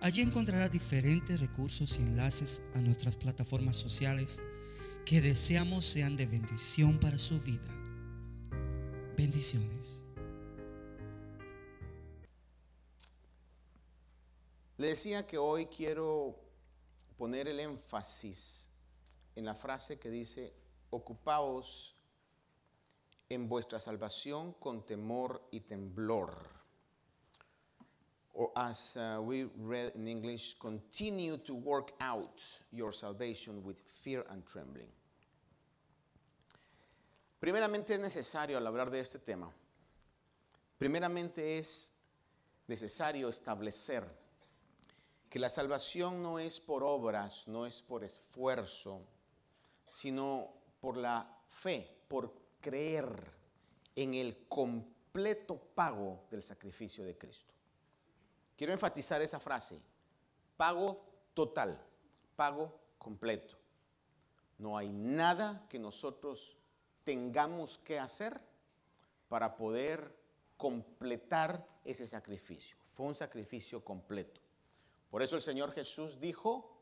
Allí 0.00 0.22
encontrará 0.22 0.68
diferentes 0.68 1.40
recursos 1.40 1.98
y 1.98 2.02
enlaces 2.02 2.62
a 2.74 2.80
nuestras 2.80 3.16
plataformas 3.16 3.76
sociales 3.76 4.42
que 5.04 5.20
deseamos 5.20 5.84
sean 5.84 6.16
de 6.16 6.26
bendición 6.26 6.98
para 6.98 7.18
su 7.18 7.40
vida. 7.40 7.68
Bendiciones. 9.16 10.02
Le 14.78 14.88
decía 14.88 15.26
que 15.26 15.38
hoy 15.38 15.66
quiero 15.66 16.38
poner 17.16 17.48
el 17.48 17.60
énfasis 17.60 18.68
en 19.34 19.44
la 19.44 19.54
frase 19.54 19.98
que 19.98 20.10
dice, 20.10 20.52
ocupaos 20.90 21.96
en 23.28 23.48
vuestra 23.48 23.80
salvación 23.80 24.52
con 24.54 24.84
temor 24.84 25.48
y 25.50 25.60
temblor. 25.60 26.55
Or 28.38 28.52
as 28.54 28.98
uh, 28.98 29.18
we 29.22 29.44
read 29.56 29.92
in 29.94 30.06
English, 30.06 30.58
continue 30.58 31.38
to 31.38 31.54
work 31.54 31.92
out 32.02 32.42
your 32.70 32.92
salvation 32.92 33.64
with 33.64 33.78
fear 33.78 34.26
and 34.30 34.46
trembling. 34.46 34.88
Primeramente 37.40 37.94
es 37.94 38.00
necesario 38.00 38.58
al 38.58 38.66
hablar 38.66 38.90
de 38.90 39.00
este 39.00 39.18
tema, 39.20 39.50
primeramente 40.78 41.56
es 41.56 41.94
necesario 42.68 43.30
establecer 43.30 44.04
que 45.30 45.38
la 45.38 45.48
salvación 45.48 46.22
no 46.22 46.38
es 46.38 46.60
por 46.60 46.84
obras, 46.84 47.48
no 47.48 47.64
es 47.64 47.80
por 47.80 48.04
esfuerzo, 48.04 49.00
sino 49.86 50.52
por 50.78 50.98
la 50.98 51.26
fe, 51.48 52.04
por 52.06 52.34
creer 52.60 53.06
en 53.94 54.12
el 54.12 54.46
completo 54.46 55.56
pago 55.74 56.26
del 56.30 56.42
sacrificio 56.42 57.02
de 57.02 57.16
Cristo. 57.16 57.55
Quiero 58.56 58.72
enfatizar 58.72 59.20
esa 59.20 59.38
frase, 59.38 59.80
pago 60.56 61.04
total, 61.34 61.78
pago 62.34 62.80
completo. 62.98 63.56
No 64.58 64.78
hay 64.78 64.88
nada 64.88 65.66
que 65.68 65.78
nosotros 65.78 66.56
tengamos 67.04 67.78
que 67.78 67.98
hacer 67.98 68.40
para 69.28 69.56
poder 69.56 70.16
completar 70.56 71.66
ese 71.84 72.06
sacrificio. 72.06 72.78
Fue 72.94 73.06
un 73.06 73.14
sacrificio 73.14 73.84
completo. 73.84 74.40
Por 75.10 75.22
eso 75.22 75.36
el 75.36 75.42
Señor 75.42 75.72
Jesús 75.72 76.18
dijo, 76.18 76.76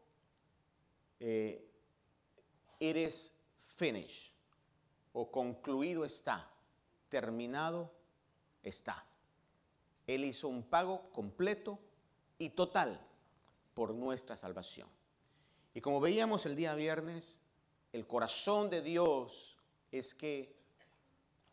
eh, 1.18 1.68
eres 2.78 3.40
finished 3.76 4.32
o 5.12 5.30
concluido 5.30 6.04
está, 6.04 6.48
terminado 7.08 7.90
está. 8.62 9.04
Él 10.06 10.24
hizo 10.24 10.48
un 10.48 10.62
pago 10.62 11.10
completo 11.12 11.78
y 12.38 12.50
total 12.50 13.00
por 13.74 13.94
nuestra 13.94 14.36
salvación. 14.36 14.88
Y 15.74 15.80
como 15.80 16.00
veíamos 16.00 16.46
el 16.46 16.56
día 16.56 16.74
viernes, 16.74 17.42
el 17.92 18.06
corazón 18.06 18.70
de 18.70 18.82
Dios 18.82 19.56
es 19.90 20.14
que 20.14 20.54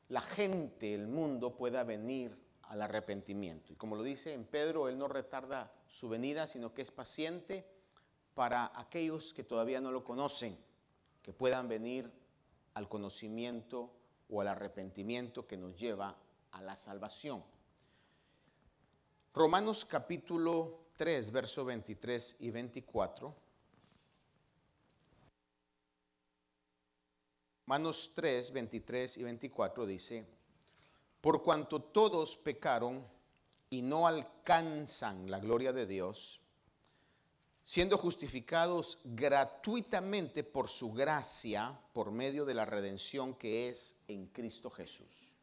la 0.10 0.22
gente, 0.22 0.94
el 0.94 1.08
mundo 1.08 1.56
pueda 1.56 1.84
venir 1.84 2.38
al 2.64 2.82
arrepentimiento. 2.82 3.74
Y 3.74 3.76
como 3.76 3.96
lo 3.96 4.04
dice 4.04 4.34
en 4.34 4.46
Pedro, 4.46 4.90
Él 4.90 4.98
no 4.98 5.08
retarda 5.08 5.72
su 5.88 6.10
venida, 6.10 6.48
sino 6.48 6.74
que 6.74 6.82
es 6.82 6.92
paciente 6.92 7.66
para 8.34 8.72
aquellos 8.76 9.34
que 9.34 9.44
todavía 9.44 9.82
no 9.82 9.92
lo 9.92 10.04
conocen, 10.04 10.58
que 11.22 11.34
puedan 11.34 11.68
venir 11.68 12.12
al 12.74 12.88
conocimiento 12.88 13.92
o 14.30 14.42
al 14.42 14.48
arrepentimiento 14.48 15.48
que 15.48 15.58
nos 15.58 15.76
lleva 15.76 16.16
a 16.52 16.62
la 16.62 16.76
salvación. 16.76 17.44
Romanos 19.34 19.86
capítulo 19.86 20.88
3, 20.98 21.32
verso 21.32 21.64
23 21.64 22.36
y 22.42 22.52
24. 22.52 23.34
Romanos 27.66 28.12
3, 28.14 28.52
23 28.52 29.18
y 29.18 29.24
24 29.24 29.86
dice, 29.86 30.28
por 31.22 31.42
cuanto 31.44 31.82
todos 31.82 32.36
pecaron 32.36 33.08
y 33.70 33.82
no 33.82 34.06
alcanzan 34.06 35.32
la 35.32 35.40
gloria 35.40 35.72
de 35.72 35.88
Dios, 35.88 36.42
siendo 37.62 37.98
justificados 37.98 39.00
gratuitamente 39.06 40.44
por 40.44 40.68
su 40.68 40.92
gracia, 40.92 41.80
por 41.94 42.12
medio 42.12 42.44
de 42.44 42.56
la 42.56 42.66
redención 42.66 43.34
que 43.36 43.70
es 43.70 43.96
en 44.10 44.28
Cristo 44.28 44.70
Jesús. 44.70 45.36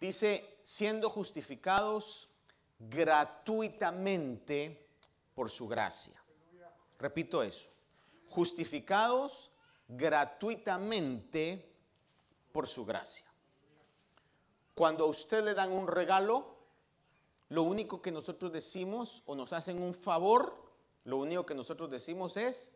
Dice, 0.00 0.58
siendo 0.62 1.10
justificados 1.10 2.30
gratuitamente 2.78 4.88
por 5.34 5.50
su 5.50 5.68
gracia. 5.68 6.20
Repito 6.98 7.42
eso. 7.42 7.68
Justificados 8.30 9.50
gratuitamente 9.88 11.72
por 12.52 12.66
su 12.66 12.84
gracia. 12.84 13.26
Cuando 14.74 15.04
a 15.04 15.08
usted 15.08 15.44
le 15.44 15.54
dan 15.54 15.72
un 15.72 15.88
regalo, 15.88 16.56
lo 17.48 17.62
único 17.62 18.02
que 18.02 18.10
nosotros 18.10 18.52
decimos 18.52 19.22
o 19.26 19.34
nos 19.34 19.52
hacen 19.52 19.80
un 19.80 19.94
favor, 19.94 20.52
lo 21.04 21.18
único 21.18 21.46
que 21.46 21.54
nosotros 21.54 21.90
decimos 21.90 22.36
es 22.36 22.72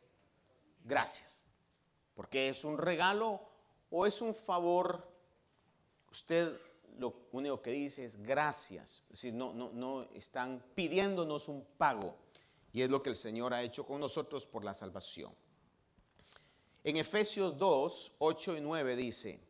gracias. 0.85 1.47
Porque 2.15 2.49
es 2.49 2.65
un 2.65 2.79
regalo 2.79 3.41
o 3.91 4.07
es 4.07 4.21
un 4.21 4.35
favor. 4.35 5.07
Usted 6.11 6.59
lo 7.01 7.15
único 7.33 7.63
que 7.63 7.71
dice 7.71 8.05
es 8.05 8.23
gracias. 8.23 9.05
Es 9.05 9.23
decir, 9.23 9.35
no, 9.35 9.55
no, 9.55 9.71
no 9.73 10.03
están 10.15 10.63
pidiéndonos 10.75 11.49
un 11.49 11.65
pago. 11.79 12.15
Y 12.73 12.83
es 12.83 12.91
lo 12.91 13.03
que 13.03 13.09
el 13.09 13.17
Señor 13.17 13.55
ha 13.55 13.63
hecho 13.63 13.87
con 13.87 14.01
nosotros 14.01 14.47
por 14.47 14.65
la 14.65 14.75
salvación. 14.75 15.35
En 16.85 16.99
Efesios 16.99 17.59
2, 17.59 18.13
8 18.19 18.57
y 18.59 18.61
9 18.61 18.97
dice, 18.97 19.41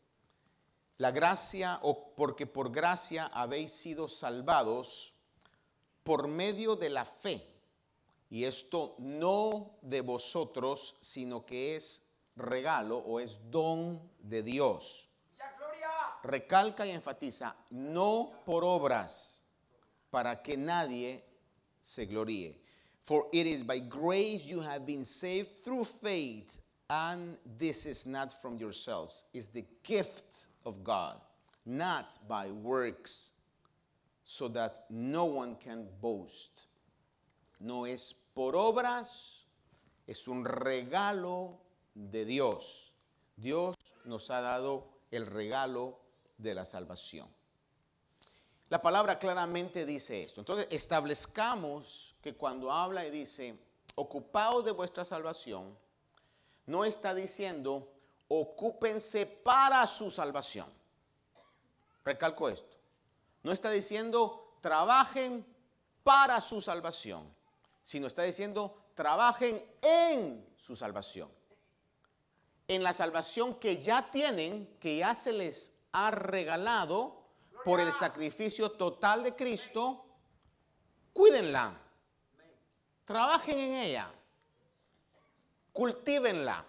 la 0.98 1.10
gracia, 1.10 1.80
o 1.82 2.14
porque 2.14 2.46
por 2.46 2.70
gracia 2.70 3.26
habéis 3.26 3.72
sido 3.72 4.08
salvados 4.08 5.14
por 6.04 6.28
medio 6.28 6.76
de 6.76 6.90
la 6.90 7.04
fe. 7.04 7.44
Y 8.30 8.44
esto 8.44 8.94
no 8.98 9.72
de 9.82 10.02
vosotros, 10.02 10.96
sino 11.00 11.44
que 11.44 11.74
es 11.74 12.12
regalo 12.36 12.98
o 12.98 13.18
es 13.18 13.50
don 13.50 14.00
de 14.20 14.44
Dios 14.44 15.09
recalca 16.22 16.86
y 16.86 16.90
enfatiza, 16.90 17.54
no 17.70 18.32
por 18.44 18.64
obras, 18.64 19.42
para 20.10 20.42
que 20.42 20.56
nadie 20.56 21.22
se 21.80 22.06
gloríe. 22.06 22.56
For 23.02 23.26
it 23.32 23.46
is 23.46 23.62
by 23.62 23.80
grace 23.80 24.46
you 24.46 24.60
have 24.60 24.86
been 24.86 25.04
saved 25.04 25.64
through 25.64 25.84
faith, 25.84 26.58
and 26.88 27.36
this 27.58 27.86
is 27.86 28.06
not 28.06 28.32
from 28.32 28.58
yourselves, 28.58 29.24
it's 29.32 29.48
the 29.48 29.64
gift 29.82 30.46
of 30.64 30.84
God, 30.84 31.20
not 31.64 32.18
by 32.28 32.48
works, 32.48 33.32
so 34.24 34.48
that 34.48 34.84
no 34.90 35.24
one 35.24 35.56
can 35.56 35.86
boast. 36.00 36.66
No 37.60 37.84
es 37.84 38.14
por 38.34 38.52
obras, 38.52 39.42
es 40.06 40.28
un 40.28 40.44
regalo 40.44 41.56
de 41.94 42.24
Dios. 42.24 42.90
Dios 43.36 43.74
nos 44.04 44.28
ha 44.30 44.40
dado 44.40 44.84
el 45.10 45.26
regalo 45.26 45.99
de 46.40 46.54
la 46.54 46.64
salvación. 46.64 47.28
La 48.68 48.80
palabra 48.80 49.18
claramente 49.18 49.84
dice 49.84 50.22
esto. 50.22 50.40
Entonces, 50.40 50.68
establezcamos 50.70 52.14
que 52.22 52.34
cuando 52.34 52.70
habla 52.70 53.04
y 53.04 53.10
dice, 53.10 53.58
ocupaos 53.96 54.64
de 54.64 54.70
vuestra 54.70 55.04
salvación, 55.04 55.76
no 56.66 56.84
está 56.84 57.14
diciendo, 57.14 57.92
ocúpense 58.28 59.26
para 59.26 59.84
su 59.86 60.10
salvación. 60.10 60.68
Recalco 62.04 62.48
esto. 62.48 62.76
No 63.42 63.50
está 63.50 63.70
diciendo, 63.70 64.56
trabajen 64.60 65.44
para 66.04 66.40
su 66.40 66.60
salvación, 66.60 67.28
sino 67.82 68.06
está 68.06 68.22
diciendo, 68.22 68.76
trabajen 68.94 69.64
en 69.82 70.46
su 70.56 70.76
salvación. 70.76 71.28
En 72.68 72.84
la 72.84 72.92
salvación 72.92 73.56
que 73.56 73.82
ya 73.82 74.10
tienen, 74.12 74.76
que 74.78 74.98
ya 74.98 75.12
se 75.14 75.32
les 75.32 75.79
ha 75.92 76.10
regalado 76.10 77.20
por 77.64 77.80
el 77.80 77.92
sacrificio 77.92 78.70
total 78.72 79.22
de 79.22 79.34
Cristo, 79.34 80.04
cuídenla. 81.12 81.76
trabajen 83.04 83.58
en 83.58 83.72
ella, 83.74 84.10
cultívenla. 85.72 86.64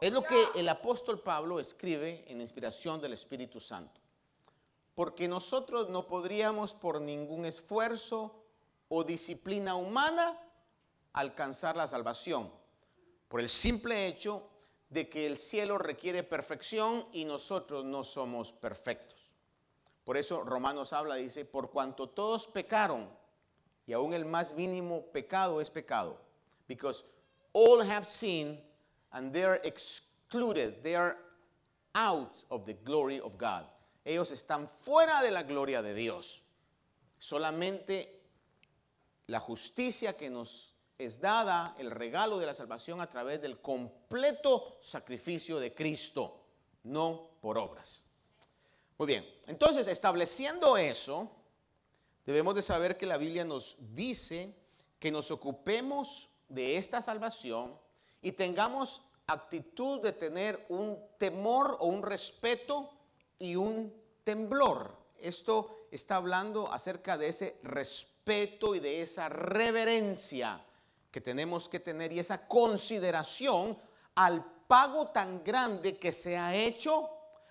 Es 0.00 0.12
lo 0.12 0.22
que 0.22 0.48
el 0.56 0.68
apóstol 0.68 1.20
Pablo 1.20 1.58
escribe 1.58 2.24
en 2.28 2.40
inspiración 2.40 3.00
del 3.00 3.14
Espíritu 3.14 3.58
Santo. 3.58 4.00
Porque 4.94 5.26
nosotros 5.26 5.88
no 5.88 6.06
podríamos 6.06 6.74
por 6.74 7.00
ningún 7.00 7.46
esfuerzo 7.46 8.44
o 8.88 9.02
disciplina 9.02 9.76
humana 9.76 10.38
alcanzar 11.14 11.74
la 11.74 11.88
salvación. 11.88 12.52
Por 13.28 13.40
el 13.40 13.48
simple 13.48 14.06
hecho 14.06 14.50
de 14.88 15.08
que 15.08 15.26
el 15.26 15.36
cielo 15.36 15.78
requiere 15.78 16.22
perfección 16.22 17.06
y 17.12 17.24
nosotros 17.24 17.84
no 17.84 18.04
somos 18.04 18.52
perfectos. 18.52 19.34
Por 20.04 20.16
eso 20.16 20.44
Romanos 20.44 20.92
habla, 20.92 21.16
dice, 21.16 21.44
por 21.44 21.70
cuanto 21.70 22.08
todos 22.08 22.46
pecaron, 22.46 23.08
y 23.86 23.92
aún 23.92 24.14
el 24.14 24.24
más 24.24 24.54
mínimo 24.54 25.06
pecado 25.12 25.60
es 25.60 25.70
pecado. 25.70 26.18
Because 26.66 27.04
all 27.52 27.80
have 27.80 28.06
sinned 28.06 28.58
and 29.12 29.32
they 29.32 29.44
are 29.44 29.60
excluded, 29.64 30.82
they 30.82 30.94
are 30.94 31.16
out 31.94 32.44
of 32.50 32.66
the 32.66 32.74
glory 32.84 33.20
of 33.20 33.36
God. 33.38 33.64
Ellos 34.04 34.30
están 34.32 34.68
fuera 34.68 35.22
de 35.22 35.30
la 35.30 35.42
gloria 35.42 35.82
de 35.82 35.94
Dios. 35.94 36.42
Solamente 37.18 38.20
la 39.28 39.40
justicia 39.40 40.14
que 40.16 40.28
nos 40.28 40.73
es 40.98 41.20
dada, 41.20 41.74
el 41.78 41.90
regalo 41.90 42.38
de 42.38 42.46
la 42.46 42.54
salvación 42.54 43.00
a 43.00 43.08
través 43.08 43.40
del 43.42 43.60
completo 43.60 44.78
sacrificio 44.80 45.58
de 45.58 45.74
Cristo, 45.74 46.44
no 46.84 47.30
por 47.40 47.58
obras. 47.58 48.06
Muy 48.96 49.08
bien, 49.08 49.26
entonces 49.46 49.88
estableciendo 49.88 50.76
eso, 50.76 51.30
debemos 52.24 52.54
de 52.54 52.62
saber 52.62 52.96
que 52.96 53.06
la 53.06 53.16
Biblia 53.16 53.44
nos 53.44 53.76
dice 53.94 54.54
que 55.00 55.10
nos 55.10 55.30
ocupemos 55.30 56.28
de 56.48 56.76
esta 56.76 57.02
salvación 57.02 57.76
y 58.22 58.32
tengamos 58.32 59.02
actitud 59.26 60.00
de 60.00 60.12
tener 60.12 60.64
un 60.68 60.98
temor 61.18 61.76
o 61.80 61.86
un 61.86 62.02
respeto 62.02 62.90
y 63.38 63.56
un 63.56 63.92
temblor. 64.22 64.96
Esto 65.18 65.88
está 65.90 66.16
hablando 66.16 66.72
acerca 66.72 67.18
de 67.18 67.28
ese 67.28 67.58
respeto 67.64 68.74
y 68.74 68.80
de 68.80 69.02
esa 69.02 69.28
reverencia 69.28 70.64
que 71.14 71.20
tenemos 71.20 71.68
que 71.68 71.78
tener 71.78 72.12
y 72.12 72.18
esa 72.18 72.48
consideración 72.48 73.78
al 74.16 74.44
pago 74.66 75.10
tan 75.10 75.44
grande 75.44 75.96
que 75.96 76.10
se 76.10 76.36
ha 76.36 76.56
hecho 76.56 77.08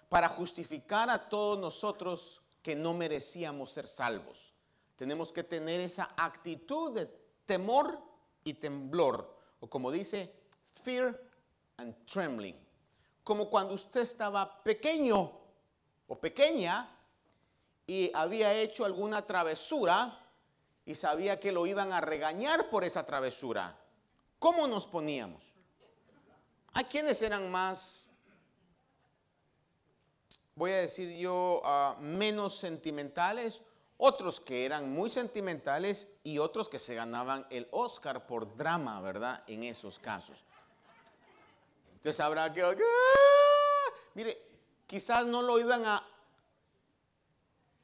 para 0.10 0.28
justificar 0.28 1.10
a 1.10 1.30
todos 1.30 1.58
nosotros 1.58 2.42
que 2.62 2.76
no 2.76 2.94
merecíamos 2.94 3.72
ser 3.72 3.88
salvos. 3.88 4.54
Tenemos 4.98 5.32
que 5.32 5.46
tener 5.46 5.80
esa 5.80 6.14
actitud 6.18 6.94
de 6.94 7.06
temor 7.46 7.98
y 8.44 8.56
temblor, 8.56 9.34
o 9.62 9.70
como 9.70 9.92
dice, 9.92 10.30
fear 10.84 11.18
and 11.78 11.96
trembling. 12.06 12.58
Como 13.24 13.50
cuando 13.50 13.76
usted 13.76 14.02
estaba 14.02 14.62
pequeño 14.62 15.32
o 16.10 16.20
pequeña 16.20 16.86
y 17.88 18.12
había 18.14 18.54
hecho 18.56 18.84
alguna 18.84 19.22
travesura 19.22 20.20
y 20.86 20.96
sabía 20.96 21.40
que 21.40 21.52
lo 21.52 21.66
iban 21.66 21.92
a 21.92 22.02
regañar 22.02 22.70
por 22.70 22.84
esa 22.84 23.06
travesura. 23.06 23.78
¿Cómo 24.40 24.68
nos 24.68 24.86
poníamos? 24.86 25.54
Hay 26.74 26.86
quienes 26.86 27.22
eran 27.22 27.52
más, 27.52 28.10
voy 30.56 30.72
a 30.72 30.78
decir 30.78 31.18
yo, 31.18 31.62
ah, 31.64 31.96
menos 32.00 32.58
sentimentales, 32.58 33.62
otros 33.98 34.40
que 34.40 34.66
eran 34.66 34.92
muy 34.92 35.10
sentimentales 35.10 36.20
y 36.24 36.40
otros 36.40 36.68
que 36.68 36.80
se 36.80 36.96
ganaban 36.96 37.46
el 37.50 37.68
Oscar 37.72 38.26
por 38.26 38.58
drama, 38.58 39.00
¿verdad? 39.02 39.44
En 39.48 39.64
esos 39.64 40.00
casos. 40.00 40.44
Entonces 41.94 42.20
habrá 42.20 42.52
que, 42.52 42.64
¡ah! 42.64 43.94
mire, 44.16 44.38
quizás 44.88 45.26
no 45.26 45.42
lo 45.42 45.58
iban 45.60 45.86
a, 45.86 46.04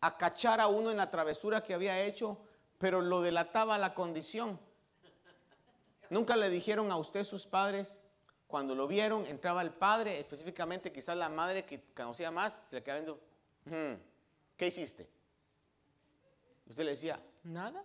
a 0.01 0.17
cachar 0.17 0.59
a 0.59 0.67
uno 0.67 0.91
en 0.91 0.97
la 0.97 1.09
travesura 1.09 1.63
que 1.63 1.73
había 1.73 2.01
hecho, 2.03 2.37
pero 2.79 3.01
lo 3.01 3.21
delataba 3.21 3.77
la 3.77 3.93
condición. 3.93 4.59
Nunca 6.09 6.35
le 6.35 6.49
dijeron 6.49 6.91
a 6.91 6.97
usted 6.97 7.23
sus 7.23 7.45
padres, 7.45 8.01
cuando 8.47 8.73
lo 8.73 8.87
vieron, 8.87 9.27
entraba 9.27 9.61
el 9.61 9.69
padre, 9.69 10.19
específicamente 10.19 10.91
quizás 10.91 11.15
la 11.15 11.29
madre 11.29 11.65
que 11.65 11.83
conocía 11.93 12.31
más, 12.31 12.61
se 12.67 12.77
le 12.77 12.83
quedaba 12.83 13.01
viendo, 13.01 13.21
hmm, 13.65 14.01
¿qué 14.57 14.67
hiciste? 14.67 15.07
Usted 16.67 16.83
le 16.83 16.91
decía, 16.91 17.19
nada. 17.43 17.83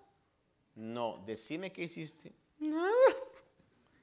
No, 0.76 1.22
decime 1.26 1.72
qué 1.72 1.82
hiciste. 1.82 2.32
Nada. 2.58 2.90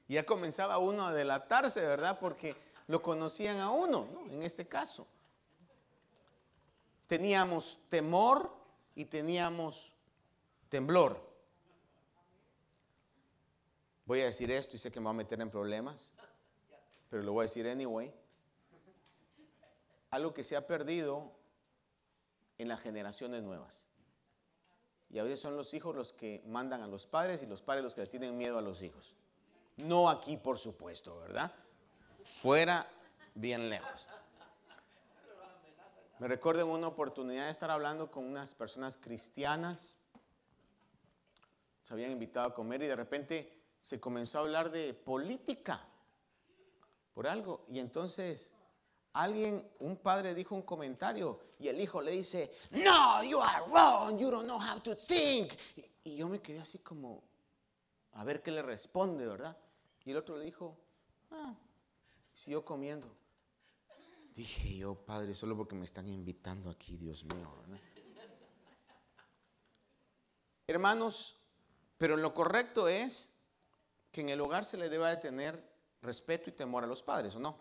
Y 0.08 0.14
ya 0.14 0.24
comenzaba 0.24 0.78
uno 0.78 1.06
a 1.06 1.14
delatarse, 1.14 1.80
¿verdad? 1.80 2.18
Porque 2.20 2.54
lo 2.86 3.02
conocían 3.02 3.60
a 3.60 3.70
uno, 3.70 4.06
¿no? 4.12 4.32
En 4.32 4.42
este 4.42 4.66
caso. 4.66 5.06
Teníamos 7.06 7.88
temor 7.88 8.54
y 8.94 9.04
teníamos 9.06 9.92
temblor. 10.72 11.20
Voy 14.06 14.22
a 14.22 14.24
decir 14.24 14.50
esto 14.50 14.74
y 14.74 14.78
sé 14.78 14.90
que 14.90 15.00
me 15.00 15.04
va 15.04 15.10
a 15.10 15.14
meter 15.14 15.38
en 15.42 15.50
problemas, 15.50 16.12
pero 17.10 17.22
lo 17.22 17.32
voy 17.32 17.42
a 17.42 17.48
decir 17.48 17.68
anyway. 17.68 18.10
Algo 20.10 20.32
que 20.32 20.42
se 20.42 20.56
ha 20.56 20.66
perdido 20.66 21.30
en 22.56 22.68
las 22.68 22.80
generaciones 22.80 23.42
nuevas. 23.42 23.84
Y 25.10 25.18
a 25.18 25.24
veces 25.24 25.40
son 25.40 25.58
los 25.58 25.74
hijos 25.74 25.94
los 25.94 26.14
que 26.14 26.42
mandan 26.46 26.80
a 26.80 26.86
los 26.86 27.04
padres 27.04 27.42
y 27.42 27.46
los 27.46 27.60
padres 27.60 27.84
los 27.84 27.94
que 27.94 28.06
tienen 28.06 28.38
miedo 28.38 28.56
a 28.56 28.62
los 28.62 28.82
hijos. 28.82 29.12
No 29.76 30.08
aquí, 30.08 30.38
por 30.38 30.56
supuesto, 30.56 31.18
¿verdad? 31.18 31.52
Fuera, 32.40 32.86
bien 33.34 33.68
lejos. 33.68 34.08
Me 36.18 36.28
recuerdo 36.28 36.62
en 36.62 36.68
una 36.68 36.88
oportunidad 36.88 37.44
de 37.44 37.50
estar 37.50 37.70
hablando 37.70 38.10
con 38.10 38.24
unas 38.24 38.54
personas 38.54 38.96
cristianas. 38.96 39.96
Habían 41.92 42.10
invitado 42.10 42.48
a 42.48 42.54
comer 42.54 42.82
y 42.82 42.86
de 42.86 42.96
repente 42.96 43.64
se 43.78 44.00
comenzó 44.00 44.38
a 44.38 44.40
hablar 44.40 44.70
de 44.70 44.94
política 44.94 45.86
por 47.12 47.26
algo. 47.26 47.66
Y 47.68 47.80
entonces 47.80 48.54
alguien, 49.12 49.70
un 49.80 49.98
padre 49.98 50.34
dijo 50.34 50.54
un 50.54 50.62
comentario 50.62 51.38
y 51.58 51.68
el 51.68 51.78
hijo 51.78 52.00
le 52.00 52.12
dice, 52.12 52.56
no, 52.70 53.22
you 53.22 53.38
are 53.38 53.66
wrong, 53.70 54.18
you 54.18 54.30
don't 54.30 54.46
know 54.46 54.58
how 54.58 54.80
to 54.80 54.96
think. 54.96 55.52
Y, 56.02 56.16
yo 56.16 56.30
me 56.30 56.40
quedé 56.40 56.60
así 56.60 56.78
como, 56.78 57.22
a 58.12 58.24
ver 58.24 58.42
qué 58.42 58.50
le 58.50 58.62
responde, 58.62 59.26
¿verdad? 59.26 59.54
Y 60.06 60.12
el 60.12 60.16
otro 60.16 60.38
le 60.38 60.46
dijo, 60.46 60.74
ah, 61.30 61.54
siguió 62.32 62.64
comiendo. 62.64 63.06
Dije 64.34 64.78
yo, 64.78 64.94
padre, 64.94 65.34
solo 65.34 65.54
porque 65.58 65.74
me 65.74 65.84
están 65.84 66.08
invitando 66.08 66.70
aquí, 66.70 66.96
Dios 66.96 67.22
mío. 67.24 67.52
Hermanos, 70.66 71.41
pero 72.02 72.16
lo 72.16 72.34
correcto 72.34 72.88
es 72.88 73.32
que 74.10 74.22
en 74.22 74.30
el 74.30 74.40
hogar 74.40 74.64
se 74.64 74.76
le 74.76 74.88
deba 74.88 75.08
de 75.10 75.18
tener 75.18 75.62
respeto 76.00 76.50
y 76.50 76.52
temor 76.52 76.82
a 76.82 76.88
los 76.88 77.00
padres, 77.00 77.36
¿o 77.36 77.38
no? 77.38 77.56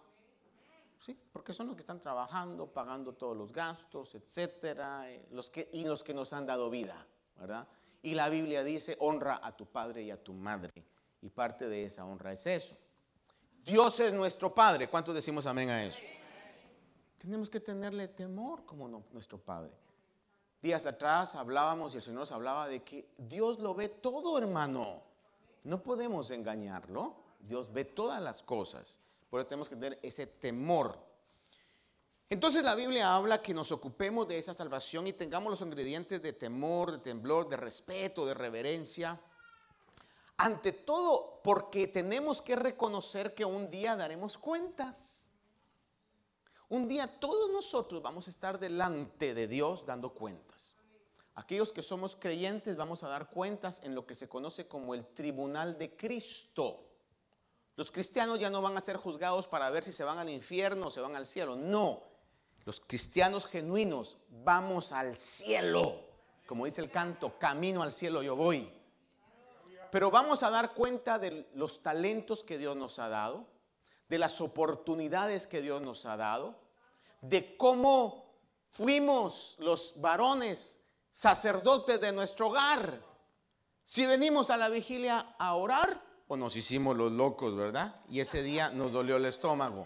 Sí, 0.99 1.15
porque 1.31 1.53
son 1.53 1.67
los 1.67 1.75
que 1.75 1.81
están 1.81 1.99
trabajando, 1.99 2.65
pagando 2.65 3.13
todos 3.13 3.37
los 3.37 3.53
gastos, 3.53 4.15
etcétera, 4.15 5.11
eh, 5.11 5.27
los 5.29 5.51
que, 5.51 5.69
y 5.73 5.83
los 5.83 6.01
que 6.01 6.15
nos 6.15 6.33
han 6.33 6.47
dado 6.47 6.71
vida, 6.71 7.05
¿verdad? 7.37 7.67
Y 8.01 8.15
la 8.15 8.29
Biblia 8.29 8.63
dice, 8.63 8.97
honra 9.01 9.39
a 9.43 9.55
tu 9.55 9.67
padre 9.67 10.01
y 10.01 10.09
a 10.09 10.23
tu 10.23 10.33
madre. 10.33 10.71
Y 11.21 11.29
parte 11.29 11.69
de 11.69 11.85
esa 11.85 12.03
honra 12.03 12.33
es 12.33 12.47
eso. 12.47 12.75
Dios 13.63 13.99
es 13.99 14.11
nuestro 14.11 14.55
Padre. 14.55 14.87
¿Cuántos 14.87 15.13
decimos 15.13 15.45
amén 15.45 15.69
a 15.69 15.83
eso? 15.83 15.99
Tenemos 17.21 17.47
que 17.47 17.59
tenerle 17.59 18.07
temor 18.07 18.65
como 18.65 18.87
nuestro 18.87 19.37
Padre. 19.37 19.71
Días 20.61 20.85
atrás 20.85 21.33
hablábamos 21.33 21.93
y 21.93 21.97
el 21.97 22.03
Señor 22.03 22.19
nos 22.19 22.31
hablaba 22.31 22.67
de 22.67 22.83
que 22.83 23.09
Dios 23.17 23.57
lo 23.59 23.73
ve 23.73 23.89
todo, 23.89 24.37
hermano. 24.37 25.01
No 25.63 25.81
podemos 25.81 26.29
engañarlo. 26.29 27.15
Dios 27.39 27.73
ve 27.73 27.85
todas 27.85 28.21
las 28.21 28.43
cosas. 28.43 28.99
Por 29.29 29.39
eso 29.39 29.47
tenemos 29.47 29.69
que 29.69 29.75
tener 29.75 29.99
ese 30.03 30.27
temor. 30.27 30.95
Entonces 32.29 32.63
la 32.63 32.75
Biblia 32.75 33.15
habla 33.15 33.41
que 33.41 33.53
nos 33.53 33.71
ocupemos 33.71 34.27
de 34.27 34.37
esa 34.37 34.53
salvación 34.53 35.07
y 35.07 35.13
tengamos 35.13 35.49
los 35.49 35.61
ingredientes 35.61 36.21
de 36.21 36.33
temor, 36.33 36.91
de 36.91 36.99
temblor, 36.99 37.49
de 37.49 37.57
respeto, 37.57 38.25
de 38.25 38.35
reverencia. 38.35 39.19
Ante 40.37 40.71
todo, 40.71 41.41
porque 41.43 41.87
tenemos 41.87 42.41
que 42.41 42.55
reconocer 42.55 43.33
que 43.33 43.45
un 43.45 43.69
día 43.69 43.95
daremos 43.95 44.37
cuentas. 44.37 45.20
Un 46.71 46.87
día 46.87 47.19
todos 47.19 47.51
nosotros 47.51 48.01
vamos 48.01 48.27
a 48.27 48.29
estar 48.29 48.57
delante 48.57 49.33
de 49.33 49.45
Dios 49.49 49.85
dando 49.85 50.13
cuentas. 50.13 50.73
Aquellos 51.35 51.73
que 51.73 51.83
somos 51.83 52.15
creyentes 52.15 52.77
vamos 52.77 53.03
a 53.03 53.09
dar 53.09 53.29
cuentas 53.29 53.83
en 53.83 53.93
lo 53.93 54.05
que 54.05 54.15
se 54.15 54.29
conoce 54.29 54.69
como 54.69 54.93
el 54.93 55.05
tribunal 55.07 55.77
de 55.77 55.97
Cristo. 55.97 56.79
Los 57.75 57.91
cristianos 57.91 58.39
ya 58.39 58.49
no 58.49 58.61
van 58.61 58.77
a 58.77 58.81
ser 58.81 58.95
juzgados 58.95 59.47
para 59.47 59.69
ver 59.69 59.83
si 59.83 59.91
se 59.91 60.05
van 60.05 60.17
al 60.17 60.29
infierno 60.29 60.87
o 60.87 60.91
se 60.91 61.01
van 61.01 61.17
al 61.17 61.25
cielo. 61.25 61.57
No, 61.57 62.03
los 62.63 62.79
cristianos 62.79 63.47
genuinos 63.47 64.15
vamos 64.29 64.93
al 64.93 65.17
cielo. 65.17 65.99
Como 66.45 66.63
dice 66.63 66.79
el 66.79 66.89
canto, 66.89 67.37
camino 67.37 67.83
al 67.83 67.91
cielo 67.91 68.23
yo 68.23 68.37
voy. 68.37 68.71
Pero 69.91 70.09
vamos 70.09 70.41
a 70.41 70.49
dar 70.49 70.73
cuenta 70.73 71.19
de 71.19 71.49
los 71.53 71.81
talentos 71.81 72.45
que 72.45 72.57
Dios 72.57 72.77
nos 72.77 72.97
ha 72.97 73.09
dado, 73.09 73.45
de 74.07 74.19
las 74.19 74.39
oportunidades 74.39 75.47
que 75.47 75.61
Dios 75.61 75.81
nos 75.81 76.05
ha 76.05 76.15
dado, 76.15 76.60
de 77.21 77.55
cómo 77.55 78.25
fuimos 78.69 79.55
los 79.59 79.93
varones 80.01 80.81
sacerdotes 81.11 82.01
de 82.01 82.11
nuestro 82.11 82.47
hogar. 82.47 83.01
Si 83.83 84.05
venimos 84.05 84.49
a 84.49 84.57
la 84.57 84.69
vigilia 84.69 85.35
a 85.37 85.55
orar, 85.55 86.01
o 86.27 86.37
nos 86.37 86.55
hicimos 86.55 86.95
los 86.95 87.11
locos, 87.11 87.55
¿verdad? 87.55 87.93
Y 88.09 88.21
ese 88.21 88.41
día 88.41 88.69
nos 88.69 88.93
dolió 88.93 89.17
el 89.17 89.25
estómago. 89.25 89.85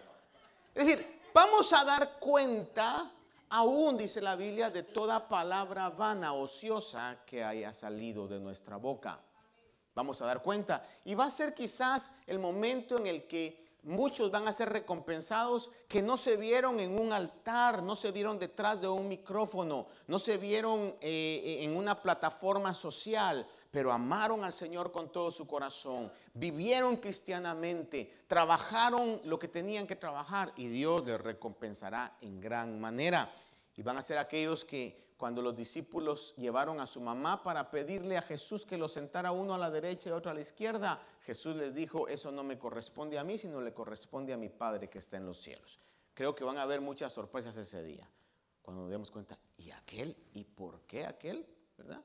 Es 0.76 0.86
decir, 0.86 1.22
vamos 1.34 1.74
a 1.74 1.84
dar 1.84 2.20
cuenta, 2.20 3.12
aún 3.50 3.98
dice 3.98 4.22
la 4.22 4.36
Biblia, 4.36 4.70
de 4.70 4.84
toda 4.84 5.28
palabra 5.28 5.90
vana, 5.90 6.34
ociosa 6.34 7.18
que 7.26 7.44
haya 7.44 7.74
salido 7.74 8.28
de 8.28 8.40
nuestra 8.40 8.78
boca. 8.78 9.20
Vamos 9.96 10.22
a 10.22 10.26
dar 10.28 10.44
cuenta. 10.44 10.88
Y 11.06 11.16
va 11.16 11.26
a 11.26 11.32
ser 11.32 11.56
quizás 11.56 12.12
el 12.28 12.38
momento 12.38 13.00
en 13.00 13.08
el 13.08 13.26
que 13.26 13.65
muchos 13.86 14.32
van 14.32 14.48
a 14.48 14.54
ser 14.54 14.70
recompensados 14.70 15.70
que 15.88 16.02
no 16.02 16.18
se 16.18 16.38
vieron 16.38 16.80
en 16.80 16.98
un 17.00 17.14
altar, 17.14 17.84
no 17.84 17.96
se 17.96 18.12
vieron 18.12 18.40
detrás 18.40 18.82
de 18.82 18.88
un 18.88 19.08
micrófono, 19.08 19.88
no 20.08 20.20
se 20.20 20.38
vieron 20.38 20.96
eh, 21.00 21.60
en 21.62 21.78
una 21.78 22.02
plataforma 22.02 22.74
social, 22.74 23.48
pero 23.70 23.92
amaron 23.92 24.44
al 24.44 24.54
Señor 24.54 24.92
con 24.92 25.12
todo 25.12 25.30
su 25.30 25.46
corazón, 25.46 26.12
vivieron 26.34 26.98
cristianamente, 26.98 28.12
trabajaron 28.28 29.22
lo 29.26 29.38
que 29.38 29.48
tenían 29.48 29.86
que 29.86 29.96
trabajar 29.96 30.52
y 30.58 30.68
Dios 30.68 31.06
les 31.06 31.22
recompensará 31.22 32.18
en 32.22 32.42
gran 32.42 32.80
manera. 32.80 33.30
Y 33.78 33.84
van 33.84 33.98
a 33.98 34.02
ser 34.02 34.18
aquellos 34.18 34.66
que 34.66 35.05
cuando 35.18 35.42
los 35.42 35.56
discípulos 35.56 36.34
llevaron 36.36 36.80
a 36.80 36.88
su 36.88 37.00
mamá 37.00 37.42
para 37.42 37.72
pedirle 37.72 38.18
a 38.18 38.22
Jesús 38.22 38.66
que 38.66 38.78
lo 38.78 38.90
sentara 38.90 39.32
uno 39.32 39.54
a 39.54 39.58
la 39.58 39.72
derecha 39.72 40.10
y 40.10 40.12
otro 40.12 40.32
a 40.32 40.34
la 40.34 40.42
izquierda, 40.42 41.02
Jesús 41.22 41.56
les 41.56 41.74
dijo, 41.74 42.08
eso 42.08 42.32
no 42.32 42.44
me 42.44 42.60
corresponde 42.60 43.18
a 43.18 43.24
mí, 43.24 43.38
sino 43.38 43.62
le 43.62 43.74
corresponde 43.74 44.34
a 44.34 44.38
mi 44.38 44.50
Padre 44.50 44.90
que 44.90 45.00
está 45.00 45.18
en 45.18 45.26
los 45.26 45.38
cielos. 45.38 45.80
Creo 46.14 46.36
que 46.36 46.44
van 46.44 46.58
a 46.58 46.64
haber 46.64 46.82
muchas 46.82 47.14
sorpresas 47.14 47.56
ese 47.56 47.82
día, 47.82 48.10
cuando 48.62 48.84
nos 48.84 48.92
demos 48.92 49.10
cuenta, 49.10 49.38
¿y 49.58 49.72
aquel? 49.72 50.16
¿Y 50.34 50.44
por 50.44 50.82
qué 50.82 51.06
aquel? 51.06 51.46
¿Verdad? 51.78 52.02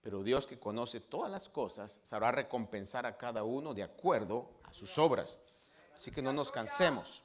Pero 0.00 0.22
Dios 0.22 0.46
que 0.46 0.58
conoce 0.58 1.00
todas 1.00 1.30
las 1.30 1.48
cosas, 1.48 2.00
sabrá 2.04 2.30
recompensar 2.30 3.06
a 3.06 3.16
cada 3.16 3.42
uno 3.42 3.74
de 3.74 3.82
acuerdo 3.82 4.50
a 4.64 4.72
sus 4.74 4.98
obras. 4.98 5.46
Así 5.94 6.10
que 6.10 6.22
no 6.22 6.32
nos 6.32 6.50
cansemos. 6.50 7.24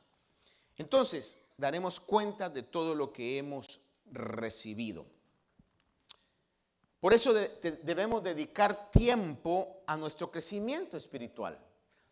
Entonces, 0.78 1.52
daremos 1.58 2.00
cuenta 2.00 2.50
de 2.50 2.64
todo 2.64 2.96
lo 2.96 3.12
que 3.12 3.38
hemos 3.38 3.80
recibido. 4.12 5.06
Por 7.00 7.14
eso 7.14 7.34
debemos 7.34 8.22
dedicar 8.22 8.92
tiempo 8.92 9.84
a 9.88 9.96
nuestro 9.96 10.30
crecimiento 10.30 10.98
espiritual. 10.98 11.58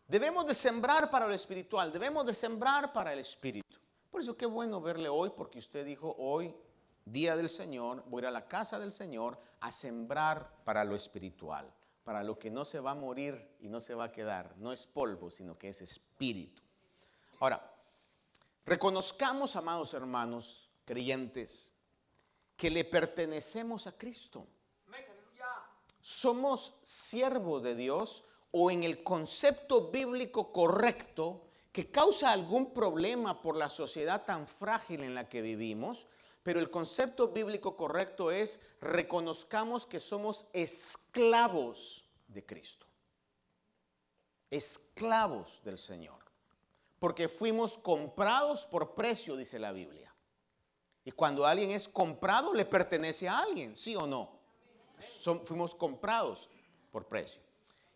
Debemos 0.08 0.48
de 0.48 0.56
sembrar 0.56 1.12
para 1.12 1.27
lo 1.27 1.34
espiritual, 1.34 1.91
debemos 1.91 2.25
de 2.25 2.34
sembrar 2.34 2.94
para 2.94 3.12
el 3.12 3.20
espíritu. 3.20 3.77
Por 4.10 4.22
eso 4.22 4.38
qué 4.38 4.46
bueno 4.46 4.79
verle 4.79 5.10
hoy, 5.10 5.32
porque 5.36 5.60
usted 5.60 5.86
dijo 5.86 6.15
hoy, 6.17 6.56
día 7.03 7.36
del 7.36 7.50
Señor, 7.50 8.03
voy 8.08 8.20
a 8.20 8.24
ir 8.24 8.27
a 8.27 8.32
la 8.32 8.48
casa 8.48 8.79
del 8.79 8.94
Señor 8.94 9.38
a 9.60 9.74
sembrar 9.74 10.63
para 10.63 10.86
lo 10.86 10.96
espiritual, 10.96 11.70
para 12.06 12.24
lo 12.24 12.39
que 12.39 12.50
no 12.50 12.63
se 12.63 12.79
va 12.79 12.91
a 12.91 12.96
morir 12.96 13.58
y 13.60 13.67
no 13.67 13.82
se 13.82 13.94
va 13.94 14.06
a 14.06 14.12
quedar. 14.13 14.56
No 14.58 14.72
es 14.72 14.88
polvo, 14.88 15.29
sino 15.29 15.58
que 15.58 15.70
es 15.70 15.82
espíritu. 15.82 16.62
Ahora, 17.39 17.62
reconozcamos, 18.65 19.58
amados 19.58 19.94
hermanos, 19.94 20.70
creyentes, 20.86 21.74
que 22.56 22.72
le 22.72 22.86
pertenecemos 22.86 23.86
a 23.88 23.98
Cristo 23.98 24.48
somos 26.08 26.80
siervos 26.84 27.62
de 27.62 27.76
Dios 27.76 28.24
o 28.52 28.72
en 28.72 28.84
el 28.84 29.04
concepto 29.04 29.92
bíblico 29.92 30.54
correcto 30.54 31.44
que 31.74 31.92
causa 31.92 32.32
algún 32.32 32.74
problema 32.74 33.42
por 33.42 33.58
la 33.58 33.68
sociedad 33.68 34.24
tan 34.24 34.48
frágil 34.48 35.04
en 35.04 35.14
la 35.14 35.28
que 35.28 35.42
vivimos, 35.42 36.08
pero 36.44 36.62
el 36.62 36.72
concepto 36.72 37.28
bíblico 37.28 37.76
correcto 37.76 38.32
es 38.32 38.62
reconozcamos 38.80 39.86
que 39.86 40.00
somos 40.00 40.46
esclavos 40.54 42.06
de 42.30 42.46
Cristo. 42.46 42.86
Esclavos 44.50 45.62
del 45.66 45.78
Señor. 45.78 46.24
Porque 47.00 47.28
fuimos 47.28 47.78
comprados 47.78 48.66
por 48.66 48.94
precio, 48.94 49.36
dice 49.36 49.60
la 49.60 49.74
Biblia. 49.74 50.16
Y 51.04 51.12
cuando 51.12 51.46
alguien 51.46 51.72
es 51.72 51.90
comprado, 51.90 52.54
le 52.54 52.64
pertenece 52.64 53.28
a 53.28 53.40
alguien, 53.40 53.76
¿sí 53.76 53.94
o 53.98 54.08
no? 54.08 54.37
Fuimos 55.44 55.75
comprados 55.75 56.50
por 56.92 57.08
precio. 57.08 57.42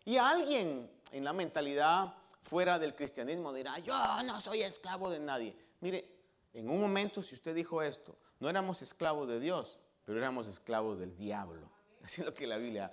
Y 0.04 0.16
alguien 0.16 0.90
en 1.12 1.24
la 1.24 1.32
mentalidad 1.32 2.14
fuera 2.42 2.78
del 2.78 2.94
cristianismo 2.94 3.52
dirá, 3.52 3.78
yo 3.78 3.94
no 4.24 4.40
soy 4.40 4.62
esclavo 4.62 5.10
de 5.10 5.20
nadie. 5.20 5.56
Mire, 5.80 6.08
en 6.52 6.68
un 6.68 6.80
momento 6.80 7.22
si 7.22 7.34
usted 7.34 7.54
dijo 7.54 7.82
esto, 7.82 8.16
no 8.40 8.48
éramos 8.48 8.82
esclavos 8.82 9.28
de 9.28 9.40
Dios, 9.40 9.78
pero 10.04 10.18
éramos 10.18 10.48
esclavos 10.48 10.98
del 10.98 11.16
diablo. 11.16 11.70
Así 12.02 12.20
es 12.20 12.26
lo 12.26 12.34
que 12.34 12.46
la 12.46 12.56
Biblia 12.56 12.92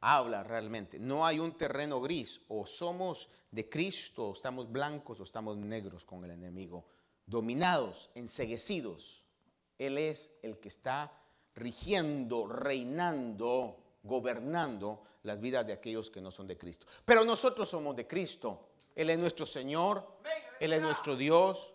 habla 0.00 0.42
realmente. 0.42 0.98
No 0.98 1.26
hay 1.26 1.38
un 1.38 1.52
terreno 1.52 2.00
gris, 2.00 2.42
o 2.48 2.66
somos 2.66 3.28
de 3.50 3.68
Cristo, 3.68 4.28
o 4.28 4.32
estamos 4.32 4.70
blancos, 4.70 5.20
o 5.20 5.24
estamos 5.24 5.56
negros 5.56 6.04
con 6.04 6.24
el 6.24 6.30
enemigo, 6.30 6.84
dominados, 7.26 8.10
enseguecidos. 8.14 9.24
Él 9.78 9.98
es 9.98 10.38
el 10.42 10.58
que 10.58 10.68
está 10.68 11.10
rigiendo, 11.54 12.46
reinando, 12.46 13.76
gobernando 14.02 15.02
las 15.24 15.40
vidas 15.40 15.66
de 15.66 15.72
aquellos 15.72 16.10
que 16.10 16.20
no 16.20 16.30
son 16.30 16.46
de 16.46 16.56
Cristo. 16.56 16.86
Pero 17.04 17.24
nosotros 17.24 17.68
somos 17.68 17.96
de 17.96 18.06
Cristo. 18.06 18.68
Él 18.94 19.10
es 19.10 19.18
nuestro 19.18 19.46
Señor, 19.46 20.06
Él 20.58 20.72
es 20.72 20.80
nuestro 20.80 21.16
Dios. 21.16 21.72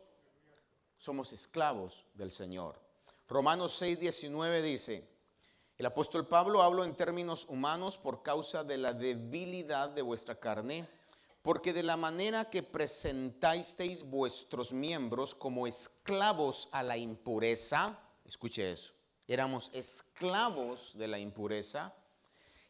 Somos 0.98 1.32
esclavos 1.34 2.06
del 2.14 2.32
Señor. 2.32 2.80
Romanos 3.28 3.74
6, 3.80 4.00
19 4.00 4.62
dice, 4.62 5.08
el 5.78 5.86
apóstol 5.86 6.26
Pablo 6.26 6.62
habló 6.62 6.86
en 6.86 6.96
términos 6.96 7.46
humanos 7.50 7.98
por 7.98 8.24
causa 8.24 8.64
de 8.64 8.78
la 8.78 8.94
debilidad 8.94 9.90
de 9.90 10.02
vuestra 10.02 10.36
carne, 10.36 10.88
porque 11.42 11.74
de 11.74 11.84
la 11.84 11.98
manera 11.98 12.50
que 12.50 12.64
presentasteis 12.64 14.04
vuestros 14.10 14.72
miembros 14.72 15.36
como 15.36 15.68
esclavos 15.68 16.70
a 16.72 16.82
la 16.82 16.98
impureza, 16.98 18.00
escuche 18.26 18.72
eso, 18.72 18.94
éramos 19.28 19.70
esclavos 19.74 20.92
de 20.96 21.08
la 21.08 21.20
impureza 21.20 21.94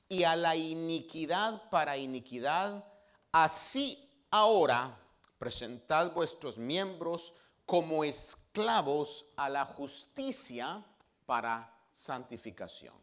y 0.08 0.24
a 0.24 0.36
la 0.36 0.56
iniquidad 0.56 1.70
para 1.70 1.98
iniquidad, 1.98 2.84
así 3.32 3.98
ahora 4.32 4.98
presentad 5.38 6.14
vuestros 6.14 6.58
miembros 6.58 7.34
como 7.66 8.04
esclavos 8.04 9.26
a 9.36 9.50
la 9.50 9.66
justicia 9.66 10.84
para 11.26 11.74
santificación. 11.90 12.94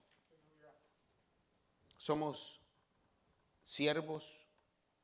Somos 1.96 2.60
siervos, 3.62 4.24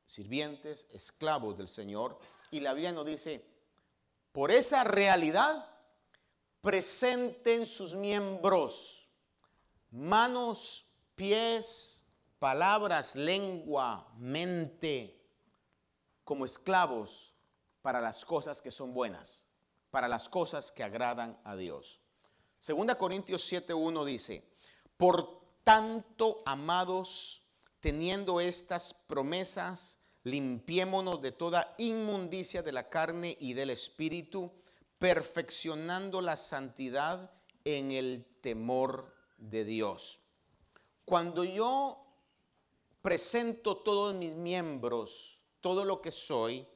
sirvientes, 0.05 0.87
esclavos 0.91 1.57
del 1.57 1.67
Señor 1.67 2.17
y 2.51 2.61
la 2.61 2.73
Biblia 2.73 2.91
nos 2.91 3.05
dice, 3.05 3.45
por 4.31 4.51
esa 4.51 4.83
realidad 4.83 5.69
presenten 6.61 7.65
sus 7.65 7.93
miembros, 7.95 9.07
manos, 9.91 10.91
pies, 11.15 12.05
palabras, 12.39 13.15
lengua, 13.15 14.07
mente, 14.17 15.19
como 16.23 16.45
esclavos 16.45 17.33
para 17.81 18.01
las 18.01 18.25
cosas 18.25 18.61
que 18.61 18.71
son 18.71 18.93
buenas, 18.93 19.47
para 19.89 20.07
las 20.07 20.29
cosas 20.29 20.71
que 20.71 20.83
agradan 20.83 21.39
a 21.43 21.55
Dios. 21.55 22.01
Segunda 22.59 22.97
Corintios 22.97 23.41
7:1 23.43 24.03
dice, 24.05 24.43
"Por 24.97 25.39
tanto, 25.63 26.43
amados, 26.45 27.53
teniendo 27.79 28.41
estas 28.41 28.93
promesas, 28.93 29.99
limpiémonos 30.23 31.21
de 31.21 31.31
toda 31.31 31.73
inmundicia 31.77 32.61
de 32.61 32.73
la 32.73 32.89
carne 32.89 33.37
y 33.39 33.53
del 33.53 33.69
espíritu, 33.69 34.51
perfeccionando 34.99 36.21
la 36.21 36.35
santidad 36.35 37.31
en 37.63 37.91
el 37.91 38.25
temor 38.41 39.15
de 39.37 39.63
Dios. 39.63 40.19
Cuando 41.05 41.43
yo 41.43 42.05
presento 43.01 43.77
todos 43.77 44.13
mis 44.13 44.35
miembros, 44.35 45.39
todo 45.61 45.85
lo 45.85 46.01
que 46.01 46.11
soy, 46.11 46.67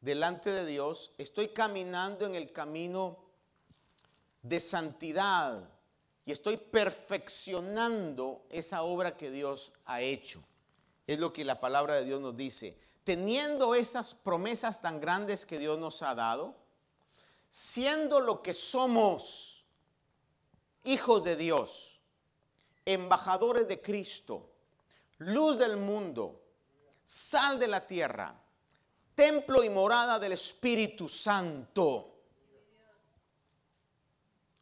delante 0.00 0.50
de 0.50 0.66
Dios, 0.66 1.12
estoy 1.18 1.48
caminando 1.48 2.26
en 2.26 2.34
el 2.34 2.52
camino 2.52 3.24
de 4.42 4.60
santidad 4.60 5.70
y 6.24 6.32
estoy 6.32 6.56
perfeccionando 6.56 8.46
esa 8.50 8.82
obra 8.82 9.14
que 9.14 9.30
Dios 9.30 9.72
ha 9.84 10.00
hecho. 10.00 10.42
Es 11.06 11.18
lo 11.18 11.32
que 11.32 11.44
la 11.44 11.60
palabra 11.60 11.96
de 11.96 12.04
Dios 12.04 12.20
nos 12.20 12.36
dice. 12.36 12.78
Teniendo 13.04 13.74
esas 13.74 14.14
promesas 14.14 14.80
tan 14.80 15.00
grandes 15.00 15.44
que 15.44 15.58
Dios 15.58 15.78
nos 15.78 16.02
ha 16.02 16.14
dado, 16.14 16.63
siendo 17.54 18.18
lo 18.18 18.42
que 18.42 18.52
somos, 18.52 19.64
hijos 20.82 21.22
de 21.22 21.36
Dios, 21.36 22.00
embajadores 22.84 23.68
de 23.68 23.80
Cristo, 23.80 24.50
luz 25.18 25.56
del 25.56 25.76
mundo, 25.76 26.42
sal 27.04 27.60
de 27.60 27.68
la 27.68 27.86
tierra, 27.86 28.34
templo 29.14 29.62
y 29.62 29.70
morada 29.70 30.18
del 30.18 30.32
Espíritu 30.32 31.08
Santo, 31.08 32.16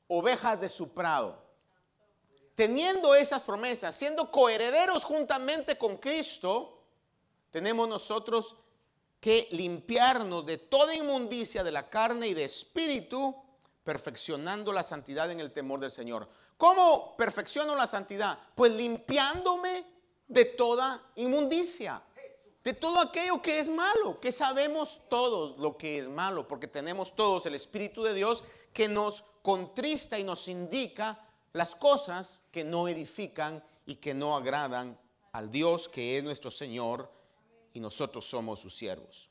ovejas 0.08 0.60
de 0.60 0.68
su 0.68 0.92
prado. 0.92 1.42
Teniendo 2.54 3.14
esas 3.14 3.42
promesas, 3.42 3.96
siendo 3.96 4.30
coherederos 4.30 5.02
juntamente 5.04 5.78
con 5.78 5.96
Cristo, 5.96 6.82
tenemos 7.50 7.88
nosotros 7.88 8.54
que 9.22 9.46
limpiarnos 9.52 10.44
de 10.44 10.58
toda 10.58 10.92
inmundicia 10.96 11.62
de 11.62 11.70
la 11.70 11.88
carne 11.88 12.26
y 12.26 12.34
de 12.34 12.42
espíritu, 12.42 13.32
perfeccionando 13.84 14.72
la 14.72 14.82
santidad 14.82 15.30
en 15.30 15.38
el 15.38 15.52
temor 15.52 15.78
del 15.78 15.92
Señor. 15.92 16.28
¿Cómo 16.56 17.16
perfecciono 17.16 17.76
la 17.76 17.86
santidad? 17.86 18.36
Pues 18.56 18.72
limpiándome 18.72 19.84
de 20.26 20.44
toda 20.44 21.00
inmundicia, 21.14 22.02
de 22.64 22.74
todo 22.74 22.98
aquello 22.98 23.40
que 23.40 23.60
es 23.60 23.68
malo, 23.68 24.18
que 24.18 24.32
sabemos 24.32 25.02
todos 25.08 25.56
lo 25.58 25.76
que 25.76 26.00
es 26.00 26.08
malo, 26.08 26.48
porque 26.48 26.66
tenemos 26.66 27.14
todos 27.14 27.46
el 27.46 27.54
Espíritu 27.54 28.02
de 28.02 28.14
Dios 28.14 28.42
que 28.72 28.88
nos 28.88 29.22
contrista 29.42 30.18
y 30.18 30.24
nos 30.24 30.48
indica 30.48 31.16
las 31.52 31.76
cosas 31.76 32.46
que 32.50 32.64
no 32.64 32.88
edifican 32.88 33.62
y 33.86 33.94
que 33.94 34.14
no 34.14 34.36
agradan 34.36 34.98
al 35.30 35.52
Dios 35.52 35.88
que 35.88 36.18
es 36.18 36.24
nuestro 36.24 36.50
Señor 36.50 37.21
y 37.74 37.80
nosotros 37.80 38.24
somos 38.24 38.60
sus 38.60 38.74
siervos. 38.74 39.28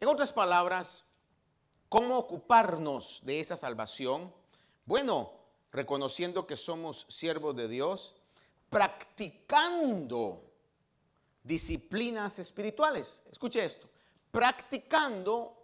En 0.00 0.08
otras 0.08 0.32
palabras, 0.32 1.04
¿cómo 1.88 2.18
ocuparnos 2.18 3.20
de 3.24 3.40
esa 3.40 3.56
salvación? 3.56 4.32
Bueno, 4.84 5.32
reconociendo 5.72 6.46
que 6.46 6.56
somos 6.56 7.06
siervos 7.08 7.56
de 7.56 7.68
Dios, 7.68 8.14
practicando 8.68 10.42
disciplinas 11.42 12.38
espirituales. 12.38 13.22
Escuche 13.30 13.64
esto, 13.64 13.88
practicando 14.30 15.56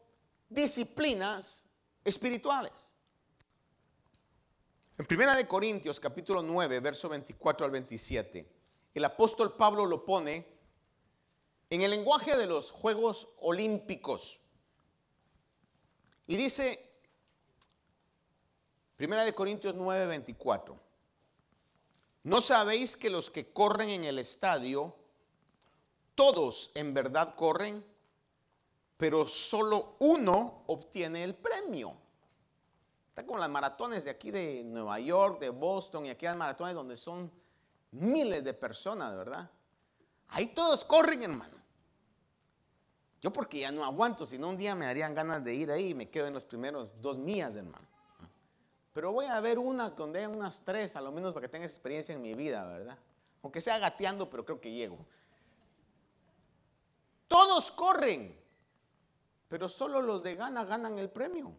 disciplinas 0.48 1.66
espirituales. 2.04 2.92
En 4.96 5.06
Primera 5.06 5.34
de 5.34 5.48
Corintios 5.48 5.98
capítulo 5.98 6.42
9, 6.42 6.80
verso 6.80 7.08
24 7.08 7.64
al 7.64 7.72
27, 7.72 8.46
el 8.92 9.04
apóstol 9.04 9.54
Pablo 9.56 9.86
lo 9.86 10.04
pone 10.04 10.59
en 11.70 11.82
el 11.82 11.92
lenguaje 11.92 12.36
de 12.36 12.46
los 12.46 12.70
Juegos 12.70 13.28
Olímpicos. 13.40 14.40
Y 16.26 16.36
dice 16.36 16.90
Primera 19.00 19.24
de 19.24 19.32
Corintios 19.32 19.74
9, 19.74 20.06
24. 20.06 20.78
¿No 22.24 22.42
sabéis 22.42 22.98
que 22.98 23.08
los 23.08 23.30
que 23.30 23.50
corren 23.50 23.88
en 23.88 24.04
el 24.04 24.18
estadio, 24.18 24.94
todos 26.14 26.70
en 26.74 26.92
verdad 26.92 27.34
corren, 27.34 27.82
pero 28.98 29.26
solo 29.26 29.96
uno 30.00 30.64
obtiene 30.66 31.24
el 31.24 31.34
premio. 31.34 31.96
Está 33.08 33.24
como 33.24 33.38
las 33.38 33.48
maratones 33.48 34.04
de 34.04 34.10
aquí 34.10 34.30
de 34.30 34.62
Nueva 34.64 35.00
York, 35.00 35.40
de 35.40 35.48
Boston 35.48 36.04
y 36.04 36.10
aquí 36.10 36.26
hay 36.26 36.36
maratones 36.36 36.74
donde 36.74 36.98
son 36.98 37.32
miles 37.92 38.44
de 38.44 38.52
personas, 38.52 39.16
¿verdad? 39.16 39.50
Ahí 40.28 40.48
todos 40.48 40.84
corren, 40.84 41.22
hermano. 41.22 41.59
Yo 43.20 43.32
porque 43.32 43.60
ya 43.60 43.70
no 43.70 43.84
aguanto, 43.84 44.24
si 44.24 44.38
no 44.38 44.48
un 44.48 44.56
día 44.56 44.74
me 44.74 44.86
darían 44.86 45.14
ganas 45.14 45.44
de 45.44 45.54
ir 45.54 45.70
ahí 45.70 45.88
y 45.88 45.94
me 45.94 46.08
quedo 46.08 46.26
en 46.26 46.32
los 46.32 46.44
primeros 46.44 47.00
dos 47.00 47.18
millas, 47.18 47.54
hermano. 47.56 47.86
Pero 48.92 49.12
voy 49.12 49.26
a 49.26 49.38
ver 49.40 49.58
una 49.58 49.90
donde 49.90 50.20
hay 50.20 50.26
unas 50.26 50.62
tres, 50.62 50.96
a 50.96 51.00
lo 51.00 51.12
menos 51.12 51.32
para 51.32 51.46
que 51.46 51.52
tenga 51.52 51.66
experiencia 51.66 52.14
en 52.14 52.22
mi 52.22 52.34
vida, 52.34 52.64
¿verdad? 52.64 52.98
Aunque 53.42 53.60
sea 53.60 53.78
gateando, 53.78 54.28
pero 54.28 54.44
creo 54.44 54.60
que 54.60 54.72
llego. 54.72 54.98
Todos 57.28 57.70
corren, 57.70 58.36
pero 59.48 59.68
solo 59.68 60.02
los 60.02 60.22
de 60.22 60.34
Ghana 60.34 60.64
ganan 60.64 60.98
el 60.98 61.10
premio. 61.10 61.52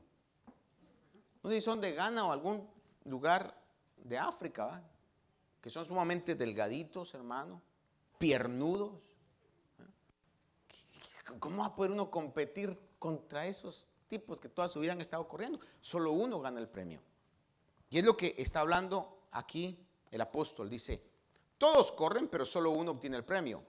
No 1.44 1.50
sé 1.50 1.56
si 1.58 1.62
son 1.62 1.80
de 1.80 1.94
Ghana 1.94 2.26
o 2.26 2.32
algún 2.32 2.68
lugar 3.06 3.56
de 3.98 4.18
África, 4.18 4.82
que 5.62 5.70
son 5.70 5.86
sumamente 5.86 6.36
delgaditos, 6.36 7.14
hermano, 7.14 7.62
piernudos. 8.18 9.11
¿Cómo 11.40 11.58
va 11.58 11.68
a 11.68 11.76
poder 11.76 11.92
uno 11.92 12.10
competir 12.10 12.78
contra 13.00 13.46
esos 13.46 13.90
tipos 14.08 14.40
que 14.40 14.50
toda 14.50 14.68
su 14.68 14.80
vida 14.80 14.94
han 14.94 15.02
estado 15.02 15.28
corriendo? 15.28 15.60
Solo 15.80 16.12
uno 16.12 16.40
gana 16.40 16.60
el 16.60 16.68
premio. 16.68 17.02
Y 17.90 18.00
es 18.00 18.06
lo 18.06 18.16
que 18.16 18.36
está 18.38 18.62
hablando 18.62 19.24
aquí 19.32 19.78
el 20.10 20.22
apóstol. 20.22 20.70
Dice, 20.70 21.02
todos 21.58 21.92
corren, 21.92 22.28
pero 22.28 22.46
solo 22.46 22.72
uno 22.72 22.92
obtiene 22.92 23.18
el 23.18 23.26
premio. 23.26 23.64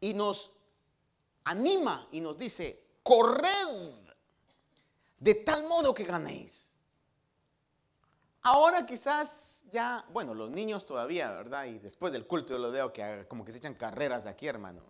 Y 0.00 0.14
nos 0.14 0.56
anima 1.44 2.08
y 2.12 2.20
nos 2.20 2.38
dice, 2.38 2.98
corred 3.02 3.92
de 5.18 5.34
tal 5.34 5.64
modo 5.68 5.94
que 5.94 6.04
ganéis. 6.04 6.74
Ahora 8.42 8.86
quizás 8.86 9.64
ya, 9.70 10.04
bueno, 10.12 10.32
los 10.34 10.50
niños 10.50 10.86
todavía, 10.86 11.30
¿verdad? 11.32 11.66
Y 11.66 11.78
después 11.78 12.12
del 12.12 12.26
culto 12.26 12.54
yo 12.54 12.58
lo 12.58 12.70
veo 12.70 12.92
que 12.92 13.26
como 13.28 13.44
que 13.44 13.52
se 13.52 13.58
echan 13.58 13.74
carreras 13.74 14.24
aquí, 14.26 14.46
hermano. 14.46 14.82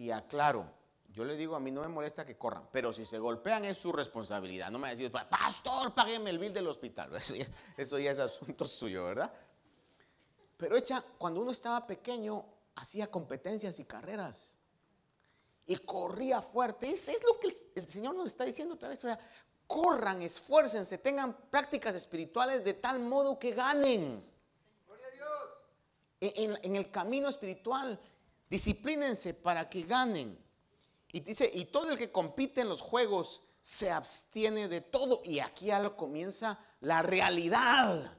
Y 0.00 0.10
aclaro, 0.10 0.64
yo 1.12 1.24
le 1.24 1.36
digo, 1.36 1.54
a 1.54 1.60
mí 1.60 1.70
no 1.70 1.82
me 1.82 1.88
molesta 1.88 2.24
que 2.24 2.38
corran, 2.38 2.66
pero 2.72 2.90
si 2.90 3.04
se 3.04 3.18
golpean 3.18 3.66
es 3.66 3.76
su 3.76 3.92
responsabilidad. 3.92 4.70
No 4.70 4.78
me 4.78 4.96
decís, 4.96 5.10
pastor, 5.28 5.94
págueme 5.94 6.30
el 6.30 6.38
bill 6.38 6.54
del 6.54 6.68
hospital. 6.68 7.14
Eso 7.16 7.34
ya, 7.34 7.46
eso 7.76 7.98
ya 7.98 8.10
es 8.10 8.18
asunto 8.18 8.64
suyo, 8.64 9.04
¿verdad? 9.04 9.30
Pero 10.56 10.74
echa, 10.78 11.04
cuando 11.18 11.42
uno 11.42 11.50
estaba 11.50 11.86
pequeño, 11.86 12.42
hacía 12.76 13.10
competencias 13.10 13.78
y 13.78 13.84
carreras 13.84 14.56
y 15.66 15.76
corría 15.76 16.40
fuerte. 16.40 16.90
Eso 16.90 17.10
es 17.10 17.22
lo 17.22 17.38
que 17.38 17.48
el, 17.74 17.86
Señor 17.86 18.14
nos 18.14 18.28
está 18.28 18.44
diciendo 18.44 18.76
otra 18.76 18.88
vez. 18.88 19.00
O 19.00 19.08
sea, 19.08 19.18
corran, 19.66 20.22
esfuércense, 20.22 20.96
tengan 20.96 21.36
prácticas 21.50 21.94
espirituales 21.94 22.64
de 22.64 22.72
tal 22.72 23.00
modo 23.00 23.38
que 23.38 23.52
ganen. 23.52 24.30
En, 26.22 26.58
en, 26.62 26.76
el 26.76 26.90
camino 26.90 27.28
espiritual, 27.28 27.98
disciplínense 28.50 29.34
para 29.34 29.70
que 29.70 29.84
ganen. 29.84 30.36
Y 31.12 31.20
dice, 31.20 31.50
y 31.52 31.66
todo 31.66 31.90
el 31.90 31.96
que 31.98 32.12
compite 32.12 32.60
en 32.60 32.68
los 32.68 32.80
juegos 32.80 33.44
se 33.62 33.90
abstiene 33.90 34.68
de 34.68 34.80
todo. 34.80 35.22
Y 35.24 35.38
aquí 35.38 35.66
ya 35.66 35.88
comienza 35.96 36.58
la 36.80 37.00
realidad. 37.02 38.16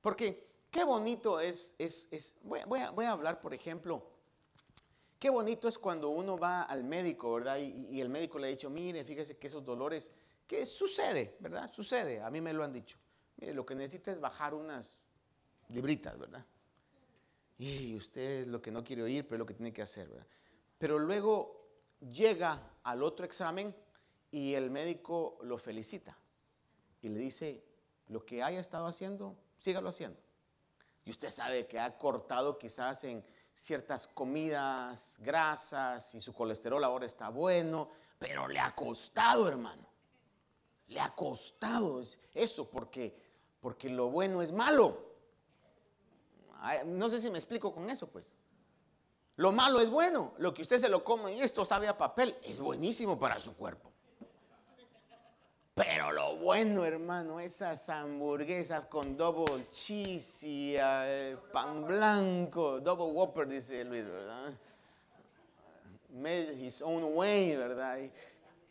Porque 0.00 0.48
qué 0.70 0.82
bonito 0.82 1.38
es, 1.38 1.74
es, 1.78 2.12
es 2.12 2.40
voy, 2.42 2.80
a, 2.80 3.10
hablar, 3.12 3.40
por 3.40 3.54
ejemplo, 3.54 4.10
Qué 5.24 5.30
bonito 5.30 5.68
es 5.68 5.78
cuando 5.78 6.10
uno 6.10 6.36
va 6.36 6.64
al 6.64 6.84
médico, 6.84 7.32
¿verdad? 7.32 7.56
Y, 7.56 7.98
el 7.98 8.10
médico 8.10 8.38
le 8.38 8.48
ha 8.48 8.50
dicho, 8.50 8.68
mire, 8.68 9.04
fíjese 9.04 9.38
que 9.38 9.46
esos 9.46 9.64
dolores, 9.64 10.10
que 10.46 10.66
sucede, 10.66 11.38
¿verdad? 11.40 11.72
Sucede, 11.72 12.20
a 12.20 12.30
mí 12.30 12.42
me 12.42 12.52
lo 12.52 12.62
han 12.62 12.74
dicho. 12.74 12.98
Mire, 13.38 13.54
lo 13.54 13.64
que 13.64 13.74
necesita 13.74 14.12
es 14.12 14.20
bajar 14.20 14.52
unas 14.52 14.96
libritas, 15.70 16.18
¿verdad? 16.18 16.44
Y 17.58 17.94
usted 17.94 18.42
es 18.42 18.48
lo 18.48 18.60
que 18.60 18.70
no 18.70 18.82
quiere 18.82 19.02
oír, 19.02 19.24
pero 19.24 19.36
es 19.36 19.38
lo 19.40 19.46
que 19.46 19.54
tiene 19.54 19.72
que 19.72 19.82
hacer, 19.82 20.08
¿verdad? 20.08 20.26
Pero 20.78 20.98
luego 20.98 21.68
llega 22.00 22.60
al 22.82 23.02
otro 23.02 23.24
examen 23.24 23.74
y 24.30 24.54
el 24.54 24.70
médico 24.70 25.38
lo 25.42 25.56
felicita 25.56 26.16
y 27.02 27.08
le 27.08 27.18
dice, 27.18 27.64
lo 28.08 28.24
que 28.24 28.42
haya 28.42 28.60
estado 28.60 28.86
haciendo, 28.86 29.36
sígalo 29.58 29.90
haciendo. 29.90 30.18
Y 31.04 31.10
usted 31.10 31.30
sabe 31.30 31.66
que 31.66 31.78
ha 31.78 31.96
cortado 31.96 32.58
quizás 32.58 33.04
en 33.04 33.24
ciertas 33.52 34.08
comidas 34.08 35.18
grasas 35.20 36.14
y 36.14 36.20
su 36.20 36.32
colesterol 36.32 36.82
ahora 36.82 37.06
está 37.06 37.28
bueno, 37.28 37.88
pero 38.18 38.48
le 38.48 38.58
ha 38.58 38.74
costado, 38.74 39.46
hermano. 39.46 39.86
Le 40.88 41.00
ha 41.00 41.14
costado 41.14 42.02
eso 42.34 42.68
porque 42.70 43.24
porque 43.64 43.88
lo 43.88 44.10
bueno 44.10 44.42
es 44.42 44.52
malo. 44.52 45.03
No 46.86 47.08
sé 47.08 47.20
si 47.20 47.30
me 47.30 47.38
explico 47.38 47.72
con 47.72 47.90
eso, 47.90 48.08
pues. 48.08 48.38
Lo 49.36 49.52
malo 49.52 49.80
es 49.80 49.90
bueno. 49.90 50.34
Lo 50.38 50.54
que 50.54 50.62
usted 50.62 50.78
se 50.78 50.88
lo 50.88 51.02
come 51.02 51.34
y 51.34 51.40
esto 51.40 51.64
sabe 51.64 51.88
a 51.88 51.98
papel 51.98 52.36
es 52.42 52.60
buenísimo 52.60 53.18
para 53.18 53.40
su 53.40 53.56
cuerpo. 53.56 53.90
Pero 55.74 56.12
lo 56.12 56.36
bueno, 56.36 56.84
hermano, 56.84 57.40
esas 57.40 57.88
hamburguesas 57.88 58.86
con 58.86 59.16
double 59.16 59.66
cheese 59.72 60.44
y 60.44 60.74
eh, 60.78 61.36
pan 61.52 61.84
blanco, 61.84 62.78
double 62.80 63.12
whopper, 63.12 63.48
dice 63.48 63.84
Luis, 63.84 64.04
¿verdad? 64.04 64.52
Made 66.10 66.54
his 66.64 66.80
own 66.80 67.16
way, 67.16 67.56
¿verdad? 67.56 67.98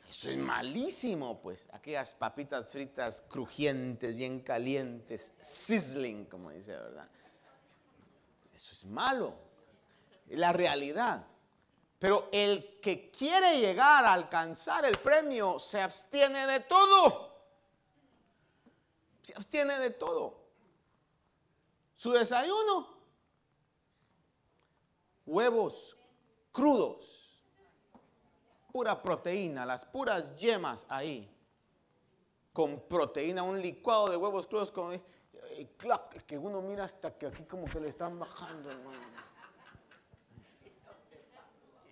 eso 0.10 0.30
es 0.30 0.38
malísimo, 0.38 1.42
pues. 1.42 1.68
Aquellas 1.74 2.14
papitas 2.14 2.72
fritas 2.72 3.22
crujientes, 3.28 4.16
bien 4.16 4.40
calientes, 4.40 5.34
sizzling, 5.42 6.24
como 6.26 6.52
dice, 6.52 6.72
¿verdad? 6.72 7.10
Malo. 8.84 9.34
La 10.30 10.52
realidad. 10.52 11.26
Pero 12.00 12.28
el 12.32 12.80
que 12.82 13.10
quiere 13.12 13.60
llegar 13.60 14.06
a 14.06 14.14
alcanzar 14.14 14.84
el 14.86 14.98
premio 14.98 15.60
se 15.60 15.82
abstiene 15.82 16.46
de 16.48 16.60
todo. 16.62 17.34
Se 19.22 19.34
abstiene 19.36 19.80
de 19.80 19.92
todo. 19.92 20.44
Su 21.96 22.12
desayuno. 22.12 22.92
huevos 25.26 25.96
crudos, 26.52 27.40
pura 28.72 29.02
proteína, 29.02 29.66
las 29.66 29.84
puras 29.86 30.36
yemas 30.36 30.86
ahí, 30.88 31.30
con 32.54 32.80
proteína, 32.82 33.44
un 33.44 33.62
licuado 33.62 34.10
de 34.10 34.18
huevos 34.18 34.48
crudos 34.48 34.72
con 34.72 35.02
que 36.26 36.38
uno 36.38 36.62
mira 36.62 36.86
hasta 36.86 37.18
que 37.18 37.28
aquí 37.28 37.44
como 37.44 37.66
que 37.66 37.80
le 37.80 37.90
están 37.90 38.18
bajando, 38.20 38.72
hermano. 38.72 39.00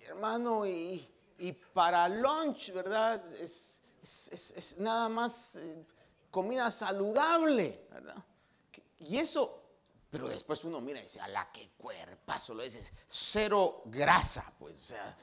Hermano, 0.06 0.66
y, 0.66 1.08
para 1.72 2.08
lunch, 2.08 2.72
¿verdad? 2.72 3.24
Es, 3.40 4.76
nada 4.78 5.08
más 5.08 5.56
eh, 5.56 5.86
comida 6.30 6.70
saludable, 6.70 7.86
¿verdad? 7.90 8.16
Y 8.98 9.18
eso 9.18 9.62
pero 10.12 10.28
después 10.28 10.62
uno 10.64 10.78
mira 10.82 11.00
y 11.00 11.04
dice, 11.04 11.20
a 11.20 11.28
la 11.28 11.50
que 11.50 11.70
cuerpazo 11.70 12.52
lo 12.52 12.62
es, 12.62 12.92
cero 13.08 13.80
grasa, 13.86 14.52
pues, 14.58 14.78
o 14.78 14.84
sea, 14.84 15.16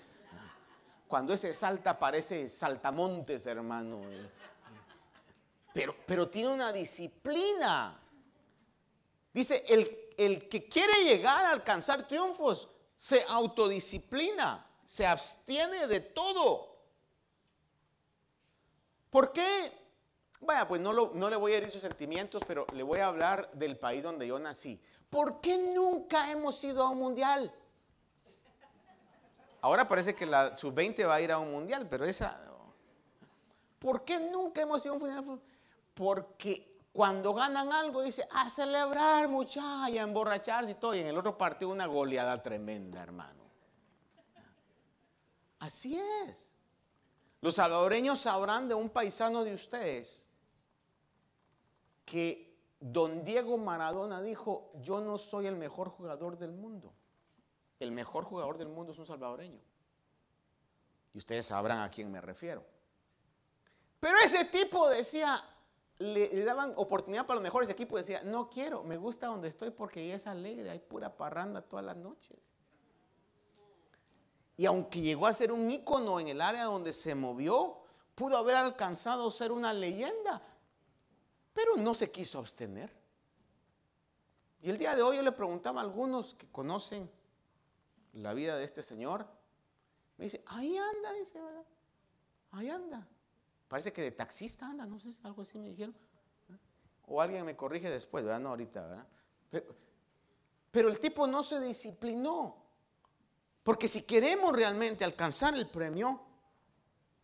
cuando 1.07 1.35
ese 1.35 1.53
salta 1.53 1.97
parece 1.99 2.49
saltamontes, 2.49 3.45
hermano. 3.45 4.01
Pero, 5.73 5.95
pero 6.07 6.27
tiene 6.27 6.49
una 6.49 6.73
disciplina. 6.73 7.99
Dice, 9.34 9.63
el, 9.68 10.10
el 10.18 10.50
que 10.50 10.68
quiere 10.68 11.04
llegar 11.04 11.46
a 11.46 11.52
alcanzar 11.52 12.08
triunfos 12.08 12.70
se 12.96 13.24
autodisciplina, 13.28 14.65
se 14.86 15.06
abstiene 15.06 15.88
de 15.88 16.02
todo. 16.02 16.78
¿Por 19.10 19.32
qué 19.32 19.72
Vaya, 20.42 20.68
pues 20.68 20.80
no, 20.80 20.94
no 20.94 21.30
le 21.30 21.36
voy 21.36 21.54
a 21.54 21.58
herir 21.58 21.70
sus 21.70 21.82
sentimientos, 21.82 22.44
pero 22.48 22.65
le 22.74 22.84
voy 22.84 23.00
a 23.00 23.08
hablar 23.08 23.52
del 23.54 23.78
país 23.78 24.04
donde 24.04 24.26
yo 24.26 24.39
nací. 24.39 24.82
¿Por 25.10 25.42
qué 25.42 25.58
nunca 25.58 26.32
hemos 26.32 26.63
ido 26.63 26.84
a 26.84 26.89
un 26.89 27.00
mundial? 27.00 27.54
Ahora 29.62 29.88
parece 29.88 30.15
que 30.15 30.26
la 30.26 30.56
sub-20 30.56 31.06
va 31.08 31.15
a 31.15 31.22
ir 31.22 31.32
a 31.32 31.39
un 31.39 31.52
mundial, 31.52 31.88
pero 31.89 32.06
esa... 32.06 32.46
¿Por 33.80 34.06
qué 34.06 34.20
nunca 34.20 34.62
hemos 34.62 34.84
ido 34.86 34.94
a 34.94 34.98
un 34.98 35.02
mundial? 35.02 35.42
Porque 35.94 36.79
cuando 36.91 37.34
ganan 37.34 37.71
algo 37.71 38.02
dice, 38.02 38.28
a 38.32 38.49
celebrar 38.49 39.28
muchachos, 39.30 39.97
a 39.97 40.02
emborracharse 40.02 40.71
y 40.71 40.75
todo. 40.75 40.95
Y 40.95 40.99
en 40.99 41.08
el 41.08 41.17
otro 41.17 41.38
partido 41.38 41.71
una 41.71 41.86
goleada 41.86 42.41
tremenda, 42.41 43.02
hermano. 43.02 43.43
Así 45.60 45.99
es. 46.25 46.58
Los 47.41 47.56
salvadoreños 47.56 48.19
sabrán 48.19 48.67
de 48.67 48.73
un 48.73 48.89
paisano 48.89 49.43
de 49.43 49.54
ustedes 49.54 50.28
que 52.06 52.49
don 52.80 53.23
Diego 53.23 53.58
Maradona 53.58 54.21
dijo, 54.21 54.71
yo 54.82 54.99
no 54.99 55.17
soy 55.17 55.45
el 55.45 55.56
mejor 55.56 55.89
jugador 55.89 56.38
del 56.38 56.52
mundo. 56.52 56.93
El 57.80 57.91
mejor 57.91 58.25
jugador 58.25 58.58
del 58.58 58.69
mundo 58.69 58.93
es 58.93 58.99
un 58.99 59.06
salvadoreño. 59.06 59.62
Y 61.13 61.17
ustedes 61.17 61.45
sabrán 61.45 61.80
a 61.80 61.89
quién 61.89 62.12
me 62.12 62.19
refiero. 62.19 62.65
Pero 63.99 64.17
ese 64.23 64.45
tipo 64.45 64.89
decía, 64.89 65.41
le, 65.99 66.43
daban 66.45 66.73
oportunidad 66.77 67.25
para 67.25 67.35
los 67.35 67.43
mejores 67.43 67.69
equipos, 67.69 67.99
decía, 67.99 68.23
no 68.23 68.49
quiero, 68.49 68.83
me 68.83 68.97
gusta 68.97 69.27
donde 69.27 69.49
estoy 69.49 69.69
porque 69.71 70.13
es 70.13 70.27
alegre, 70.27 70.69
hay 70.69 70.79
pura 70.79 71.15
parranda 71.15 71.62
todas 71.62 71.85
las 71.85 71.97
noches. 71.97 72.39
Y 74.55 74.65
aunque 74.65 75.01
llegó 75.01 75.27
a 75.27 75.33
ser 75.33 75.51
un 75.51 75.69
ícono 75.69 76.19
en 76.19 76.29
el 76.29 76.41
área 76.41 76.65
donde 76.65 76.93
se 76.93 77.15
movió, 77.15 77.81
pudo 78.15 78.38
haber 78.38 78.55
alcanzado 78.55 79.29
ser 79.29 79.51
una 79.51 79.73
leyenda, 79.73 80.41
pero 81.53 81.75
no 81.75 81.93
se 81.93 82.12
quiso 82.12 82.39
abstener. 82.39 82.91
Y 84.62 84.69
el 84.69 84.77
día 84.77 84.95
de 84.95 85.01
hoy 85.01 85.17
yo 85.17 85.21
le 85.21 85.31
preguntaba 85.31 85.81
a 85.81 85.83
algunos 85.83 86.33
que 86.33 86.49
conocen 86.49 87.09
la 88.13 88.33
vida 88.33 88.57
de 88.57 88.65
este 88.65 88.83
señor, 88.83 89.25
me 90.17 90.25
dice, 90.25 90.43
ahí 90.47 90.77
anda, 90.77 91.13
dice, 91.13 91.39
¿verdad? 91.39 91.65
Ahí 92.51 92.69
anda. 92.69 93.07
Parece 93.69 93.93
que 93.93 94.01
de 94.01 94.12
taxista 94.12 94.65
anda, 94.65 94.86
no 94.86 94.99
sé 94.99 95.12
algo 95.23 95.43
así 95.43 95.58
me 95.58 95.69
dijeron. 95.69 95.95
O 97.08 97.21
alguien 97.21 97.45
me 97.45 97.55
corrige 97.55 97.89
después, 97.89 98.25
¿verdad? 98.25 98.39
No 98.39 98.49
ahorita, 98.49 98.82
¿verdad? 98.82 99.08
Pero, 99.49 99.75
pero 100.71 100.89
el 100.89 100.99
tipo 100.99 101.27
no 101.27 101.43
se 101.43 101.60
disciplinó. 101.60 102.58
Porque 103.63 103.88
si 103.88 104.03
queremos 104.03 104.53
realmente 104.53 105.05
alcanzar 105.05 105.55
el 105.55 105.67
premio, 105.67 106.19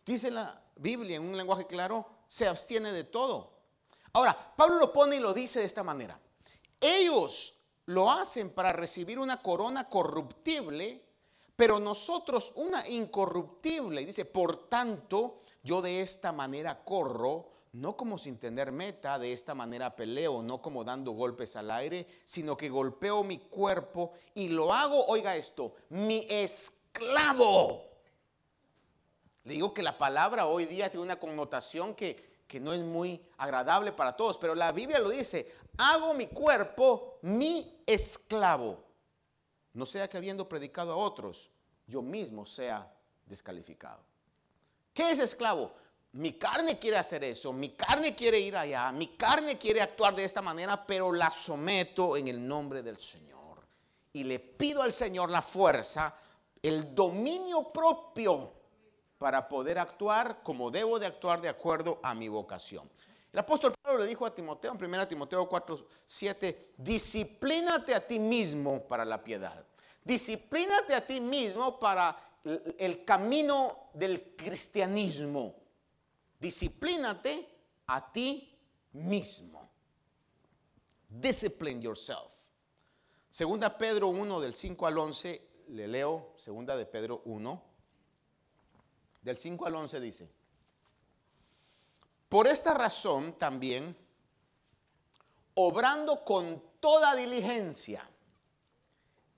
dice 0.06 0.30
la 0.30 0.62
Biblia 0.76 1.16
en 1.18 1.24
un 1.24 1.36
lenguaje 1.36 1.66
claro, 1.66 2.06
se 2.28 2.48
abstiene 2.48 2.92
de 2.92 3.06
todo. 3.06 3.52
Ahora, 4.14 4.54
Pablo 4.56 4.78
lo 4.78 4.94
pone 4.94 5.16
y 5.16 5.20
lo 5.20 5.34
dice 5.34 5.60
de 5.60 5.66
esta 5.66 5.84
manera. 5.84 6.20
Ellos 6.80 7.64
lo 7.88 8.12
hacen 8.12 8.54
para 8.54 8.72
recibir 8.72 9.18
una 9.18 9.42
corona 9.42 9.90
corruptible, 9.90 11.04
pero 11.56 11.80
nosotros 11.80 12.54
una 12.56 12.88
incorruptible. 12.88 14.02
Y 14.02 14.06
dice, 14.06 14.26
por 14.26 14.70
tanto, 14.70 15.42
yo 15.66 15.82
de 15.82 16.02
esta 16.02 16.32
manera 16.32 16.86
corro, 16.86 17.50
no 17.74 17.98
como 17.98 18.18
sin 18.18 18.38
tener 18.38 18.72
meta, 18.72 19.20
de 19.20 19.34
esta 19.34 19.54
manera 19.54 19.94
peleo, 19.94 20.42
no 20.42 20.62
como 20.62 20.86
dando 20.86 21.12
golpes 21.12 21.58
al 21.58 21.70
aire, 21.72 22.08
sino 22.24 22.56
que 22.56 22.70
golpeo 22.70 23.26
mi 23.26 23.40
cuerpo 23.40 24.14
y 24.34 24.48
lo 24.48 24.74
hago, 24.74 25.06
oiga 25.08 25.36
esto, 25.36 25.76
mi 25.90 26.26
esclavo. 26.30 27.84
Le 29.44 29.56
digo 29.56 29.74
que 29.74 29.84
la 29.84 29.98
palabra 29.98 30.48
hoy 30.48 30.66
día 30.66 30.90
tiene 30.90 31.04
una 31.04 31.20
connotación 31.20 31.94
que 31.94 32.34
que 32.48 32.60
no 32.60 32.74
es 32.74 32.82
muy 32.82 33.22
agradable 33.38 33.92
para 33.92 34.16
todos, 34.16 34.38
pero 34.38 34.56
la 34.56 34.72
Biblia 34.72 35.00
lo 35.00 35.10
dice, 35.10 35.52
hago 35.78 36.14
mi 36.14 36.28
cuerpo 36.28 37.20
mi 37.24 37.82
esclavo. 37.86 38.84
No 39.74 39.86
sea 39.86 40.08
que 40.08 40.18
habiendo 40.18 40.48
predicado 40.48 40.94
a 40.94 40.98
otros, 40.98 41.50
yo 41.88 42.02
mismo 42.02 42.46
sea 42.46 42.92
descalificado. 43.26 44.00
¿Qué 44.96 45.12
es 45.12 45.20
esclavo? 45.20 45.74
Mi 46.14 46.40
carne 46.40 46.80
quiere 46.80 46.96
hacer 46.96 47.22
eso, 47.26 47.52
mi 47.52 47.72
carne 47.72 48.16
quiere 48.16 48.40
ir 48.40 48.56
allá, 48.56 48.94
mi 48.94 49.08
carne 49.18 49.58
quiere 49.58 49.82
actuar 49.82 50.16
de 50.16 50.24
esta 50.24 50.42
manera, 50.42 50.86
pero 50.88 51.12
la 51.12 51.30
someto 51.30 52.16
en 52.16 52.30
el 52.30 52.48
nombre 52.48 52.82
del 52.82 52.98
Señor. 52.98 53.60
Y 54.14 54.24
le 54.24 54.40
pido 54.40 54.82
al 54.82 54.94
Señor 54.94 55.30
la 55.30 55.42
fuerza, 55.42 56.18
el 56.64 56.96
dominio 56.96 57.74
propio 57.74 58.54
para 59.18 59.50
poder 59.50 59.80
actuar 59.80 60.42
como 60.42 60.72
debo 60.72 60.98
de 60.98 61.08
actuar 61.08 61.42
de 61.42 61.50
acuerdo 61.50 62.00
a 62.02 62.16
mi 62.16 62.30
vocación. 62.30 62.90
El 63.34 63.40
apóstol 63.40 63.74
Pablo 63.82 64.00
le 64.00 64.08
dijo 64.08 64.26
a 64.26 64.34
Timoteo 64.34 64.72
en 64.72 64.82
1 64.82 65.08
Timoteo 65.10 65.50
4, 65.50 65.88
7, 66.06 66.72
disciplínate 66.78 67.94
a 67.94 68.08
ti 68.08 68.18
mismo 68.18 68.88
para 68.88 69.04
la 69.04 69.22
piedad. 69.22 69.66
Disciplínate 70.06 70.96
a 70.96 71.06
ti 71.06 71.20
mismo 71.20 71.78
para 71.78 72.18
el 72.78 73.04
camino 73.04 73.90
del 73.94 74.36
cristianismo. 74.36 75.56
Disciplínate 76.40 77.48
a 77.88 78.12
ti 78.12 78.58
mismo. 78.94 79.70
Discipline 81.10 81.82
yourself. 81.82 82.34
Segunda 83.30 83.78
Pedro 83.78 84.10
1 84.10 84.40
del 84.40 84.54
5 84.54 84.88
al 84.88 84.98
11, 84.98 85.50
le 85.70 85.88
leo, 85.88 86.34
segunda 86.38 86.78
de 86.78 86.86
Pedro 86.86 87.22
1 87.26 87.76
del 89.26 89.38
5 89.38 89.66
al 89.66 89.76
11 89.76 90.00
dice, 90.00 90.32
por 92.30 92.48
esta 92.48 92.76
razón 92.76 93.34
también, 93.34 93.98
obrando 95.56 96.24
con 96.24 96.62
toda 96.80 97.16
diligencia, 97.16 98.08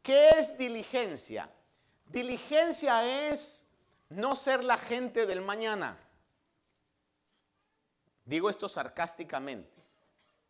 ¿qué 0.04 0.32
es 0.32 0.58
diligencia? 0.58 1.50
Diligencia 2.10 3.30
es 3.30 3.70
no 4.10 4.36
ser 4.36 4.64
la 4.64 4.78
gente 4.78 5.26
del 5.26 5.42
mañana. 5.42 5.98
Digo 8.26 8.50
esto 8.50 8.68
sarcásticamente. 8.68 9.78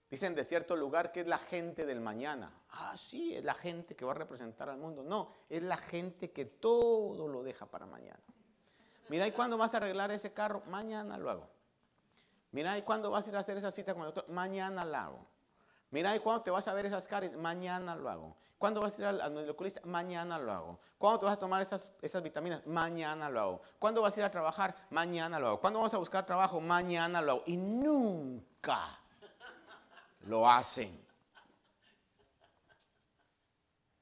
Dicen 0.10 0.36
de 0.36 0.44
cierto 0.44 0.76
lugar 0.76 1.12
que 1.12 1.22
es 1.22 1.28
la 1.28 1.38
gente 1.38 1.86
del 1.86 2.00
mañana. 2.00 2.52
Ah, 2.70 2.96
sí, 2.96 3.36
es 3.36 3.44
la 3.44 3.54
gente 3.54 3.96
que 3.96 4.06
va 4.06 4.12
a 4.12 4.16
representar 4.16 4.70
al 4.70 4.78
mundo. 4.78 5.04
No, 5.04 5.34
es 5.50 5.64
la 5.64 5.78
gente 5.78 6.32
que 6.32 6.46
todo 6.46 7.28
lo 7.28 7.44
deja 7.44 7.66
para 7.66 7.86
mañana. 7.86 8.24
Mira, 9.10 9.28
¿y 9.28 9.32
cuándo 9.32 9.58
vas 9.58 9.74
a 9.74 9.78
arreglar 9.78 10.12
ese 10.12 10.34
carro? 10.34 10.64
Mañana 10.68 11.18
lo 11.18 11.30
hago. 11.30 11.50
Mira, 12.52 12.78
¿y 12.78 12.84
cuándo 12.84 13.12
vas 13.12 13.26
a 13.26 13.30
ir 13.30 13.36
a 13.36 13.40
hacer 13.40 13.58
esa 13.58 13.72
cita 13.72 13.94
con 13.94 14.04
el 14.04 14.14
doctor? 14.14 14.30
Mañana 14.30 14.86
lo 14.86 14.96
hago. 14.96 15.28
Mira, 15.90 16.16
¿y 16.16 16.20
cuándo 16.20 16.44
te 16.44 16.52
vas 16.52 16.68
a 16.68 16.74
ver 16.74 16.86
esas 16.86 17.08
caries? 17.08 17.38
Mañana 17.38 17.96
lo 17.96 18.10
hago. 18.10 18.38
¿Cuándo 18.58 18.82
vas 18.82 18.98
a 18.98 19.02
ir 19.02 19.06
al, 19.06 19.50
oculista? 19.50 19.82
Mañana 19.86 20.40
lo 20.40 20.52
hago. 20.52 20.80
¿Cuándo 20.98 21.20
te 21.20 21.26
vas 21.26 21.36
a 21.36 21.40
tomar 21.40 21.62
esas, 21.62 21.94
esas 22.02 22.24
vitaminas? 22.24 22.66
Mañana 22.66 23.30
lo 23.30 23.40
hago. 23.40 23.62
¿Cuándo 23.78 24.02
vas 24.02 24.18
a 24.18 24.20
ir 24.20 24.26
a 24.26 24.32
trabajar? 24.32 24.76
Mañana 24.90 25.40
lo 25.40 25.48
hago. 25.48 25.62
¿Cuándo 25.62 25.80
vas 25.80 25.94
a 25.94 25.98
buscar 25.98 26.26
trabajo? 26.26 26.60
Mañana 26.60 27.22
lo 27.22 27.34
hago. 27.34 27.44
Y 27.46 27.56
nunca 27.56 29.00
lo 30.22 30.50
hacen. 30.50 31.08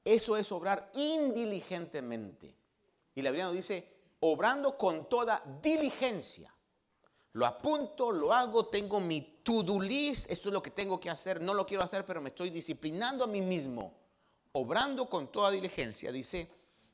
Eso 0.02 0.36
es 0.36 0.50
obrar 0.52 0.90
indiligentemente. 0.94 2.56
Y 3.14 3.22
la 3.22 3.30
Biblia 3.30 3.46
nos 3.46 3.54
dice, 3.54 3.96
obrando 4.20 4.78
con 4.78 5.08
toda 5.08 5.42
diligencia. 5.60 6.52
Lo 7.36 7.44
apunto, 7.44 8.10
lo 8.10 8.32
hago, 8.32 8.64
tengo 8.64 8.98
mi 8.98 9.20
to-do 9.42 9.78
list, 9.78 10.30
esto 10.30 10.48
es 10.48 10.54
lo 10.54 10.62
que 10.62 10.70
tengo 10.70 10.98
que 10.98 11.10
hacer, 11.10 11.38
no 11.38 11.52
lo 11.52 11.66
quiero 11.66 11.82
hacer, 11.82 12.06
pero 12.06 12.22
me 12.22 12.30
estoy 12.30 12.48
disciplinando 12.48 13.24
a 13.24 13.26
mí 13.26 13.42
mismo, 13.42 13.92
obrando 14.52 15.06
con 15.06 15.30
toda 15.30 15.50
diligencia, 15.50 16.10
dice, 16.10 16.48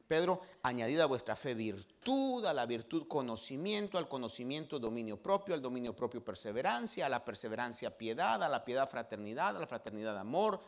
Pedro, 0.09 0.41
añadida 0.65 1.05
a 1.05 1.07
vuestra 1.07 1.37
fe 1.37 1.55
virtud, 1.55 2.45
a 2.45 2.53
la 2.53 2.67
virtud 2.67 3.07
conocimiento, 3.07 3.99
al 3.99 4.09
conocimiento 4.09 4.81
dominio 4.81 5.17
propio, 5.17 5.55
al 5.55 5.63
dominio 5.63 5.95
propio 5.95 6.25
perseverancia, 6.25 7.07
a 7.07 7.09
la 7.09 7.25
perseverancia 7.25 7.97
piedad, 7.97 8.43
a 8.43 8.49
la 8.49 8.65
piedad 8.65 8.89
fraternidad, 8.89 9.57
a 9.57 9.61
la 9.61 9.67
fraternidad 9.69 10.19
amor. 10.19 10.59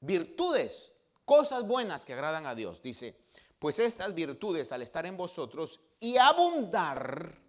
Virtudes, 0.00 0.92
cosas 1.24 1.66
buenas 1.66 2.04
que 2.04 2.12
agradan 2.12 2.44
a 2.44 2.54
Dios. 2.54 2.82
Dice, 2.82 3.16
pues 3.58 3.78
estas 3.78 4.14
virtudes 4.14 4.72
al 4.72 4.82
estar 4.82 5.06
en 5.06 5.16
vosotros 5.16 5.80
y 5.98 6.18
abundar, 6.18 7.41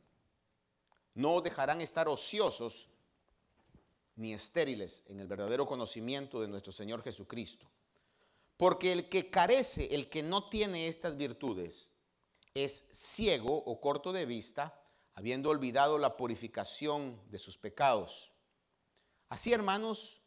no 1.16 1.42
dejarán 1.42 1.82
estar 1.82 2.08
ociosos 2.08 2.88
ni 4.16 4.34
estériles 4.34 5.04
en 5.08 5.20
el 5.20 5.28
verdadero 5.28 5.66
conocimiento 5.66 6.42
de 6.42 6.48
nuestro 6.48 6.72
Señor 6.72 7.04
Jesucristo. 7.04 7.68
Porque 8.58 8.92
el 8.92 9.10
que 9.10 9.30
carece, 9.30 9.94
el 9.96 10.10
que 10.10 10.24
no 10.24 10.50
tiene 10.50 10.88
estas 10.88 11.18
virtudes, 11.18 11.92
es 12.54 12.90
ciego 12.92 13.56
o 13.56 13.82
corto 13.82 14.14
de 14.14 14.26
vista, 14.26 14.80
habiendo 15.16 15.50
olvidado 15.50 15.98
la 15.98 16.16
purificación 16.16 17.20
de 17.30 17.38
sus 17.38 17.58
pecados. 17.58 18.32
Así, 19.30 19.52
hermanos, 19.52 20.22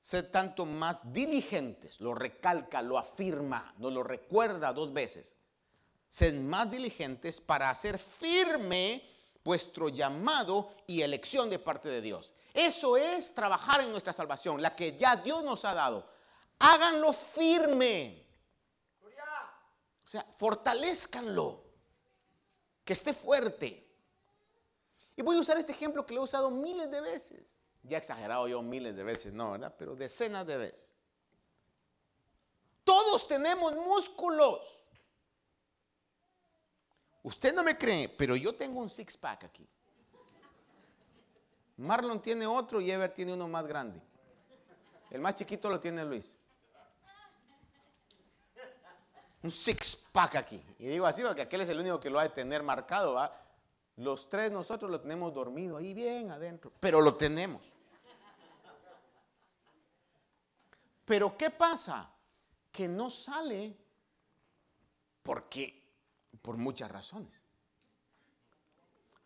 sed 0.00 0.30
tanto 0.30 0.64
más 0.64 1.12
diligentes, 1.12 2.00
lo 2.00 2.14
recalca, 2.14 2.82
lo 2.82 2.98
afirma, 2.98 3.74
nos 3.78 3.92
lo 3.92 4.02
recuerda 4.02 4.72
dos 4.72 4.92
veces. 4.92 5.36
Sed 6.08 6.40
más 6.40 6.70
diligentes 6.70 7.40
para 7.40 7.70
hacer 7.70 7.98
firme 7.98 9.02
vuestro 9.48 9.88
llamado 9.88 10.68
y 10.86 11.00
elección 11.00 11.48
de 11.48 11.58
parte 11.58 11.88
de 11.88 12.02
Dios. 12.02 12.34
Eso 12.52 12.98
es 12.98 13.32
trabajar 13.32 13.80
en 13.80 13.90
nuestra 13.90 14.12
salvación, 14.12 14.60
la 14.60 14.76
que 14.76 14.98
ya 14.98 15.16
Dios 15.16 15.42
nos 15.42 15.64
ha 15.64 15.72
dado. 15.72 16.06
Háganlo 16.58 17.14
firme. 17.14 18.26
O 19.00 20.06
sea, 20.06 20.22
fortalezcanlo. 20.36 21.64
Que 22.84 22.92
esté 22.92 23.14
fuerte. 23.14 23.90
Y 25.16 25.22
voy 25.22 25.38
a 25.38 25.40
usar 25.40 25.56
este 25.56 25.72
ejemplo 25.72 26.04
que 26.04 26.12
lo 26.12 26.20
he 26.20 26.24
usado 26.24 26.50
miles 26.50 26.90
de 26.90 27.00
veces. 27.00 27.58
Ya 27.84 27.96
he 27.96 28.00
exagerado 28.00 28.48
yo 28.48 28.60
miles 28.60 28.94
de 28.94 29.02
veces, 29.02 29.32
no, 29.32 29.52
¿verdad? 29.52 29.74
Pero 29.78 29.96
decenas 29.96 30.46
de 30.46 30.58
veces. 30.58 30.94
Todos 32.84 33.26
tenemos 33.26 33.74
músculos. 33.76 34.60
Usted 37.28 37.52
no 37.52 37.62
me 37.62 37.76
cree, 37.76 38.08
pero 38.08 38.34
yo 38.36 38.54
tengo 38.54 38.80
un 38.80 38.88
six 38.88 39.14
pack 39.14 39.44
aquí. 39.44 39.68
Marlon 41.76 42.22
tiene 42.22 42.46
otro 42.46 42.80
y 42.80 42.90
Ever 42.90 43.12
tiene 43.12 43.34
uno 43.34 43.46
más 43.46 43.66
grande. 43.66 44.00
El 45.10 45.20
más 45.20 45.34
chiquito 45.34 45.68
lo 45.68 45.78
tiene 45.78 46.06
Luis. 46.06 46.38
Un 49.42 49.50
six 49.50 50.08
pack 50.10 50.36
aquí. 50.36 50.64
Y 50.78 50.86
digo 50.86 51.04
así 51.04 51.20
porque 51.20 51.42
aquel 51.42 51.60
es 51.60 51.68
el 51.68 51.78
único 51.78 52.00
que 52.00 52.08
lo 52.08 52.18
ha 52.18 52.22
de 52.22 52.30
tener 52.30 52.62
marcado. 52.62 53.30
Los 53.96 54.30
tres 54.30 54.50
nosotros 54.50 54.90
lo 54.90 54.98
tenemos 54.98 55.34
dormido 55.34 55.76
ahí 55.76 55.92
bien 55.92 56.30
adentro. 56.30 56.72
Pero 56.80 57.02
lo 57.02 57.14
tenemos. 57.14 57.60
Pero 61.04 61.36
¿qué 61.36 61.50
pasa? 61.50 62.10
Que 62.72 62.88
no 62.88 63.10
sale 63.10 63.76
porque, 65.22 65.87
por 66.42 66.56
muchas 66.56 66.90
razones. 66.90 67.44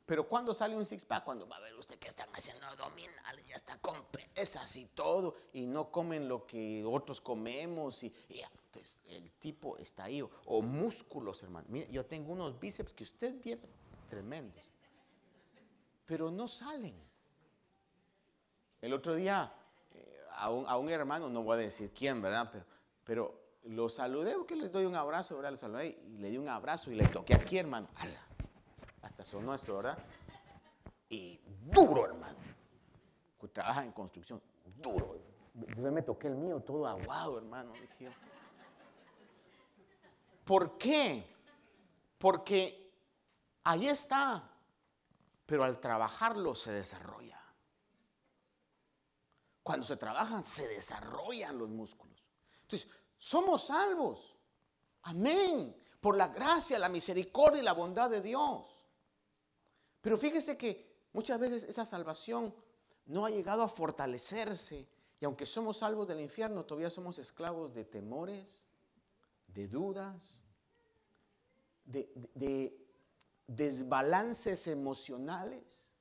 Pero 0.04 0.28
cuando 0.28 0.52
sale 0.52 0.76
un 0.76 0.84
six 0.84 1.04
pack, 1.04 1.24
cuando 1.24 1.48
va 1.48 1.56
a 1.56 1.60
ver 1.60 1.74
usted 1.74 1.98
que 1.98 2.08
están 2.08 2.28
haciendo 2.34 2.66
abdominales, 2.66 3.46
ya 3.46 3.54
está 3.54 3.78
con 3.78 3.96
pesas 4.34 4.76
y 4.76 4.86
todo, 4.88 5.34
y 5.52 5.66
no 5.66 5.90
comen 5.90 6.28
lo 6.28 6.46
que 6.46 6.84
otros 6.84 7.20
comemos, 7.20 8.02
y, 8.02 8.12
entonces 8.28 9.04
el 9.06 9.30
tipo 9.32 9.78
está 9.78 10.04
ahí, 10.04 10.20
o, 10.20 10.62
músculos, 10.62 11.42
hermano. 11.42 11.66
Mire, 11.70 11.90
yo 11.90 12.04
tengo 12.04 12.32
unos 12.32 12.58
bíceps 12.58 12.92
que 12.92 13.04
usted 13.04 13.40
viene 13.40 13.62
tremendos, 14.08 14.64
pero 16.04 16.30
no 16.30 16.48
salen. 16.48 16.94
El 18.80 18.92
otro 18.92 19.14
día, 19.14 19.50
eh, 19.94 20.20
a, 20.32 20.50
un, 20.50 20.90
hermano, 20.90 21.30
no 21.30 21.44
voy 21.44 21.54
a 21.54 21.60
decir 21.60 21.92
quién, 21.94 22.20
¿verdad? 22.20 22.52
Pero 23.04 23.41
lo 23.64 23.88
saludé, 23.88 24.34
que 24.46 24.56
les 24.56 24.72
doy 24.72 24.86
un 24.86 24.96
abrazo, 24.96 25.36
¿verdad? 25.36 25.50
Lo 25.50 25.56
saludé 25.56 25.88
y 25.88 26.18
le 26.18 26.30
di 26.30 26.38
un 26.38 26.48
abrazo 26.48 26.90
y 26.90 26.94
le 26.94 27.06
toqué 27.06 27.34
aquí, 27.34 27.58
hermano. 27.58 27.88
¡Hala! 27.96 28.32
hasta 29.02 29.24
son 29.24 29.44
nuestro, 29.44 29.76
¿verdad? 29.76 29.98
Y 31.08 31.38
duro, 31.70 32.06
hermano. 32.06 32.38
Trabaja 33.52 33.84
en 33.84 33.92
construcción, 33.92 34.40
duro. 34.76 35.20
Yo 35.76 35.92
me 35.92 36.02
toqué 36.02 36.28
el 36.28 36.36
mío 36.36 36.60
todo 36.60 36.86
aguado, 36.86 37.36
hermano. 37.36 37.72
¿Por 40.44 40.78
qué? 40.78 41.26
Porque 42.16 42.94
ahí 43.64 43.88
está, 43.88 44.48
pero 45.44 45.64
al 45.64 45.78
trabajarlo 45.80 46.54
se 46.54 46.72
desarrolla. 46.72 47.38
Cuando 49.62 49.84
se 49.84 49.96
trabajan, 49.96 50.44
se 50.44 50.66
desarrollan 50.68 51.58
los 51.58 51.68
músculos. 51.68 52.24
Entonces, 52.62 52.88
somos 53.22 53.66
salvos. 53.66 54.36
Amén. 55.02 55.76
Por 56.00 56.16
la 56.16 56.26
gracia, 56.26 56.76
la 56.76 56.88
misericordia 56.88 57.60
y 57.60 57.64
la 57.64 57.72
bondad 57.72 58.10
de 58.10 58.20
Dios. 58.20 58.66
Pero 60.00 60.18
fíjese 60.18 60.58
que 60.58 61.06
muchas 61.12 61.38
veces 61.38 61.62
esa 61.62 61.84
salvación 61.84 62.52
no 63.06 63.24
ha 63.24 63.30
llegado 63.30 63.62
a 63.62 63.68
fortalecerse. 63.68 64.88
Y 65.20 65.24
aunque 65.24 65.46
somos 65.46 65.76
salvos 65.76 66.08
del 66.08 66.18
infierno, 66.18 66.64
todavía 66.64 66.90
somos 66.90 67.16
esclavos 67.18 67.72
de 67.72 67.84
temores, 67.84 68.64
de 69.46 69.68
dudas, 69.68 70.20
de, 71.84 72.76
desbalances 73.46 74.66
emocionales, 74.66 75.94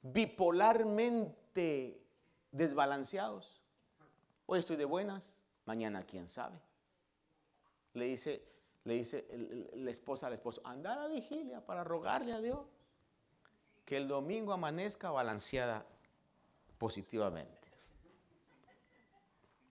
bipolarmente 0.00 2.02
desbalanceados. 2.50 3.60
Hoy 4.46 4.60
estoy 4.60 4.76
de 4.76 4.86
buenas, 4.86 5.42
mañana 5.68 6.02
quién 6.04 6.26
sabe. 6.28 6.58
Le 7.92 8.06
dice, 8.06 8.42
le 8.84 8.94
dice 8.94 9.28
la 9.74 9.90
esposa 9.90 10.28
al 10.28 10.32
esposo, 10.32 10.62
anda 10.64 10.94
a 10.94 10.96
la 10.96 11.08
vigilia 11.08 11.64
para 11.64 11.84
rogarle 11.84 12.32
a 12.32 12.40
Dios 12.40 12.60
que 13.84 13.98
el 13.98 14.08
domingo 14.08 14.54
amanezca 14.54 15.10
balanceada 15.10 15.84
positivamente. 16.78 17.68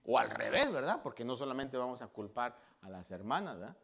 O 0.04 0.18
al 0.18 0.30
revés, 0.30 0.72
¿verdad? 0.72 1.00
Porque 1.02 1.24
no 1.24 1.36
solamente 1.36 1.76
vamos 1.76 2.00
a 2.00 2.06
culpar 2.06 2.56
a 2.82 2.88
las 2.88 3.10
hermanas, 3.10 3.58
¿verdad? 3.58 3.76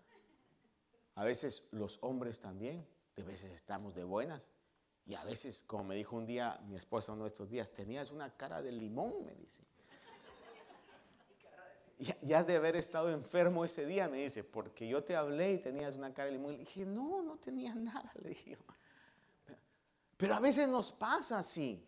A 1.17 1.25
veces 1.25 1.69
los 1.73 1.99
hombres 2.01 2.39
también, 2.39 2.87
de 3.17 3.25
veces 3.25 3.53
estamos 3.53 3.95
de 3.97 4.05
buenas. 4.05 4.49
Y 5.05 5.15
a 5.15 5.25
veces, 5.25 5.65
como 5.67 5.85
me 5.85 5.97
dijo 5.97 6.17
un 6.17 6.27
día 6.27 6.61
mi 6.69 6.77
esposa 6.77 7.13
uno 7.13 7.25
de 7.25 7.29
estos 7.29 7.51
días, 7.51 7.71
tenías 7.73 8.13
una 8.13 8.37
cara 8.37 8.63
de 8.63 8.71
limón, 8.71 9.27
me 9.27 9.35
dice. 9.35 9.63
Ya, 11.99 12.39
has 12.41 12.47
de 12.47 12.57
haber 12.57 12.77
estado 12.77 13.11
enfermo 13.11 13.65
ese 13.65 13.87
día, 13.87 14.09
me 14.09 14.19
dice, 14.19 14.43
porque 14.43 14.89
yo 14.89 15.05
te 15.05 15.15
hablé 15.15 15.55
y 15.55 15.59
tenías 15.59 15.97
una 15.97 16.13
cara 16.13 16.31
limón. 16.31 16.53
Le 16.53 16.59
dije, 16.59 16.85
no, 16.85 17.23
no 17.23 17.37
tenía 17.37 17.75
nada, 17.75 18.13
le 18.21 18.31
dije. 18.31 18.59
Pero 20.17 20.35
a 20.35 20.41
veces 20.41 20.69
nos 20.69 20.93
pasa 20.93 21.39
así. 21.39 21.87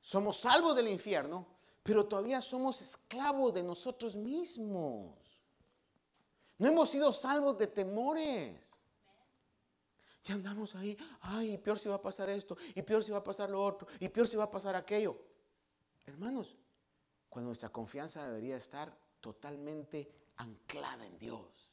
Somos 0.00 0.38
salvos 0.38 0.74
del 0.74 0.88
infierno, 0.88 1.46
pero 1.82 2.06
todavía 2.06 2.40
somos 2.40 2.80
esclavos 2.80 3.52
de 3.54 3.62
nosotros 3.62 4.16
mismos. 4.16 5.14
No 6.58 6.68
hemos 6.68 6.90
sido 6.90 7.12
salvos 7.12 7.58
de 7.58 7.66
temores. 7.66 8.80
Ya 10.24 10.34
andamos 10.34 10.74
ahí, 10.74 10.96
ay, 11.20 11.56
peor 11.58 11.78
si 11.78 11.88
va 11.88 11.96
a 11.96 12.02
pasar 12.02 12.28
esto, 12.28 12.56
y 12.74 12.82
peor 12.82 13.02
si 13.02 13.10
va 13.10 13.18
a 13.18 13.24
pasar 13.24 13.50
lo 13.50 13.62
otro, 13.62 13.86
y 13.98 14.08
peor 14.08 14.28
si 14.28 14.36
va 14.36 14.44
a 14.44 14.50
pasar 14.50 14.74
aquello. 14.76 15.16
Hermanos, 16.06 16.56
cuando 17.30 17.48
nuestra 17.48 17.70
confianza 17.70 18.26
debería 18.26 18.58
estar 18.58 18.94
totalmente 19.20 20.10
anclada 20.36 21.06
en 21.06 21.18
Dios 21.18 21.70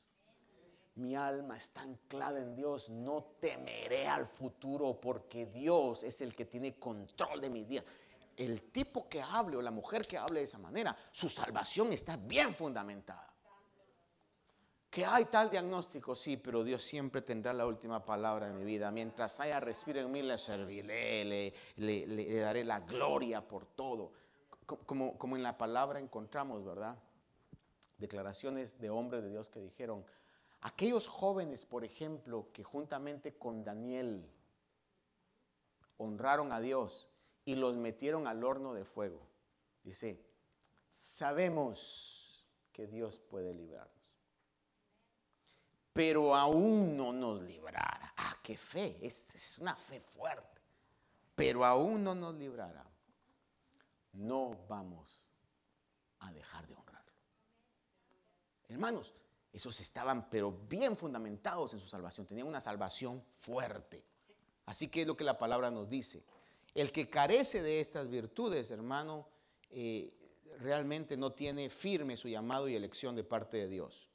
mi 0.97 1.15
alma 1.15 1.57
está 1.57 1.81
anclada 1.81 2.39
en 2.39 2.55
Dios, 2.55 2.89
no 2.89 3.35
temeré 3.39 4.07
al 4.07 4.25
futuro 4.25 4.99
porque 4.99 5.45
Dios 5.45 6.03
es 6.03 6.21
el 6.21 6.33
que 6.33 6.45
tiene 6.45 6.77
control 6.79 7.39
de 7.39 7.49
mis 7.49 7.67
días. 7.67 7.83
El 8.35 8.71
tipo 8.71 9.07
que 9.07 9.21
hable 9.21 9.57
o 9.57 9.61
la 9.61 9.71
mujer 9.71 10.07
que 10.07 10.17
hable 10.17 10.39
de 10.39 10.45
esa 10.45 10.57
manera, 10.59 10.95
su 11.11 11.29
salvación 11.29 11.93
está 11.93 12.17
bien 12.17 12.53
fundamentada. 12.53 13.31
Que 14.89 15.05
hay 15.05 15.25
tal 15.25 15.51
diagnóstico, 15.51 16.15
sí, 16.15 16.37
pero 16.37 16.63
Dios 16.63 16.81
siempre 16.81 17.21
tendrá 17.21 17.53
la 17.53 17.67
última 17.67 18.03
palabra 18.03 18.47
en 18.47 18.57
mi 18.57 18.63
vida. 18.63 18.89
Mientras 18.89 19.39
haya 19.39 19.59
respiro 19.59 19.99
en 19.99 20.11
mí, 20.11 20.23
le 20.23 20.37
serviré, 20.37 21.25
le, 21.25 21.53
le, 21.75 22.39
daré 22.39 22.63
la 22.63 22.79
gloria 22.79 23.47
por 23.47 23.67
todo. 23.67 24.13
Como, 24.67 25.17
como 25.17 25.35
en 25.35 25.43
la 25.43 25.57
palabra 25.57 25.99
encontramos, 25.99 26.63
¿verdad? 26.63 26.99
Declaraciones 27.97 28.79
de 28.79 28.89
hombres 28.89 29.23
de 29.23 29.31
Dios 29.31 29.49
que 29.49 29.61
dijeron, 29.61 30.05
Aquellos 30.61 31.07
jóvenes, 31.07 31.65
por 31.65 31.83
ejemplo, 31.83 32.51
que 32.51 32.63
juntamente 32.63 33.37
con 33.37 33.63
Daniel 33.63 34.27
honraron 35.97 36.51
a 36.51 36.59
Dios 36.59 37.09
y 37.45 37.55
los 37.55 37.75
metieron 37.75 38.27
al 38.27 38.43
horno 38.43 38.73
de 38.73 38.83
fuego. 38.83 39.21
Dice, 39.83 40.25
sabemos 40.89 42.47
que 42.71 42.87
Dios 42.87 43.19
puede 43.19 43.53
librarnos. 43.53 43.95
pero 45.93 46.35
aún 46.35 46.95
no 46.95 47.11
nos 47.11 47.41
librara. 47.41 48.13
Ah, 48.17 48.37
qué 48.43 48.55
fe, 48.55 48.97
es, 49.01 49.57
una 49.59 49.75
fe 49.75 49.99
fuerte. 49.99 50.61
Pero 51.35 51.65
aún 51.65 52.03
no 52.03 52.13
nos 52.13 52.35
librara. 52.35 52.85
No 54.17 54.57
vamos 54.67 55.31
a 56.19 56.31
dejar 56.31 56.67
de 56.67 56.73
honrarlo. 56.73 57.13
Hermanos, 58.67 59.13
esos 59.53 59.79
estaban 59.79 60.29
pero 60.29 60.51
bien 60.51 60.97
fundamentados 60.97 61.73
en 61.73 61.79
su 61.79 61.87
salvación, 61.87 62.25
tenían 62.25 62.47
una 62.47 62.59
salvación 62.59 63.23
fuerte. 63.37 64.03
Así 64.65 64.89
que 64.89 65.01
es 65.01 65.07
lo 65.07 65.15
que 65.15 65.23
la 65.23 65.37
palabra 65.37 65.71
nos 65.71 65.89
dice. 65.89 66.25
El 66.73 66.91
que 66.91 67.09
carece 67.09 67.61
de 67.61 67.79
estas 67.79 68.09
virtudes, 68.09 68.71
hermano, 68.71 69.27
eh, 69.69 70.13
realmente 70.59 71.15
no 71.15 71.33
tiene 71.33 71.69
firme 71.69 72.17
su 72.17 72.27
llamado 72.27 72.67
y 72.67 72.75
elección 72.75 73.15
de 73.15 73.23
parte 73.23 73.57
de 73.57 73.67
Dios. 73.67 74.07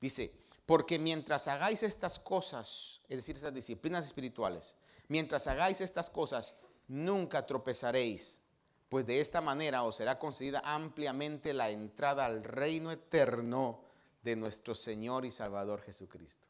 Dice, 0.00 0.32
porque 0.66 0.98
mientras 0.98 1.48
hagáis 1.48 1.82
estas 1.82 2.18
cosas, 2.20 3.00
es 3.08 3.16
decir, 3.16 3.36
estas 3.36 3.54
disciplinas 3.54 4.06
espirituales, 4.06 4.76
mientras 5.08 5.46
hagáis 5.48 5.80
estas 5.80 6.08
cosas, 6.08 6.60
nunca 6.86 7.44
tropezaréis, 7.44 8.42
pues 8.90 9.06
de 9.06 9.20
esta 9.20 9.40
manera 9.40 9.84
os 9.84 9.94
será 9.94 10.18
concedida 10.18 10.62
ampliamente 10.64 11.54
la 11.54 11.70
entrada 11.70 12.26
al 12.26 12.42
reino 12.42 12.90
eterno 12.90 13.80
de 14.20 14.34
nuestro 14.34 14.74
Señor 14.74 15.24
y 15.24 15.30
Salvador 15.30 15.80
Jesucristo. 15.80 16.44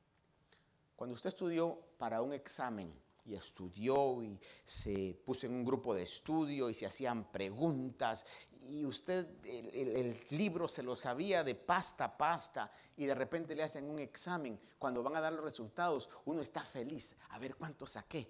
Cuando 0.96 1.14
usted 1.14 1.28
estudió 1.28 1.78
para 1.98 2.22
un 2.22 2.32
examen 2.32 2.90
y 3.26 3.34
estudió 3.34 4.22
y 4.22 4.40
se 4.64 5.20
puso 5.22 5.46
en 5.46 5.52
un 5.52 5.66
grupo 5.66 5.94
de 5.94 6.02
estudio 6.02 6.70
y 6.70 6.74
se 6.74 6.86
hacían 6.86 7.30
preguntas 7.30 8.24
y 8.70 8.84
usted 8.84 9.26
el, 9.44 10.16
libro 10.30 10.68
se 10.68 10.82
lo 10.82 10.94
sabía 10.94 11.42
de 11.42 11.54
pasta 11.54 12.04
a 12.04 12.16
pasta 12.16 12.70
y 12.96 13.04
de 13.04 13.14
repente 13.14 13.54
le 13.54 13.64
hacen 13.64 13.88
un 13.90 13.98
examen, 13.98 14.60
cuando 14.78 15.02
van 15.02 15.16
a 15.16 15.20
dar 15.20 15.32
los 15.32 15.44
resultados, 15.44 16.08
uno 16.26 16.40
está 16.40 16.62
feliz, 16.62 17.16
a 17.30 17.38
ver 17.38 17.56
cuánto 17.56 17.86
saqué. 17.86 18.28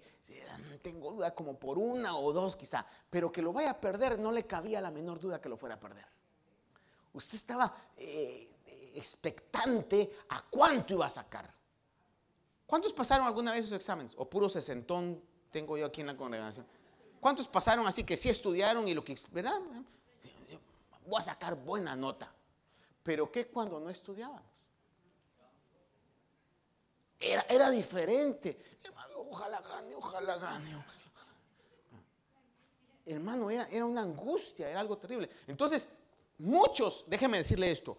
Tengo 0.81 1.11
duda 1.11 1.35
como 1.35 1.59
por 1.59 1.77
una 1.77 2.17
o 2.17 2.33
dos 2.33 2.55
quizá, 2.55 2.85
pero 3.09 3.31
que 3.31 3.41
lo 3.41 3.53
vaya 3.53 3.71
a 3.71 3.79
perder 3.79 4.17
no 4.17 4.31
le 4.31 4.47
cabía 4.47 4.81
la 4.81 4.89
menor 4.89 5.19
duda 5.19 5.39
que 5.39 5.49
lo 5.49 5.57
fuera 5.57 5.75
a 5.75 5.79
perder. 5.79 6.05
Usted 7.13 7.35
estaba 7.35 7.75
eh, 7.97 8.49
expectante 8.95 10.17
a 10.29 10.43
cuánto 10.49 10.93
iba 10.93 11.05
a 11.05 11.09
sacar. 11.09 11.53
¿Cuántos 12.65 12.93
pasaron 12.93 13.27
alguna 13.27 13.51
vez 13.51 13.65
esos 13.65 13.75
exámenes? 13.75 14.13
O 14.15 14.29
puro 14.29 14.49
sesentón 14.49 15.21
tengo 15.51 15.77
yo 15.77 15.85
aquí 15.85 16.01
en 16.01 16.07
la 16.07 16.17
congregación. 16.17 16.65
¿Cuántos 17.19 17.47
pasaron 17.47 17.85
así 17.85 18.03
que 18.03 18.17
sí 18.17 18.29
estudiaron 18.29 18.87
y 18.87 18.93
lo 18.93 19.03
que, 19.03 19.19
¿verdad? 19.31 19.59
Voy 21.11 21.19
a 21.19 21.23
sacar 21.23 21.55
buena 21.55 21.95
nota. 21.95 22.33
Pero 23.03 23.29
¿qué 23.29 23.47
cuando 23.47 23.79
no 23.79 23.89
estudiábamos? 23.89 24.41
Era, 27.19 27.45
era 27.49 27.69
diferente. 27.69 28.77
Hermano, 28.81 29.19
ojalá 29.29 29.61
gane, 29.61 29.93
ojalá 29.95 30.37
gane. 30.37 30.85
Hermano, 33.05 33.51
era, 33.51 33.65
era 33.65 33.85
una 33.85 34.01
angustia, 34.01 34.69
era 34.69 34.79
algo 34.79 34.97
terrible. 34.97 35.29
Entonces, 35.47 35.97
muchos, 36.37 37.03
déjeme 37.07 37.39
decirle 37.39 37.71
esto, 37.71 37.97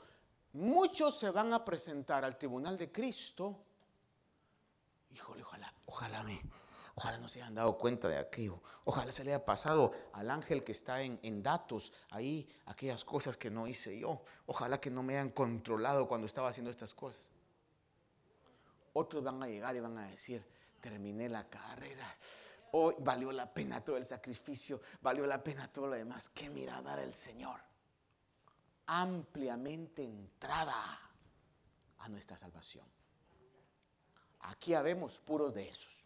muchos 0.54 1.18
se 1.18 1.30
van 1.30 1.52
a 1.52 1.62
presentar 1.64 2.24
al 2.24 2.38
tribunal 2.38 2.78
de 2.78 2.90
Cristo. 2.90 3.62
Híjole, 5.10 5.42
ojalá, 5.42 5.72
ojalá 5.84 6.22
me, 6.22 6.40
Ojalá 6.94 7.18
no 7.18 7.28
se 7.28 7.40
hayan 7.42 7.54
dado 7.54 7.78
cuenta 7.78 8.08
de 8.08 8.18
aquello. 8.18 8.60
Ojalá 8.84 9.12
se 9.12 9.24
le 9.24 9.32
haya 9.32 9.44
pasado 9.44 9.92
al 10.12 10.30
ángel 10.30 10.62
que 10.62 10.72
está 10.72 11.02
en, 11.02 11.42
datos 11.42 11.92
ahí 12.10 12.46
aquellas 12.66 13.04
cosas 13.04 13.36
que 13.36 13.50
no 13.50 13.66
hice 13.66 13.98
yo. 13.98 14.22
Ojalá 14.46 14.80
que 14.80 14.90
no 14.90 15.02
me 15.02 15.14
hayan 15.14 15.30
controlado 15.30 16.06
cuando 16.06 16.26
estaba 16.26 16.48
haciendo 16.48 16.70
estas 16.70 16.92
cosas. 16.92 17.22
Otros 18.92 19.24
van 19.24 19.42
a 19.42 19.46
llegar 19.46 19.74
y 19.74 19.80
van 19.80 19.96
a 19.96 20.08
decir, 20.08 20.44
terminé 20.80 21.28
la 21.30 21.48
carrera. 21.48 22.14
Hoy 22.72 22.94
valió 22.98 23.32
la 23.32 23.52
pena 23.52 23.82
todo 23.82 23.96
el 23.96 24.04
sacrificio, 24.04 24.80
valió 25.00 25.26
la 25.26 25.42
pena 25.42 25.72
todo 25.72 25.86
lo 25.86 25.94
demás. 25.94 26.28
Qué 26.28 26.50
mirada 26.50 26.92
era 26.92 27.04
el 27.04 27.12
Señor. 27.12 27.58
Ampliamente 28.86 30.04
entrada 30.04 31.00
a 31.98 32.08
nuestra 32.10 32.36
salvación. 32.36 32.86
Aquí 34.40 34.74
habemos 34.74 35.20
puros 35.20 35.54
de 35.54 35.68
esos. 35.68 36.01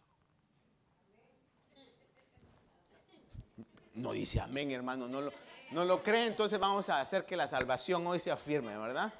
No 3.97 4.11
dice 4.11 4.39
amén, 4.39 4.71
hermano. 4.71 5.07
No 5.07 5.85
lo, 5.85 6.03
cree, 6.03 6.27
entonces 6.27 6.59
vamos 6.59 6.87
a 6.89 7.01
hacer 7.01 7.25
que 7.25 7.35
la 7.35 7.47
salvación 7.47 8.05
hoy 8.05 8.19
se 8.19 8.29
afirme, 8.29 8.77
¿verdad? 8.77 9.11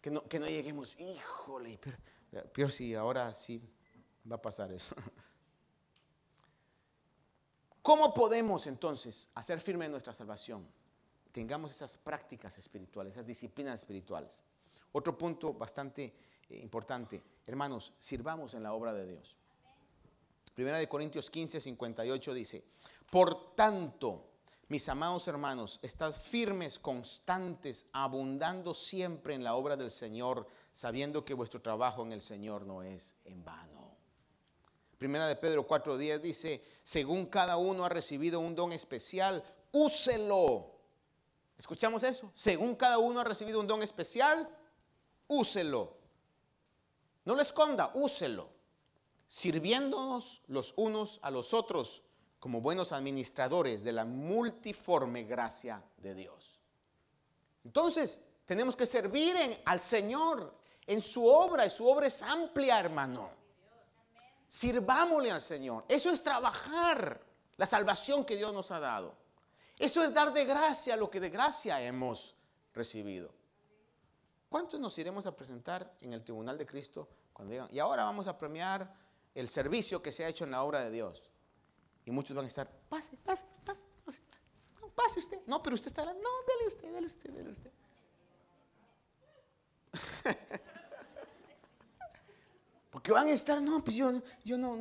Que 0.00 0.10
no, 0.10 0.46
lleguemos, 0.46 0.96
híjole, 0.98 1.78
peor 2.52 2.70
si 2.70 2.94
ahora 2.94 3.34
sí 3.34 3.68
va 4.30 4.36
a 4.36 4.42
pasar 4.42 4.72
eso. 4.72 4.94
¿Cómo 7.82 8.14
podemos 8.14 8.68
entonces 8.68 9.28
hacer 9.34 9.60
firme 9.60 9.88
nuestra 9.88 10.14
salvación? 10.14 10.64
Tengamos 11.32 11.72
esas 11.72 11.96
prácticas 11.96 12.56
espirituales, 12.58 13.14
esas 13.14 13.26
disciplinas 13.26 13.80
espirituales. 13.80 14.40
Otro 14.92 15.18
punto 15.18 15.54
bastante 15.54 16.14
eh, 16.48 16.58
importante, 16.58 17.20
hermanos, 17.46 17.92
sirvamos 17.98 18.54
en 18.54 18.62
la 18.62 18.74
obra 18.74 18.92
de 18.92 19.06
Dios. 19.06 19.38
Primera 20.54 20.78
de 20.78 20.88
Corintios 20.88 21.30
15, 21.30 21.60
58 21.60 22.34
dice, 22.34 22.62
por 23.12 23.54
tanto, 23.54 24.24
mis 24.68 24.88
amados 24.88 25.28
hermanos, 25.28 25.78
estad 25.82 26.14
firmes, 26.14 26.78
constantes, 26.78 27.84
abundando 27.92 28.74
siempre 28.74 29.34
en 29.34 29.44
la 29.44 29.54
obra 29.54 29.76
del 29.76 29.90
Señor, 29.90 30.46
sabiendo 30.72 31.22
que 31.22 31.34
vuestro 31.34 31.60
trabajo 31.60 32.06
en 32.06 32.12
el 32.12 32.22
Señor 32.22 32.64
no 32.64 32.82
es 32.82 33.16
en 33.26 33.44
vano. 33.44 33.98
Primera 34.96 35.26
de 35.26 35.36
Pedro 35.36 35.68
4:10 35.68 36.20
dice, 36.22 36.64
según 36.82 37.26
cada 37.26 37.58
uno 37.58 37.84
ha 37.84 37.90
recibido 37.90 38.40
un 38.40 38.56
don 38.56 38.72
especial, 38.72 39.44
úselo. 39.72 40.70
¿Escuchamos 41.58 42.02
eso? 42.04 42.32
Según 42.34 42.76
cada 42.76 42.96
uno 42.96 43.20
ha 43.20 43.24
recibido 43.24 43.60
un 43.60 43.66
don 43.66 43.82
especial, 43.82 44.48
úselo. 45.26 45.98
No 47.26 47.34
lo 47.34 47.42
esconda, 47.42 47.90
úselo 47.92 48.48
sirviéndonos 49.32 50.42
los 50.48 50.74
unos 50.76 51.18
a 51.22 51.30
los 51.30 51.54
otros 51.54 52.02
como 52.42 52.60
buenos 52.60 52.90
administradores 52.90 53.84
de 53.84 53.92
la 53.92 54.04
multiforme 54.04 55.22
gracia 55.22 55.80
de 55.98 56.12
Dios. 56.12 56.58
Entonces, 57.62 58.26
tenemos 58.44 58.74
que 58.74 58.84
servir 58.84 59.36
al 59.64 59.80
Señor 59.80 60.52
en 60.84 61.00
su 61.00 61.24
obra, 61.24 61.64
y 61.64 61.70
su 61.70 61.86
obra 61.86 62.08
es 62.08 62.20
amplia, 62.20 62.80
hermano. 62.80 63.30
Sirvámosle 64.48 65.30
al 65.30 65.40
Señor. 65.40 65.84
Eso 65.86 66.10
es 66.10 66.24
trabajar 66.24 67.20
la 67.58 67.64
salvación 67.64 68.24
que 68.24 68.36
Dios 68.36 68.52
nos 68.52 68.72
ha 68.72 68.80
dado. 68.80 69.14
Eso 69.78 70.02
es 70.02 70.12
dar 70.12 70.32
de 70.32 70.44
gracia 70.44 70.96
lo 70.96 71.08
que 71.08 71.20
de 71.20 71.30
gracia 71.30 71.80
hemos 71.80 72.34
recibido. 72.74 73.30
¿Cuántos 74.48 74.80
nos 74.80 74.98
iremos 74.98 75.26
a 75.26 75.36
presentar 75.36 75.94
en 76.00 76.12
el 76.12 76.24
tribunal 76.24 76.58
de 76.58 76.66
Cristo 76.66 77.08
cuando 77.32 77.52
digan, 77.52 77.68
y 77.70 77.78
ahora 77.78 78.02
vamos 78.02 78.26
a 78.26 78.36
premiar 78.36 78.92
el 79.32 79.48
servicio 79.48 80.02
que 80.02 80.10
se 80.10 80.24
ha 80.24 80.28
hecho 80.28 80.42
en 80.42 80.50
la 80.50 80.64
obra 80.64 80.82
de 80.82 80.90
Dios. 80.90 81.31
Y 82.04 82.10
muchos 82.10 82.34
van 82.34 82.46
a 82.46 82.48
estar, 82.48 82.68
pase, 82.88 83.16
pase, 83.24 83.44
pase, 83.64 83.84
pase, 84.04 84.20
no, 84.80 84.88
pase 84.88 85.20
usted. 85.20 85.40
No, 85.46 85.62
pero 85.62 85.74
usted 85.74 85.88
está, 85.88 86.04
no, 86.04 86.12
dele 86.12 86.66
usted, 86.68 86.92
dele 86.92 87.06
usted, 87.06 87.30
dele 87.30 87.50
usted. 87.50 87.70
Porque 92.90 93.12
van 93.12 93.28
a 93.28 93.32
estar, 93.32 93.60
no, 93.62 93.82
pues 93.82 93.96
yo, 93.96 94.12
yo 94.44 94.58
no, 94.58 94.76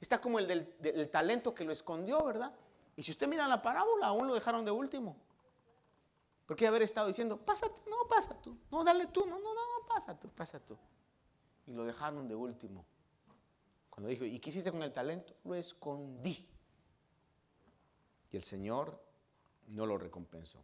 está 0.00 0.20
como 0.20 0.38
el 0.38 0.46
del, 0.46 1.08
talento 1.10 1.54
que 1.54 1.64
lo 1.64 1.72
escondió, 1.72 2.22
¿verdad? 2.24 2.52
Y 2.96 3.02
si 3.02 3.10
usted 3.10 3.26
mira 3.26 3.48
la 3.48 3.62
parábola, 3.62 4.08
aún 4.08 4.26
lo 4.26 4.34
dejaron 4.34 4.64
de 4.64 4.70
último. 4.70 5.16
Porque 6.46 6.66
haber 6.66 6.82
estado 6.82 7.08
diciendo, 7.08 7.38
pasa 7.38 7.66
tú, 7.68 7.88
no, 7.88 8.06
pasa 8.08 8.40
tú, 8.40 8.56
no, 8.70 8.84
dale 8.84 9.06
tú, 9.06 9.24
no, 9.26 9.38
no, 9.38 9.54
no, 9.54 9.86
pasa 9.88 10.18
tú, 10.18 10.28
pasa 10.28 10.60
tú. 10.60 10.76
Y 11.66 11.72
lo 11.72 11.84
dejaron 11.84 12.28
de 12.28 12.34
último. 12.34 12.84
Cuando 13.88 14.10
dijo, 14.10 14.24
¿y 14.24 14.38
qué 14.40 14.50
hiciste 14.50 14.70
con 14.70 14.82
el 14.82 14.92
talento? 14.92 15.34
Lo 15.44 15.54
escondí. 15.54 16.46
Y 18.34 18.36
el 18.36 18.42
Señor 18.42 19.00
no 19.68 19.86
lo 19.86 19.96
recompensó. 19.96 20.58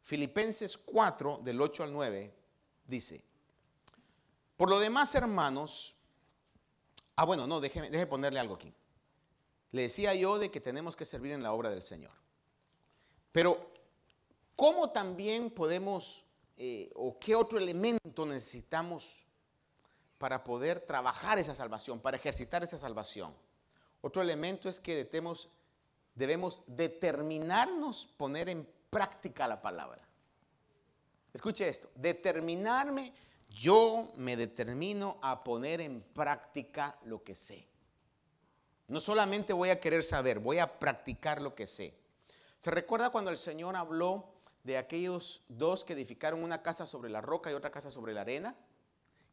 Filipenses 0.00 0.78
4, 0.78 1.42
del 1.44 1.60
8 1.60 1.82
al 1.82 1.92
9, 1.92 2.34
dice, 2.86 3.22
por 4.56 4.70
lo 4.70 4.80
demás, 4.80 5.14
hermanos, 5.14 5.96
ah, 7.16 7.26
bueno, 7.26 7.46
no, 7.46 7.60
déjeme, 7.60 8.06
ponerle 8.06 8.40
algo 8.40 8.54
aquí. 8.54 8.72
Le 9.72 9.82
decía 9.82 10.14
yo 10.14 10.38
de 10.38 10.50
que 10.50 10.62
tenemos 10.62 10.96
que 10.96 11.04
servir 11.04 11.32
en 11.32 11.42
la 11.42 11.52
obra 11.52 11.68
del 11.68 11.82
Señor. 11.82 12.12
Pero, 13.32 13.70
¿cómo 14.56 14.88
también 14.92 15.50
podemos, 15.50 16.24
eh, 16.56 16.90
o 16.94 17.18
qué 17.18 17.34
otro 17.34 17.58
elemento 17.58 18.24
necesitamos 18.24 19.26
para 20.16 20.42
poder 20.42 20.80
trabajar 20.80 21.38
esa 21.38 21.54
salvación, 21.54 22.00
para 22.00 22.16
ejercitar 22.16 22.62
esa 22.62 22.78
salvación. 22.78 23.34
Otro 24.00 24.22
elemento 24.22 24.70
es 24.70 24.80
que 24.80 25.04
debemos, 25.04 25.50
debemos 26.16 26.62
determinarnos 26.66 28.06
poner 28.16 28.48
en 28.48 28.68
práctica 28.90 29.46
la 29.46 29.62
palabra. 29.62 30.02
Escuche 31.32 31.68
esto, 31.68 31.90
determinarme 31.94 33.12
yo 33.50 34.12
me 34.16 34.36
determino 34.36 35.18
a 35.22 35.44
poner 35.44 35.80
en 35.80 36.00
práctica 36.00 36.98
lo 37.04 37.22
que 37.22 37.34
sé. 37.34 37.66
No 38.88 39.00
solamente 39.00 39.52
voy 39.52 39.70
a 39.70 39.80
querer 39.80 40.02
saber, 40.02 40.38
voy 40.38 40.58
a 40.58 40.78
practicar 40.78 41.42
lo 41.42 41.54
que 41.54 41.66
sé. 41.66 41.94
¿Se 42.58 42.70
recuerda 42.70 43.10
cuando 43.10 43.30
el 43.30 43.36
Señor 43.36 43.76
habló 43.76 44.32
de 44.64 44.78
aquellos 44.78 45.42
dos 45.48 45.84
que 45.84 45.92
edificaron 45.92 46.42
una 46.42 46.62
casa 46.62 46.86
sobre 46.86 47.10
la 47.10 47.20
roca 47.20 47.50
y 47.50 47.54
otra 47.54 47.70
casa 47.70 47.90
sobre 47.90 48.14
la 48.14 48.22
arena? 48.22 48.56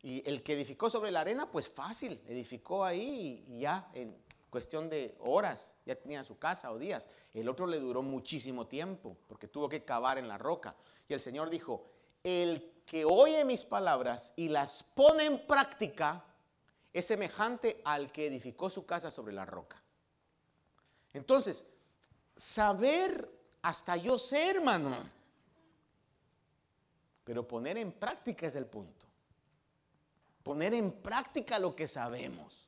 Y 0.02 0.28
el 0.28 0.44
que 0.44 0.54
edificó 0.54 0.90
sobre 0.90 1.12
la 1.12 1.22
arena, 1.22 1.50
pues 1.50 1.70
fácil, 1.70 2.20
edificó 2.28 2.84
ahí 2.84 3.46
y 3.48 3.60
ya 3.60 3.90
en 3.94 4.18
cuestión 4.54 4.88
de 4.88 5.18
horas 5.20 5.78
ya 5.84 5.96
tenía 5.96 6.24
su 6.24 6.38
casa 6.38 6.72
o 6.72 6.78
días. 6.78 7.10
El 7.34 7.50
otro 7.50 7.66
le 7.66 7.80
duró 7.80 8.04
muchísimo 8.04 8.68
tiempo 8.68 9.18
porque 9.28 9.48
tuvo 9.48 9.68
que 9.68 9.84
cavar 9.84 10.20
en 10.20 10.28
la 10.28 10.38
roca. 10.38 10.76
Y 11.10 11.14
el 11.16 11.20
Señor 11.20 11.50
dijo, 11.50 11.90
el 12.24 12.84
que 12.86 13.04
oye 13.04 13.44
mis 13.46 13.66
palabras 13.66 14.32
y 14.36 14.50
las 14.50 14.84
pone 14.84 15.26
en 15.26 15.48
práctica 15.48 16.24
es 16.94 17.08
semejante 17.08 17.82
al 17.84 18.12
que 18.12 18.28
edificó 18.28 18.70
su 18.70 18.86
casa 18.86 19.10
sobre 19.10 19.34
la 19.34 19.44
roca. 19.44 19.82
Entonces, 21.14 21.66
saber 22.36 23.28
hasta 23.64 23.98
yo 23.98 24.20
sé, 24.20 24.52
hermano, 24.52 24.96
pero 27.24 27.48
poner 27.48 27.80
en 27.80 27.92
práctica 27.92 28.46
es 28.46 28.56
el 28.56 28.68
punto. 28.68 29.08
Poner 30.44 30.76
en 30.76 30.92
práctica 30.92 31.58
lo 31.58 31.76
que 31.76 31.88
sabemos. 31.88 32.63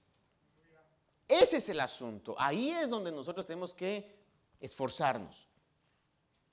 Ese 1.27 1.57
es 1.57 1.69
el 1.69 1.79
asunto. 1.79 2.35
Ahí 2.37 2.71
es 2.71 2.89
donde 2.89 3.11
nosotros 3.11 3.45
tenemos 3.45 3.73
que 3.73 4.15
esforzarnos. 4.59 5.47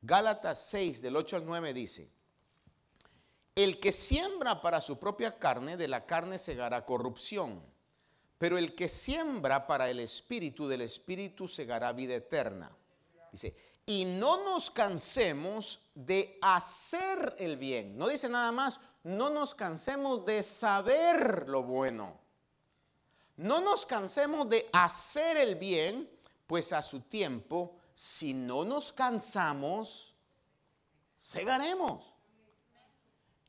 Gálatas 0.00 0.66
6, 0.66 1.02
del 1.02 1.16
8 1.16 1.36
al 1.36 1.46
9 1.46 1.74
dice, 1.74 2.10
el 3.54 3.78
que 3.78 3.92
siembra 3.92 4.62
para 4.62 4.80
su 4.80 4.98
propia 4.98 5.38
carne, 5.38 5.76
de 5.76 5.88
la 5.88 6.06
carne 6.06 6.38
segará 6.38 6.86
corrupción. 6.86 7.62
Pero 8.38 8.58
el 8.58 8.74
que 8.74 8.88
siembra 8.88 9.66
para 9.66 9.88
el 9.90 10.00
espíritu, 10.00 10.66
del 10.66 10.80
espíritu 10.80 11.46
segará 11.46 11.92
vida 11.92 12.14
eterna. 12.14 12.74
Dice, 13.30 13.56
y 13.86 14.04
no 14.04 14.42
nos 14.42 14.70
cansemos 14.70 15.90
de 15.94 16.38
hacer 16.40 17.34
el 17.38 17.56
bien. 17.56 17.96
No 17.96 18.08
dice 18.08 18.28
nada 18.28 18.50
más, 18.50 18.80
no 19.04 19.30
nos 19.30 19.54
cansemos 19.54 20.24
de 20.24 20.42
saber 20.42 21.48
lo 21.48 21.62
bueno. 21.62 22.21
No 23.42 23.60
nos 23.60 23.84
cansemos 23.84 24.48
de 24.48 24.68
hacer 24.72 25.36
el 25.36 25.56
bien, 25.56 26.08
pues 26.46 26.72
a 26.72 26.80
su 26.80 27.00
tiempo, 27.00 27.76
si 27.92 28.32
no 28.32 28.64
nos 28.64 28.92
cansamos, 28.92 30.16
segaremos. 31.16 32.14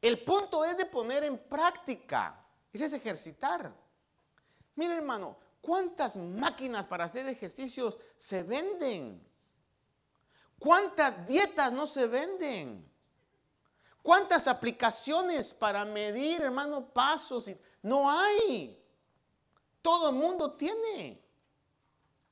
El 0.02 0.20
punto 0.24 0.66
es 0.66 0.76
de 0.78 0.88
poner 0.88 1.24
en 1.26 1.38
práctica. 1.38 2.44
Ese 2.74 2.86
es 2.86 2.94
ejercitar. 2.94 3.72
Mira 4.76 4.96
hermano, 4.96 5.38
¿cuántas 5.62 6.18
máquinas 6.18 6.88
para 6.88 7.06
hacer 7.06 7.28
ejercicios 7.28 8.00
se 8.18 8.42
venden? 8.42 9.24
¿Cuántas 10.58 11.28
dietas 11.28 11.72
no 11.72 11.86
se 11.86 12.08
venden? 12.08 12.92
¿Cuántas 14.02 14.48
aplicaciones 14.48 15.54
para 15.54 15.86
medir, 15.86 16.42
hermano, 16.42 16.84
pasos? 16.84 17.48
No 17.84 18.10
hay. 18.10 18.83
Todo 19.84 20.10
el 20.10 20.16
mundo 20.16 20.54
tiene. 20.54 21.22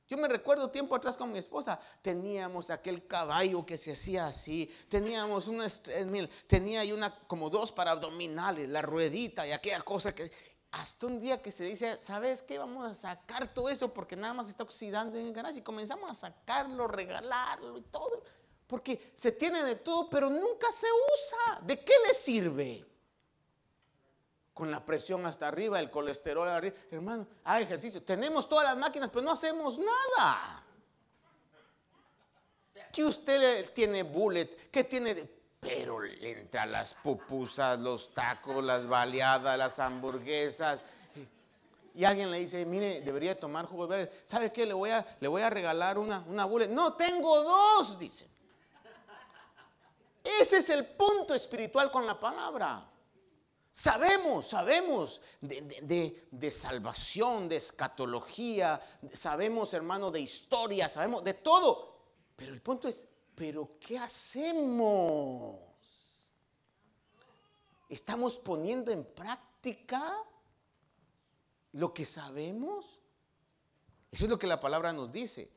Yo 0.08 0.16
me 0.18 0.26
recuerdo 0.26 0.70
tiempo 0.70 0.96
atrás 0.96 1.16
con 1.16 1.32
mi 1.32 1.38
esposa, 1.38 1.80
teníamos 2.02 2.70
aquel 2.70 3.06
caballo 3.06 3.64
que 3.64 3.78
se 3.78 3.92
hacía 3.92 4.26
así, 4.26 4.70
teníamos 4.88 5.48
una 5.48 5.66
mil, 6.06 6.28
tenía 6.46 6.80
ahí 6.80 6.92
una 6.92 7.10
como 7.26 7.48
dos 7.48 7.72
para 7.72 7.92
abdominales, 7.92 8.68
la 8.68 8.82
ruedita 8.82 9.46
y 9.46 9.52
aquella 9.52 9.80
cosa 9.80 10.14
que 10.14 10.30
hasta 10.72 11.06
un 11.06 11.20
día 11.20 11.42
que 11.42 11.50
se 11.50 11.64
dice, 11.64 11.98
¿sabes 12.00 12.42
qué? 12.42 12.58
Vamos 12.58 12.90
a 12.90 12.94
sacar 12.94 13.54
todo 13.54 13.68
eso 13.68 13.92
porque 13.94 14.16
nada 14.16 14.34
más 14.34 14.48
está 14.48 14.64
oxidando 14.64 15.18
en 15.18 15.28
el 15.28 15.32
garaje 15.32 15.58
y 15.58 15.62
comenzamos 15.62 16.10
a 16.10 16.14
sacarlo, 16.14 16.88
regalarlo 16.88 17.78
y 17.78 17.82
todo, 17.82 18.22
porque 18.66 19.12
se 19.14 19.32
tiene 19.32 19.62
de 19.64 19.76
todo, 19.76 20.10
pero 20.10 20.28
nunca 20.28 20.70
se 20.72 20.86
usa. 20.86 21.60
¿De 21.62 21.78
qué 21.78 21.92
le 22.06 22.14
sirve? 22.14 22.91
Con 24.54 24.70
la 24.70 24.84
presión 24.84 25.24
hasta 25.26 25.48
arriba, 25.48 25.80
el 25.80 25.90
colesterol 25.90 26.48
arriba. 26.48 26.76
Hermano, 26.90 27.26
hay 27.44 27.64
ejercicio. 27.64 28.02
Tenemos 28.02 28.48
todas 28.48 28.64
las 28.64 28.76
máquinas, 28.76 29.10
pero 29.10 29.22
no 29.22 29.32
hacemos 29.32 29.78
nada. 29.78 30.62
Que 32.92 33.04
usted 33.04 33.72
tiene 33.72 34.02
bullet, 34.02 34.70
que 34.70 34.84
tiene... 34.84 35.42
Pero 35.58 36.04
entra 36.04 36.66
las 36.66 36.92
pupusas, 36.92 37.78
los 37.78 38.12
tacos, 38.12 38.62
las 38.64 38.86
baleadas, 38.86 39.56
las 39.56 39.78
hamburguesas. 39.78 40.82
Y 41.94 42.04
alguien 42.04 42.30
le 42.30 42.38
dice, 42.38 42.66
mire, 42.66 43.00
debería 43.00 43.38
tomar 43.38 43.66
jugos 43.66 43.88
verdes. 43.88 44.22
¿Sabe 44.24 44.52
qué? 44.52 44.66
Le 44.66 44.74
voy 44.74 44.90
a, 44.90 45.06
le 45.20 45.28
voy 45.28 45.42
a 45.42 45.50
regalar 45.50 45.98
una, 45.98 46.24
una 46.26 46.44
bullet. 46.46 46.68
No, 46.68 46.94
tengo 46.94 47.42
dos, 47.42 47.98
dice. 47.98 48.28
Ese 50.24 50.58
es 50.58 50.70
el 50.70 50.84
punto 50.84 51.34
espiritual 51.34 51.90
con 51.90 52.06
la 52.06 52.18
palabra. 52.18 52.91
Sabemos, 53.74 54.48
sabemos 54.48 55.22
de, 55.40 56.50
salvación, 56.50 57.48
de 57.48 57.56
escatología, 57.56 58.78
sabemos, 59.14 59.72
hermano, 59.72 60.10
de 60.10 60.20
historia, 60.20 60.90
sabemos 60.90 61.24
de 61.24 61.32
todo. 61.32 61.96
Pero 62.36 62.52
el 62.52 62.60
punto 62.60 62.86
es, 62.86 63.08
¿pero 63.34 63.78
qué 63.80 63.98
hacemos? 63.98 65.58
¿Estamos 67.88 68.34
poniendo 68.36 68.90
en 68.90 69.04
práctica 69.04 70.18
lo 71.72 71.94
que 71.94 72.04
sabemos? 72.04 73.00
Eso 74.10 74.24
es 74.24 74.30
lo 74.30 74.38
que 74.38 74.46
la 74.46 74.60
palabra 74.60 74.92
nos 74.92 75.10
dice. 75.10 75.50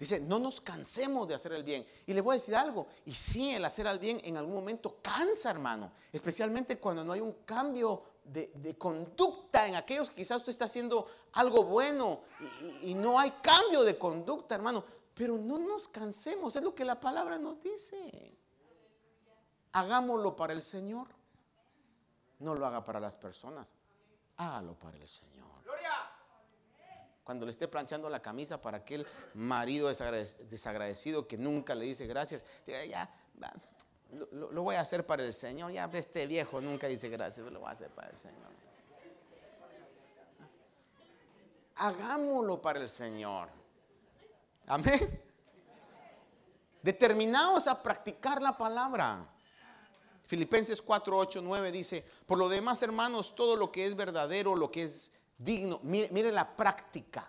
Dice, 0.00 0.18
no 0.18 0.38
nos 0.38 0.62
cansemos 0.62 1.28
de 1.28 1.34
hacer 1.34 1.52
el 1.52 1.62
bien. 1.62 1.86
Y 2.06 2.14
le 2.14 2.22
voy 2.22 2.32
a 2.32 2.38
decir 2.38 2.56
algo, 2.56 2.86
y 3.04 3.12
sí, 3.12 3.54
el 3.54 3.62
hacer 3.66 3.86
el 3.86 3.98
bien 3.98 4.18
en 4.24 4.38
algún 4.38 4.54
momento 4.54 4.96
cansa, 5.02 5.50
hermano, 5.50 5.92
especialmente 6.10 6.78
cuando 6.78 7.04
no 7.04 7.12
hay 7.12 7.20
un 7.20 7.44
cambio 7.44 8.02
de, 8.24 8.74
conducta 8.78 9.68
en 9.68 9.74
aquellos 9.74 10.08
que 10.08 10.16
quizás 10.16 10.38
usted 10.38 10.52
está 10.52 10.64
haciendo 10.64 11.06
algo 11.34 11.64
bueno 11.64 12.22
y, 12.82 12.92
y 12.92 12.94
no 12.94 13.20
hay 13.20 13.30
cambio 13.42 13.82
de 13.84 13.98
conducta, 13.98 14.54
hermano. 14.54 14.82
Pero 15.14 15.36
no 15.36 15.58
nos 15.58 15.86
cansemos, 15.86 16.56
es 16.56 16.62
lo 16.62 16.74
que 16.74 16.86
la 16.86 16.98
palabra 16.98 17.38
nos 17.38 17.62
dice. 17.62 18.34
Hagámoslo 19.72 20.34
para 20.34 20.54
el 20.54 20.62
Señor. 20.62 21.08
No 22.38 22.54
lo 22.54 22.64
haga 22.64 22.82
para 22.82 23.00
las 23.00 23.16
personas, 23.16 23.74
hágalo 24.38 24.72
para 24.72 24.96
el 24.96 25.06
Señor 25.06 25.40
cuando 27.24 27.46
le 27.46 27.52
esté 27.52 27.68
planchando 27.68 28.08
la 28.08 28.20
camisa 28.20 28.60
para 28.60 28.78
aquel 28.78 29.06
marido 29.34 29.88
desagradecido 29.88 31.28
que 31.28 31.38
nunca 31.38 31.74
le 31.74 31.84
dice 31.84 32.06
gracias, 32.06 32.44
ya, 32.66 33.08
lo, 34.32 34.62
voy 34.62 34.76
a 34.76 34.80
hacer 34.80 35.06
para 35.06 35.24
el 35.24 35.32
Señor. 35.32 35.72
Ya 35.72 35.88
este 35.92 36.26
viejo 36.26 36.60
nunca 36.60 36.88
dice 36.88 37.08
gracias, 37.08 37.46
lo 37.50 37.60
voy 37.60 37.68
a 37.68 37.72
hacer 37.72 37.90
para 37.90 38.10
el 38.10 38.16
Señor. 38.16 38.50
Hagámoslo 41.76 42.60
para 42.60 42.80
el 42.80 42.88
Señor. 42.88 43.48
Amén. 44.66 45.22
Determinados 46.82 47.66
a 47.66 47.82
practicar 47.82 48.40
la 48.42 48.56
palabra. 48.56 49.26
Filipenses 50.26 50.80
4, 50.80 51.16
8, 51.16 51.40
9 51.42 51.72
dice, 51.72 52.04
por 52.26 52.38
lo 52.38 52.48
demás, 52.48 52.82
hermanos, 52.82 53.34
todo 53.34 53.56
lo 53.56 53.72
que 53.72 53.84
es 53.84 53.96
verdadero, 53.96 54.54
lo 54.54 54.70
que 54.70 54.84
es 54.84 55.19
digno. 55.40 55.80
Mire, 55.82 56.30
la 56.30 56.56
práctica, 56.56 57.28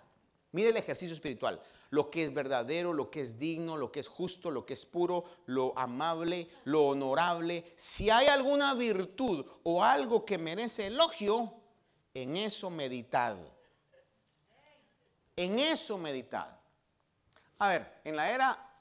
mire 0.51 0.69
el 0.69 0.77
ejercicio 0.77 1.15
espiritual. 1.15 1.59
Lo 1.89 2.09
que 2.09 2.23
es 2.23 2.33
verdadero, 2.33 2.93
lo 2.93 3.09
que 3.09 3.21
es 3.21 3.37
digno, 3.37 3.75
lo 3.75 3.91
que 3.91 3.99
es 3.99 4.07
justo, 4.07 4.49
lo 4.49 4.65
que 4.65 4.73
es 4.73 4.85
puro, 4.85 5.25
lo 5.47 5.77
amable, 5.77 6.47
lo 6.65 6.83
honorable. 6.83 7.73
Si 7.75 8.09
hay 8.09 8.27
alguna 8.27 8.73
virtud 8.73 9.45
o 9.63 9.83
algo 9.83 10.23
que 10.23 10.37
merece 10.37 10.87
elogio, 10.87 11.53
en 12.13 12.37
eso 12.37 12.69
meditad. 12.69 13.37
En 15.35 15.59
eso 15.59 15.97
meditad. 15.97 16.47
A 17.59 17.67
ver, 17.67 18.01
en 18.05 18.15
la 18.15 18.31
era 18.31 18.71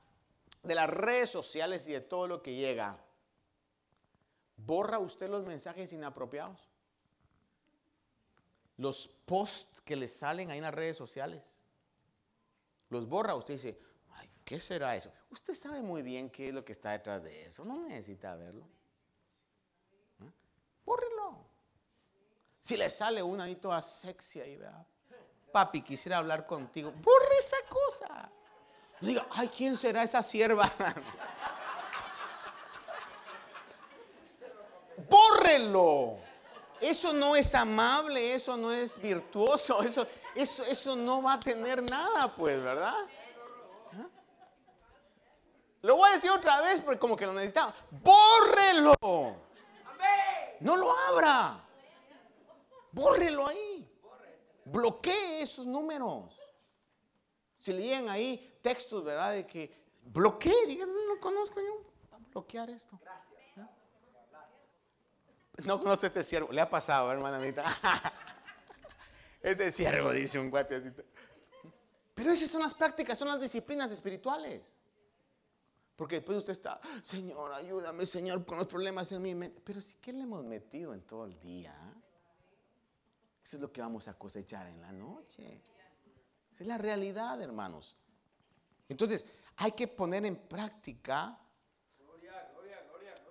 de 0.63 0.75
las 0.75 0.89
redes 0.89 1.31
sociales 1.31 1.87
y 1.89 1.93
de 1.93 2.01
todo 2.01 2.29
lo 2.29 2.43
que 2.43 2.55
llega, 2.55 2.97
¿borra 4.57 4.99
usted 4.99 5.29
los 5.29 5.45
mensajes 5.45 5.93
inapropiados? 5.93 6.70
Los 8.81 9.07
posts 9.27 9.81
que 9.83 9.95
le 9.95 10.09
salen 10.09 10.51
ahí 10.51 10.57
en 10.57 10.65
las 10.65 10.73
redes 10.75 10.97
sociales. 10.97 11.63
Los 12.89 13.07
borra, 13.07 13.35
usted 13.35 13.55
dice, 13.55 13.79
ay, 14.13 14.31
¿qué 14.43 14.59
será 14.59 14.97
eso? 14.97 15.13
Usted 15.29 15.55
sabe 15.55 15.83
muy 15.83 16.01
bien 16.01 16.31
qué 16.31 16.49
es 16.49 16.55
lo 16.55 16.65
que 16.65 16.73
está 16.73 16.93
detrás 16.93 17.23
de 17.23 17.45
eso, 17.45 17.63
no 17.63 17.87
necesita 17.87 18.35
verlo. 18.37 18.67
¿Eh? 20.23 20.33
Bórrelo. 20.85 21.45
Si 22.59 22.79
le 22.79 22.89
sale 22.89 23.23
una 23.23 23.45
ahí 23.45 23.57
toda 23.57 23.83
sexy 23.83 24.41
ahí, 24.41 24.57
vea, 24.57 24.87
papi, 25.53 25.83
quisiera 25.83 26.17
hablar 26.17 26.47
contigo, 26.47 26.91
borre 26.91 27.37
esa 27.39 27.59
cosa. 27.69 28.33
diga, 29.03 29.27
ay, 29.33 29.49
¿quién 29.49 29.77
será 29.77 30.03
esa 30.05 30.23
sierva? 30.23 30.67
Bórrelo. 35.11 36.30
Eso 36.81 37.13
no 37.13 37.37
es 37.37 37.55
amable, 37.55 38.35
eso 38.35 38.57
no 38.57 38.73
es 38.73 39.01
virtuoso, 39.01 39.83
eso, 39.85 40.07
eso, 40.35 40.65
eso 40.65 40.97
no 40.97 41.23
va 41.23 41.35
a 41.35 41.41
tener 41.41 41.83
nada, 41.83 42.29
pues, 42.35 42.63
¿verdad? 42.63 42.95
¿Ah? 43.93 44.07
Lo 45.83 45.97
voy 45.97 46.11
a 46.11 46.15
decir 46.15 46.31
otra 46.31 46.61
vez 46.61 46.81
porque 46.81 46.99
como 46.99 47.17
que 47.17 47.27
lo 47.27 47.33
necesitamos. 47.33 47.75
Bórrelo. 47.91 48.95
No 50.61 50.77
lo 50.77 50.93
abra. 51.09 51.65
Bórrelo 52.93 53.47
ahí. 53.47 53.89
Bloquee 54.65 55.43
esos 55.43 55.67
números. 55.67 56.39
Si 57.59 57.73
leían 57.73 58.09
ahí 58.09 58.59
textos, 58.63 59.05
¿verdad? 59.05 59.33
De 59.33 59.47
que 59.47 59.85
bloquee, 60.03 60.67
digan, 60.67 60.89
no 60.93 61.15
lo 61.15 61.21
conozco 61.21 61.61
yo. 61.61 62.19
bloquear 62.31 62.71
esto. 62.71 62.99
No 65.65 65.79
conoce 65.79 66.07
este 66.07 66.23
siervo. 66.23 66.53
Le 66.53 66.61
ha 66.61 66.71
pasado, 66.71 67.11
hermana 67.13 67.37
Anita. 67.37 67.65
Este 69.43 69.73
siervo, 69.73 70.13
dice 70.13 70.39
un 70.39 70.51
guate 70.51 70.93
Pero 72.15 72.31
esas 72.31 72.51
son 72.51 72.61
las 72.61 72.75
prácticas, 72.75 73.19
son 73.19 73.29
las 73.29 73.41
disciplinas 73.41 73.91
espirituales. 73.91 74.75
Porque 75.97 76.17
después 76.17 76.39
usted 76.39 76.53
está, 76.53 76.81
Señor, 77.03 77.53
ayúdame, 77.53 78.05
Señor, 78.05 78.45
con 78.45 78.59
los 78.59 78.67
problemas 78.67 79.11
en 79.13 79.23
mi 79.23 79.35
mente. 79.35 79.61
Pero 79.65 79.81
si 79.81 79.97
que 79.97 80.13
le 80.13 80.23
hemos 80.23 80.45
metido 80.45 80.93
en 80.93 81.03
todo 81.03 81.25
el 81.25 81.39
día, 81.41 81.75
eso 83.43 83.57
es 83.57 83.63
lo 83.63 83.73
que 83.73 83.81
vamos 83.81 84.09
a 84.09 84.19
cosechar 84.19 84.67
en 84.67 84.81
la 84.81 84.93
noche. 84.93 85.63
Esa 86.53 86.63
es 86.63 86.67
la 86.67 86.79
realidad, 86.79 87.41
hermanos. 87.41 87.97
Entonces, 88.89 89.27
hay 89.57 89.73
que 89.73 89.89
poner 89.89 90.25
en 90.25 90.37
práctica 90.37 91.39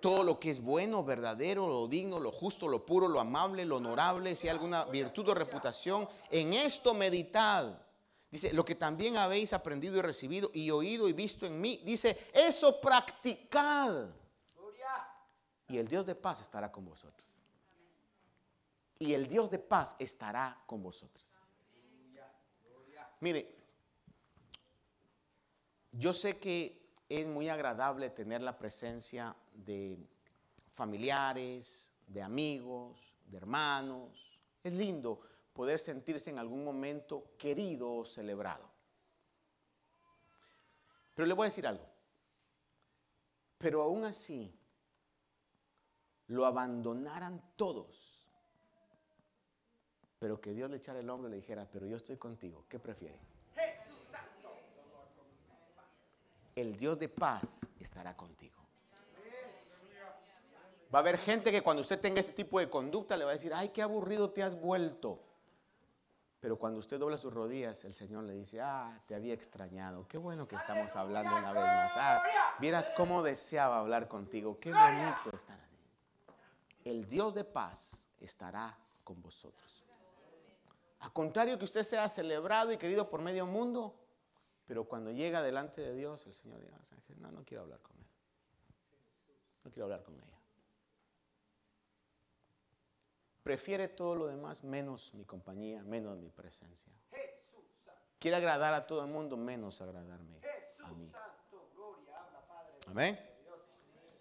todo 0.00 0.24
lo 0.24 0.40
que 0.40 0.50
es 0.50 0.62
bueno, 0.62 1.04
verdadero, 1.04 1.68
lo 1.68 1.86
digno, 1.86 2.18
lo 2.18 2.32
justo, 2.32 2.68
lo 2.68 2.84
puro, 2.84 3.06
lo 3.08 3.20
amable, 3.20 3.64
lo 3.64 3.76
honorable, 3.76 4.34
si 4.34 4.48
hay 4.48 4.52
alguna 4.52 4.84
virtud 4.86 5.28
o 5.28 5.34
reputación, 5.34 6.08
en 6.30 6.54
esto 6.54 6.94
meditad. 6.94 7.78
Dice, 8.30 8.52
lo 8.52 8.64
que 8.64 8.74
también 8.74 9.16
habéis 9.16 9.52
aprendido 9.52 9.98
y 9.98 10.02
recibido 10.02 10.50
y 10.54 10.70
oído 10.70 11.08
y 11.08 11.12
visto 11.12 11.46
en 11.46 11.60
mí, 11.60 11.80
dice, 11.84 12.16
eso 12.32 12.80
practicad. 12.80 14.08
Y 15.68 15.78
el 15.78 15.86
Dios 15.86 16.06
de 16.06 16.14
paz 16.14 16.40
estará 16.40 16.72
con 16.72 16.84
vosotros. 16.84 17.36
Y 18.98 19.14
el 19.14 19.28
Dios 19.28 19.50
de 19.50 19.58
paz 19.58 19.96
estará 19.98 20.60
con 20.66 20.82
vosotros. 20.82 21.32
Mire, 23.20 23.54
yo 25.92 26.14
sé 26.14 26.38
que 26.38 26.80
es 27.08 27.26
muy 27.26 27.48
agradable 27.48 28.10
tener 28.10 28.40
la 28.40 28.56
presencia 28.56 29.34
de 29.64 29.98
familiares, 30.70 31.92
de 32.06 32.22
amigos, 32.22 32.98
de 33.26 33.36
hermanos. 33.36 34.40
Es 34.62 34.72
lindo 34.72 35.20
poder 35.52 35.78
sentirse 35.78 36.30
en 36.30 36.38
algún 36.38 36.64
momento 36.64 37.32
querido 37.38 37.92
o 37.92 38.04
celebrado. 38.04 38.68
Pero 41.14 41.26
le 41.26 41.34
voy 41.34 41.44
a 41.44 41.48
decir 41.48 41.66
algo. 41.66 41.84
Pero 43.58 43.82
aún 43.82 44.04
así, 44.04 44.58
lo 46.28 46.46
abandonaran 46.46 47.42
todos. 47.56 48.26
Pero 50.18 50.40
que 50.40 50.52
Dios 50.52 50.70
le 50.70 50.76
echara 50.76 51.00
el 51.00 51.10
hombro 51.10 51.28
y 51.28 51.32
le 51.32 51.36
dijera, 51.38 51.68
pero 51.70 51.86
yo 51.86 51.96
estoy 51.96 52.16
contigo, 52.16 52.64
¿qué 52.68 52.78
prefiere? 52.78 53.18
El 56.54 56.76
Dios 56.76 56.98
de 56.98 57.08
paz 57.08 57.66
estará 57.80 58.16
contigo. 58.16 58.59
Va 60.92 60.98
a 60.98 61.02
haber 61.02 61.18
gente 61.18 61.52
que 61.52 61.62
cuando 61.62 61.82
usted 61.82 62.00
tenga 62.00 62.20
ese 62.20 62.32
tipo 62.32 62.58
de 62.58 62.68
conducta 62.68 63.16
le 63.16 63.24
va 63.24 63.30
a 63.30 63.34
decir, 63.34 63.54
ay, 63.54 63.68
qué 63.68 63.82
aburrido 63.82 64.30
te 64.30 64.42
has 64.42 64.60
vuelto. 64.60 65.22
Pero 66.40 66.58
cuando 66.58 66.80
usted 66.80 66.98
dobla 66.98 67.18
sus 67.18 67.32
rodillas, 67.32 67.84
el 67.84 67.94
Señor 67.94 68.24
le 68.24 68.32
dice, 68.32 68.60
ah, 68.60 69.00
te 69.06 69.14
había 69.14 69.34
extrañado. 69.34 70.08
Qué 70.08 70.16
bueno 70.16 70.48
que 70.48 70.56
estamos 70.56 70.96
hablando 70.96 71.36
una 71.36 71.52
vez 71.52 71.62
más. 71.62 71.92
Ah, 71.96 72.22
vieras 72.58 72.90
cómo 72.96 73.22
deseaba 73.22 73.78
hablar 73.78 74.08
contigo. 74.08 74.58
Qué 74.58 74.72
bonito 74.72 75.36
estar 75.36 75.60
así. 75.60 75.76
El 76.84 77.06
Dios 77.08 77.34
de 77.34 77.44
paz 77.44 78.06
estará 78.18 78.76
con 79.04 79.20
vosotros. 79.20 79.84
A 81.00 81.10
contrario 81.10 81.58
que 81.58 81.66
usted 81.66 81.84
sea 81.84 82.08
celebrado 82.08 82.72
y 82.72 82.78
querido 82.78 83.10
por 83.10 83.20
medio 83.20 83.46
mundo, 83.46 83.94
pero 84.66 84.84
cuando 84.84 85.12
llega 85.12 85.42
delante 85.42 85.82
de 85.82 85.94
Dios, 85.94 86.26
el 86.26 86.32
Señor 86.32 86.60
dice, 86.60 86.96
no, 87.18 87.30
no 87.30 87.44
quiero 87.44 87.64
hablar 87.64 87.80
con 87.80 87.96
él. 87.98 88.06
No 89.64 89.70
quiero 89.70 89.84
hablar 89.84 90.02
con 90.02 90.14
ella. 90.14 90.39
Prefiere 93.50 93.88
todo 93.88 94.14
lo 94.14 94.26
demás 94.28 94.62
menos 94.62 95.12
mi 95.12 95.24
compañía, 95.24 95.82
menos 95.82 96.16
mi 96.16 96.30
presencia. 96.30 96.92
Quiere 98.16 98.36
agradar 98.36 98.74
a 98.74 98.86
todo 98.86 99.00
el 99.04 99.10
mundo 99.10 99.36
menos 99.36 99.80
agradarme 99.80 100.36
a 100.84 100.92
mí. 100.92 101.10
Amén. 102.86 103.18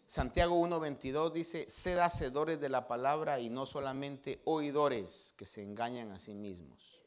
Santiago 0.08 0.60
1.22 0.60 1.32
dice, 1.32 1.70
sed 1.70 2.00
hacedores 2.00 2.60
de 2.60 2.70
la 2.70 2.88
palabra 2.88 3.40
y 3.40 3.52
no 3.52 3.68
solamente 3.68 4.42
oidores 4.46 5.36
que 5.38 5.46
se 5.46 5.62
engañan 5.62 6.10
a 6.10 6.18
sí 6.18 6.34
mismos. 6.34 7.04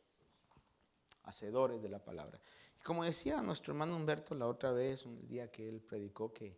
Hacedores 1.24 1.82
de 1.82 1.88
la 1.88 1.98
palabra. 1.98 2.38
Y 2.78 2.84
como 2.84 3.02
decía 3.02 3.42
nuestro 3.42 3.72
hermano 3.72 3.96
Humberto 3.96 4.36
la 4.36 4.46
otra 4.46 4.70
vez, 4.70 5.06
un 5.06 5.26
día 5.26 5.50
que 5.50 5.68
él 5.68 5.80
predicó 5.80 6.32
que 6.32 6.56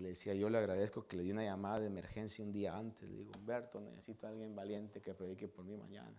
le 0.00 0.10
decía, 0.10 0.34
yo 0.34 0.48
le 0.48 0.58
agradezco 0.58 1.06
que 1.06 1.16
le 1.16 1.22
di 1.22 1.30
una 1.30 1.44
llamada 1.44 1.80
de 1.80 1.86
emergencia 1.86 2.44
un 2.44 2.52
día 2.52 2.76
antes. 2.76 3.08
Le 3.08 3.18
digo, 3.18 3.32
Humberto, 3.36 3.80
necesito 3.80 4.26
a 4.26 4.30
alguien 4.30 4.54
valiente 4.54 5.00
que 5.00 5.14
predique 5.14 5.48
por 5.48 5.64
mí 5.64 5.76
mañana. 5.76 6.16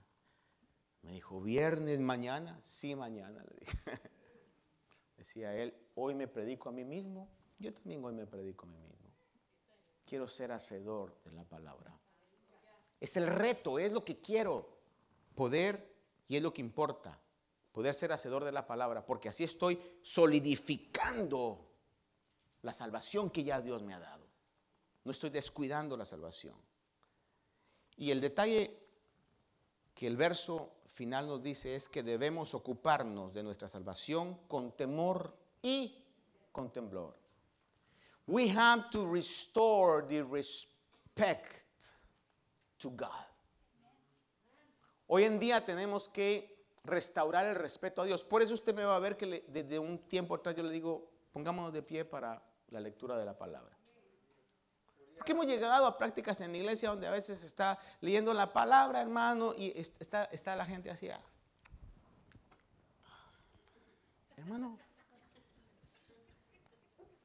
Me 1.01 1.13
dijo, 1.13 1.41
viernes 1.41 1.99
mañana, 1.99 2.59
sí 2.63 2.95
mañana, 2.95 3.43
le 3.43 3.57
dije. 3.59 3.77
Decía 5.17 5.55
él, 5.55 5.73
hoy 5.95 6.13
me 6.13 6.27
predico 6.27 6.69
a 6.69 6.71
mí 6.71 6.83
mismo, 6.83 7.29
yo 7.59 7.73
también 7.73 8.03
hoy 8.03 8.13
me 8.13 8.25
predico 8.25 8.65
a 8.65 8.69
mí 8.69 8.77
mismo. 8.77 9.09
Quiero 10.05 10.27
ser 10.27 10.51
hacedor 10.51 11.19
de 11.23 11.31
la 11.31 11.43
palabra. 11.43 11.97
Es 12.99 13.17
el 13.17 13.27
reto, 13.27 13.79
es 13.79 13.91
lo 13.91 14.05
que 14.05 14.19
quiero, 14.19 14.77
poder 15.33 15.95
y 16.27 16.35
es 16.37 16.43
lo 16.43 16.53
que 16.53 16.61
importa, 16.61 17.19
poder 17.71 17.95
ser 17.95 18.11
hacedor 18.11 18.43
de 18.43 18.51
la 18.51 18.67
palabra, 18.67 19.05
porque 19.05 19.29
así 19.29 19.43
estoy 19.43 19.79
solidificando 20.01 21.70
la 22.63 22.73
salvación 22.73 23.29
que 23.29 23.43
ya 23.43 23.61
Dios 23.61 23.81
me 23.81 23.93
ha 23.93 23.99
dado. 23.99 24.25
No 25.03 25.11
estoy 25.11 25.29
descuidando 25.29 25.97
la 25.97 26.05
salvación. 26.05 26.55
Y 27.97 28.11
el 28.11 28.21
detalle 28.21 28.79
que 29.93 30.07
el 30.07 30.17
verso 30.17 30.77
final 30.85 31.27
nos 31.27 31.41
dice 31.41 31.75
es 31.75 31.89
que 31.89 32.03
debemos 32.03 32.53
ocuparnos 32.53 33.33
de 33.33 33.43
nuestra 33.43 33.67
salvación 33.67 34.35
con 34.47 34.75
temor 34.75 35.35
y 35.61 36.03
con 36.51 36.71
temblor. 36.71 37.15
We 38.27 38.49
have 38.49 38.89
to 38.91 39.11
restore 39.11 40.05
the 40.07 40.23
respect 40.23 41.63
to 42.77 42.89
God. 42.91 43.25
Hoy 45.07 45.23
en 45.25 45.39
día 45.39 45.63
tenemos 45.63 46.07
que 46.07 46.65
restaurar 46.83 47.45
el 47.45 47.55
respeto 47.55 48.01
a 48.01 48.05
Dios. 48.05 48.23
Por 48.23 48.41
eso 48.41 48.53
usted 48.53 48.73
me 48.73 48.85
va 48.85 48.95
a 48.95 48.99
ver 48.99 49.17
que 49.17 49.43
desde 49.47 49.77
un 49.77 50.07
tiempo 50.07 50.35
atrás 50.35 50.55
yo 50.55 50.63
le 50.63 50.71
digo, 50.71 51.09
pongámonos 51.31 51.73
de 51.73 51.81
pie 51.81 52.05
para 52.05 52.41
la 52.71 52.79
lectura 52.79 53.17
de 53.17 53.25
la 53.25 53.37
palabra. 53.37 53.77
Porque 55.15 55.33
hemos 55.33 55.45
llegado 55.45 55.85
a 55.85 55.97
prácticas 55.97 56.41
en 56.41 56.51
la 56.51 56.57
iglesia 56.57 56.89
donde 56.89 57.05
a 57.05 57.11
veces 57.11 57.43
está 57.43 57.77
leyendo 57.99 58.33
la 58.33 58.51
palabra, 58.51 59.01
hermano, 59.01 59.53
y 59.55 59.71
está, 59.77 60.23
está 60.25 60.55
la 60.55 60.65
gente 60.65 60.89
así. 60.89 61.09
Ah. 61.09 61.21
Hermano, 64.37 64.79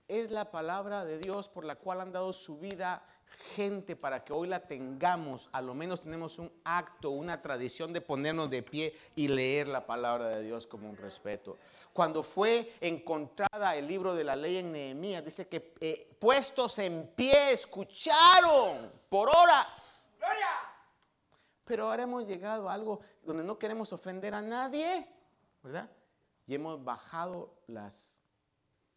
es 0.09 0.31
la 0.31 0.51
palabra 0.51 1.05
de 1.05 1.19
Dios 1.19 1.49
por 1.49 1.65
la 1.65 1.77
cual 1.77 2.03
han 2.03 2.13
dado 2.13 2.33
su 2.33 2.59
vida 2.59 3.03
gente 3.55 3.97
para 3.97 4.25
que 4.25 4.33
hoy 4.33 4.49
la 4.49 4.61
tengamos, 4.67 5.49
a 5.53 5.63
lo 5.63 5.75
menos 5.75 6.03
tenemos 6.03 6.39
un 6.39 6.53
acto, 6.65 7.11
una 7.11 7.41
tradición 7.41 7.93
de 7.93 8.01
ponernos 8.01 8.51
de 8.51 8.63
pie 8.63 8.95
y 9.15 9.29
leer 9.29 9.69
la 9.69 9.87
palabra 9.87 10.29
de 10.29 10.43
Dios 10.43 10.67
como 10.67 10.89
un 10.89 10.97
respeto. 10.97 11.57
Cuando 11.93 12.23
fue 12.23 12.73
encontrada 12.81 13.77
el 13.77 13.87
libro 13.87 14.15
de 14.15 14.25
la 14.25 14.37
ley 14.37 14.59
en 14.59 14.73
Nehemías, 14.73 15.25
dice 15.25 15.47
que 15.47 15.75
eh, 15.81 16.17
puestos 16.19 16.79
en 16.79 17.09
pie 17.15 17.53
escucharon 17.53 18.93
por 19.09 19.29
horas. 19.29 20.13
Pero 21.65 21.91
ahora 21.91 22.05
hemos 22.05 22.29
llegado 22.29 22.69
a 22.69 22.75
algo 22.75 23.01
donde 23.23 23.43
no 23.43 23.59
queremos 23.59 23.93
ofender 23.93 24.35
a 24.35 24.43
nadie, 24.43 25.05
¿verdad? 25.63 25.91
Y 26.47 26.55
hemos 26.55 26.83
bajado 26.85 27.55
las 27.67 28.21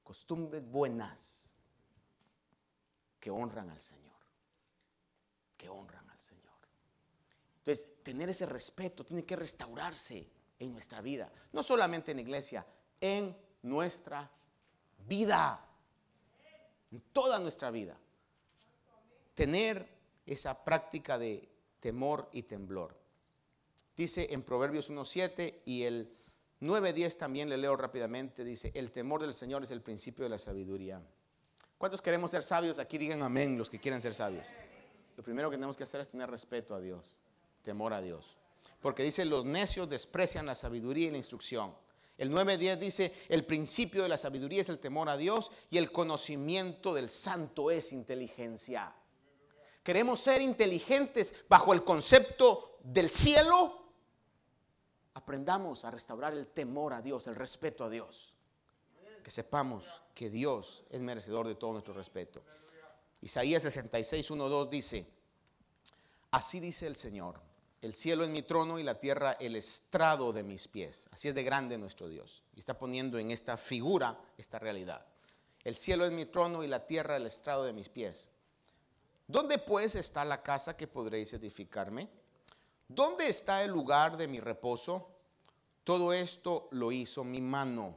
costumbres 0.03 0.63
buenas 0.69 1.55
que 3.19 3.31
honran 3.31 3.71
al 3.71 3.81
Señor 3.81 4.08
que 5.59 5.69
honran 5.69 6.09
al 6.09 6.21
Señor. 6.21 6.55
Entonces, 7.57 8.01
tener 8.01 8.29
ese 8.29 8.45
respeto 8.45 9.05
tiene 9.05 9.25
que 9.25 9.35
restaurarse 9.35 10.25
en 10.57 10.71
nuestra 10.71 11.01
vida, 11.01 11.31
no 11.51 11.61
solamente 11.61 12.11
en 12.11 12.17
la 12.17 12.21
iglesia, 12.21 12.65
en 12.99 13.35
nuestra 13.63 14.31
vida, 15.07 15.63
en 16.91 17.01
toda 17.11 17.37
nuestra 17.39 17.69
vida. 17.71 17.97
Tener 19.35 19.87
esa 20.25 20.63
práctica 20.63 21.17
de 21.17 21.47
temor 21.79 22.29
y 22.31 22.43
temblor. 22.43 22.95
Dice 23.95 24.27
en 24.31 24.43
Proverbios 24.43 24.89
1.7 24.89 25.61
y 25.65 25.83
el 25.83 26.17
9.10 26.61 27.17
también 27.17 27.49
le 27.49 27.57
leo 27.57 27.75
rápidamente, 27.75 28.43
dice, 28.43 28.71
el 28.75 28.91
temor 28.91 29.21
del 29.21 29.33
Señor 29.33 29.63
es 29.63 29.71
el 29.71 29.81
principio 29.81 30.23
de 30.23 30.29
la 30.29 30.37
sabiduría. 30.37 31.01
¿Cuántos 31.77 32.01
queremos 32.01 32.31
ser 32.31 32.43
sabios? 32.43 32.79
Aquí 32.79 32.97
digan 32.97 33.23
amén 33.23 33.57
los 33.57 33.69
que 33.69 33.79
quieren 33.79 34.01
ser 34.01 34.13
sabios. 34.13 34.47
Lo 35.19 35.23
primero 35.23 35.49
que 35.49 35.57
tenemos 35.57 35.75
que 35.75 35.83
hacer 35.83 35.99
es 35.99 36.07
tener 36.07 36.31
respeto 36.31 36.73
a 36.73 36.79
Dios, 36.79 37.19
temor 37.61 37.91
a 37.91 37.99
Dios. 37.99 38.37
Porque 38.79 39.03
dice, 39.03 39.25
los 39.25 39.43
necios 39.43 39.89
desprecian 39.89 40.45
la 40.45 40.55
sabiduría 40.55 41.09
y 41.09 41.11
la 41.11 41.17
instrucción. 41.17 41.75
El 42.17 42.31
9.10 42.31 42.77
dice, 42.77 43.13
el 43.27 43.43
principio 43.43 44.01
de 44.01 44.07
la 44.07 44.17
sabiduría 44.17 44.61
es 44.61 44.69
el 44.69 44.79
temor 44.79 45.09
a 45.09 45.17
Dios 45.17 45.51
y 45.69 45.77
el 45.77 45.91
conocimiento 45.91 46.93
del 46.93 47.09
santo 47.09 47.69
es 47.69 47.91
inteligencia. 47.91 48.95
Queremos 49.83 50.21
ser 50.21 50.41
inteligentes 50.41 51.33
bajo 51.49 51.73
el 51.73 51.83
concepto 51.83 52.77
del 52.81 53.09
cielo. 53.09 53.77
Aprendamos 55.15 55.83
a 55.83 55.91
restaurar 55.91 56.31
el 56.31 56.47
temor 56.47 56.93
a 56.93 57.01
Dios, 57.01 57.27
el 57.27 57.35
respeto 57.35 57.83
a 57.83 57.89
Dios. 57.89 58.35
Que 59.21 59.31
sepamos 59.31 59.85
que 60.15 60.29
Dios 60.29 60.85
es 60.89 61.01
merecedor 61.01 61.45
de 61.45 61.55
todo 61.55 61.73
nuestro 61.73 61.93
respeto. 61.93 62.41
Isaías 63.21 63.63
66, 63.63 64.31
1, 64.31 64.49
2 64.49 64.69
dice, 64.69 65.05
así 66.31 66.59
dice 66.59 66.87
el 66.87 66.95
Señor, 66.95 67.39
el 67.81 67.93
cielo 67.93 68.23
es 68.23 68.29
mi 68.29 68.41
trono 68.41 68.77
y 68.77 68.83
la 68.83 68.99
tierra 68.99 69.33
el 69.39 69.55
estrado 69.55 70.33
de 70.33 70.43
mis 70.43 70.67
pies. 70.67 71.07
Así 71.11 71.29
es 71.29 71.35
de 71.35 71.43
grande 71.43 71.77
nuestro 71.77 72.09
Dios. 72.09 72.43
Y 72.55 72.59
está 72.59 72.77
poniendo 72.77 73.17
en 73.17 73.31
esta 73.31 73.55
figura 73.55 74.19
esta 74.37 74.59
realidad. 74.59 75.05
El 75.63 75.75
cielo 75.75 76.05
es 76.05 76.11
mi 76.11 76.25
trono 76.25 76.63
y 76.63 76.67
la 76.67 76.85
tierra 76.85 77.15
el 77.15 77.25
estrado 77.25 77.63
de 77.63 77.73
mis 77.73 77.87
pies. 77.87 78.31
¿Dónde 79.27 79.59
pues 79.59 79.95
está 79.95 80.25
la 80.25 80.41
casa 80.41 80.75
que 80.75 80.87
podréis 80.87 81.31
edificarme? 81.33 82.09
¿Dónde 82.87 83.29
está 83.29 83.63
el 83.63 83.71
lugar 83.71 84.17
de 84.17 84.27
mi 84.27 84.39
reposo? 84.39 85.09
Todo 85.83 86.11
esto 86.11 86.67
lo 86.71 86.91
hizo 86.91 87.23
mi 87.23 87.39
mano. 87.39 87.95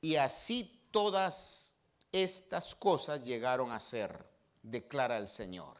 Y 0.00 0.16
así 0.16 0.88
todas 0.90 1.76
estas 2.12 2.74
cosas 2.74 3.22
llegaron 3.22 3.72
a 3.72 3.78
ser, 3.78 4.26
declara 4.70 5.16
el 5.18 5.28
Señor. 5.28 5.76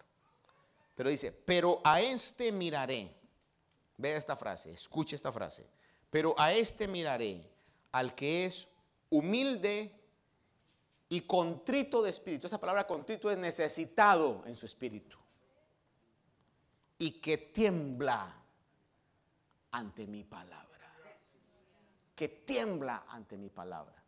Pero 0.95 1.11
dice, 1.11 1.33
pero 1.33 1.81
a 1.85 2.01
este 2.01 2.53
miraré. 2.53 3.15
Vea 3.99 4.17
esta 4.17 4.37
frase, 4.37 4.73
escuche 4.73 5.17
esta 5.17 5.33
frase. 5.33 5.69
Pero 6.11 6.35
a 6.39 6.53
este 6.53 6.87
miraré, 6.87 7.51
al 7.93 8.15
que 8.15 8.45
es 8.45 8.69
humilde 9.11 9.93
y 11.09 11.23
contrito 11.23 12.03
de 12.03 12.11
espíritu. 12.11 12.47
Esa 12.47 12.61
palabra 12.61 12.87
contrito 12.87 13.31
es 13.31 13.39
necesitado 13.39 14.43
en 14.47 14.57
su 14.57 14.67
espíritu. 14.67 15.17
Y 16.99 17.21
que 17.21 17.39
tiembla 17.39 18.35
ante 19.73 20.07
mi 20.07 20.25
palabra. 20.25 20.67
Que 22.15 22.29
tiembla 22.29 23.05
ante 23.09 23.37
mi 23.37 23.51
palabra. 23.51 24.03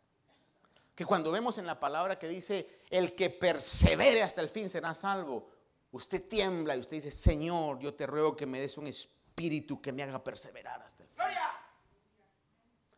Que 0.99 1.05
cuando 1.05 1.31
vemos 1.31 1.57
en 1.57 1.65
la 1.65 1.79
palabra 1.79 2.19
que 2.19 2.27
dice, 2.27 2.81
el 2.89 3.15
que 3.15 3.29
persevere 3.29 4.21
hasta 4.21 4.41
el 4.41 4.49
fin 4.49 4.67
será 4.67 4.93
salvo, 4.93 5.49
usted 5.93 6.27
tiembla 6.27 6.75
y 6.75 6.79
usted 6.81 6.97
dice, 6.97 7.09
Señor, 7.09 7.79
yo 7.79 7.93
te 7.93 8.05
ruego 8.05 8.35
que 8.35 8.45
me 8.45 8.59
des 8.59 8.77
un 8.77 8.85
espíritu 8.85 9.81
que 9.81 9.93
me 9.93 10.03
haga 10.03 10.21
perseverar 10.21 10.81
hasta 10.81 11.03
el 11.03 11.09
fin. 11.09 11.23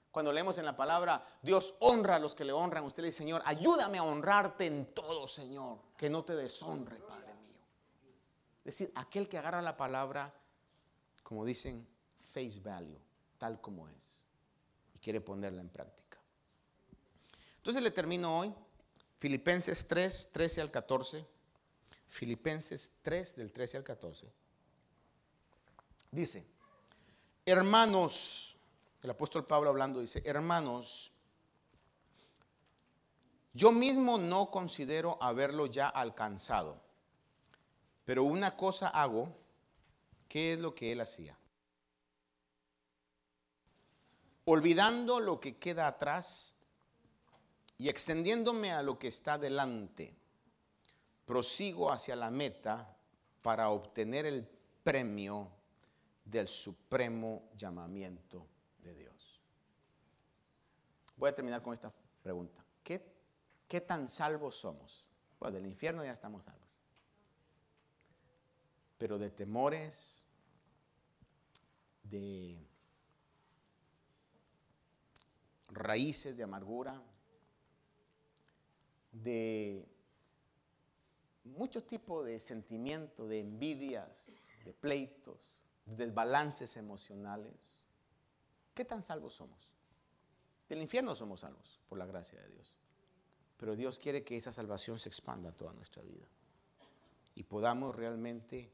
Cuando 0.10 0.34
leemos 0.34 0.58
en 0.58 0.66
la 0.66 0.76
palabra, 0.76 1.24
Dios 1.44 1.76
honra 1.82 2.16
a 2.16 2.20
los 2.20 2.34
que 2.34 2.44
le 2.44 2.54
honran. 2.54 2.86
Usted 2.86 3.04
le 3.04 3.10
dice, 3.10 3.20
Señor, 3.20 3.44
ayúdame 3.46 4.00
a 4.00 4.04
honrarte 4.04 4.66
en 4.66 4.96
todo, 4.96 5.28
Señor. 5.28 5.78
Que 5.96 6.10
no 6.10 6.24
te 6.24 6.36
deshonre, 6.36 6.98
Padre 7.02 7.36
mío. 7.36 7.54
Es 8.66 8.78
decir, 8.80 8.92
aquel 8.96 9.30
que 9.30 9.38
agarra 9.38 9.62
la 9.62 9.78
palabra, 9.78 10.34
como 11.22 11.46
dicen, 11.46 11.88
face 12.18 12.60
value, 12.62 12.98
tal 13.38 13.62
como 13.62 13.88
es. 13.90 14.24
Y 14.96 14.98
quiere 14.98 15.22
ponerla 15.22 15.62
en 15.62 15.70
práctica. 15.70 16.01
Entonces 17.62 17.84
le 17.84 17.92
termino 17.92 18.40
hoy. 18.40 18.52
Filipenses 19.20 19.88
3, 19.88 20.32
13 20.34 20.62
al 20.62 20.72
14. 20.72 21.24
Filipenses 22.10 23.00
3, 23.04 23.36
del 23.36 23.52
13 23.52 23.78
al 23.78 23.84
14. 23.84 24.28
Dice, 26.10 26.44
hermanos, 27.46 28.56
el 29.04 29.12
apóstol 29.12 29.46
Pablo 29.46 29.70
hablando 29.70 30.00
dice, 30.00 30.24
hermanos, 30.26 31.12
yo 33.54 33.72
mismo 33.72 34.18
no 34.18 34.50
considero 34.50 35.22
haberlo 35.22 35.68
ya 35.68 35.88
alcanzado, 35.88 36.82
pero 38.06 38.24
una 38.24 38.58
cosa 38.58 38.88
hago, 38.88 39.38
¿qué 40.28 40.54
es 40.54 40.60
lo 40.60 40.74
que 40.74 40.92
él 40.92 41.02
hacía? 41.02 41.38
Olvidando 44.46 45.20
lo 45.20 45.40
que 45.40 45.58
queda 45.58 45.88
atrás 45.88 46.56
y 47.82 47.90
extendiéndome 47.90 48.72
a 48.72 48.84
lo 48.84 49.00
que 49.00 49.08
está 49.08 49.40
delante, 49.40 50.16
prosigo 51.26 51.92
hacia 51.92 52.16
la 52.16 52.30
meta 52.30 52.96
para 53.42 53.72
obtener 53.72 54.28
el 54.28 54.48
premio 54.84 55.52
del 56.24 56.48
supremo 56.48 57.50
llamamiento 57.56 58.46
Voy 61.18 61.30
a 61.30 61.36
terminar 61.36 61.64
con 61.64 61.74
esta 61.74 61.92
pregunta. 62.22 62.64
¿Qué, 62.84 63.04
qué 63.68 63.82
tan 63.82 64.10
salvos 64.10 64.56
somos? 64.56 65.10
Bueno, 65.40 65.56
del 65.56 65.66
infierno 65.66 66.04
ya 66.04 66.12
estamos 66.12 66.46
salvos. 66.46 66.80
Pero 69.00 69.18
de 69.18 69.32
temores, 69.32 70.26
de 72.04 72.64
raíces 75.70 76.38
de 76.38 76.44
amargura, 76.44 77.02
de 79.12 79.88
muchos 81.44 81.86
tipos 81.86 82.26
de 82.26 82.40
sentimientos, 82.40 83.30
de 83.30 83.40
envidias, 83.40 84.48
de 84.66 84.74
pleitos, 84.74 85.62
de 85.86 86.06
desbalances 86.06 86.78
emocionales. 86.78 87.54
¿Qué 88.74 88.86
tan 88.86 89.02
salvos 89.02 89.34
somos? 89.34 89.70
Del 90.70 90.82
infierno 90.82 91.16
somos 91.16 91.42
salvos 91.42 91.82
por 91.90 91.98
la 91.98 92.06
gracia 92.06 92.40
de 92.40 92.48
Dios. 92.50 92.76
Pero 93.58 93.76
Dios 93.76 94.00
quiere 94.00 94.24
que 94.24 94.38
esa 94.38 94.52
salvación 94.52 95.00
se 95.00 95.10
expanda 95.10 95.52
toda 95.52 95.74
nuestra 95.74 96.02
vida. 96.02 96.26
Y 97.36 97.44
podamos 97.44 97.96
realmente 97.96 98.72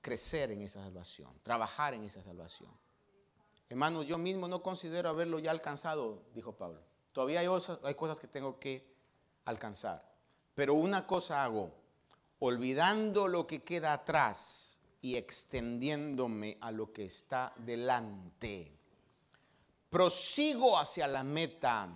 crecer 0.00 0.52
en 0.52 0.62
esa 0.62 0.82
salvación, 0.82 1.32
trabajar 1.42 1.94
en 1.94 2.04
esa 2.04 2.22
salvación. 2.22 2.70
Hermano, 3.68 4.02
yo 4.02 4.18
mismo 4.18 4.48
no 4.48 4.62
considero 4.62 5.08
haberlo 5.08 5.38
ya 5.38 5.50
alcanzado, 5.50 6.22
dijo 6.34 6.56
Pablo. 6.56 6.80
Todavía 7.12 7.40
hay 7.40 7.94
cosas 7.94 8.20
que 8.20 8.28
tengo 8.28 8.58
que 8.58 8.95
alcanzar. 9.46 10.02
Pero 10.54 10.74
una 10.74 11.06
cosa 11.06 11.42
hago, 11.42 11.72
olvidando 12.38 13.26
lo 13.26 13.46
que 13.46 13.62
queda 13.62 13.92
atrás 13.92 14.80
y 15.02 15.16
extendiéndome 15.16 16.58
a 16.60 16.70
lo 16.70 16.92
que 16.92 17.06
está 17.06 17.52
delante 17.56 18.76
prosigo 19.96 20.78
hacia 20.78 21.06
la 21.06 21.24
meta 21.24 21.88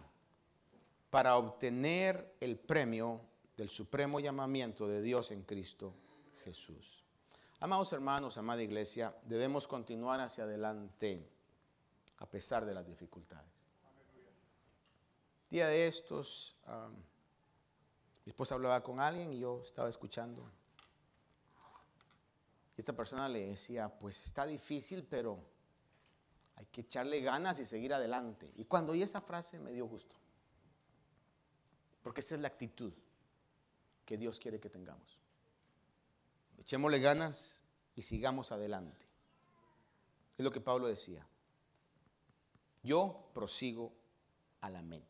para 1.11 1.37
obtener 1.37 2.37
el 2.41 2.59
premio 2.59 3.21
del 3.57 3.69
supremo 3.69 4.21
llamamiento 4.21 4.89
de 4.89 5.03
Dios 5.03 5.31
en 5.33 5.43
Cristo 5.43 5.93
Jesús. 6.45 7.05
Amados 7.59 7.93
hermanos, 7.93 8.39
amada 8.39 8.63
iglesia, 8.63 9.15
debemos 9.25 9.69
continuar 9.69 10.21
hacia 10.21 10.45
adelante 10.45 11.29
a 12.21 12.27
pesar 12.27 12.65
de 12.65 12.73
las 12.73 12.87
dificultades. 12.87 13.51
Día 15.51 15.67
de 15.67 15.87
estos, 15.87 16.57
mi 18.25 18.31
esposa 18.31 18.55
hablaba 18.55 18.83
con 18.83 19.01
alguien 19.01 19.33
y 19.33 19.39
yo 19.41 19.63
estaba 19.65 19.89
escuchando. 19.89 20.51
Y 22.77 22.81
esta 22.81 22.95
persona 22.95 23.29
le 23.29 23.47
decía, 23.47 23.89
pues 23.89 24.27
está 24.27 24.47
difícil, 24.47 25.07
pero 25.09 25.39
hay 26.57 26.67
que 26.67 26.83
echarle 26.83 27.21
ganas 27.21 27.59
y 27.59 27.67
seguir 27.67 27.95
adelante. 27.95 28.53
Y 28.57 28.65
cuando 28.65 28.93
oí 28.93 29.03
esa 29.03 29.21
frase 29.21 29.59
me 29.59 29.73
dio 29.73 29.87
gusto. 29.87 30.15
Porque 32.03 32.21
esa 32.21 32.35
es 32.35 32.41
la 32.41 32.49
actitud 32.49 32.93
que 34.05 34.17
Dios 34.17 34.39
quiere 34.39 34.61
que 34.61 34.71
tengamos. 34.71 35.19
Echémosle 36.59 37.01
ganas 37.01 37.65
y 37.97 38.03
sigamos 38.03 38.53
adelante. 38.53 39.07
Es 40.37 40.45
lo 40.45 40.51
que 40.51 40.61
Pablo 40.61 40.89
decía. 40.89 41.27
Yo 42.83 43.31
prosigo 43.35 43.93
a 44.61 44.71
la 44.71 44.83
meta. 44.83 45.10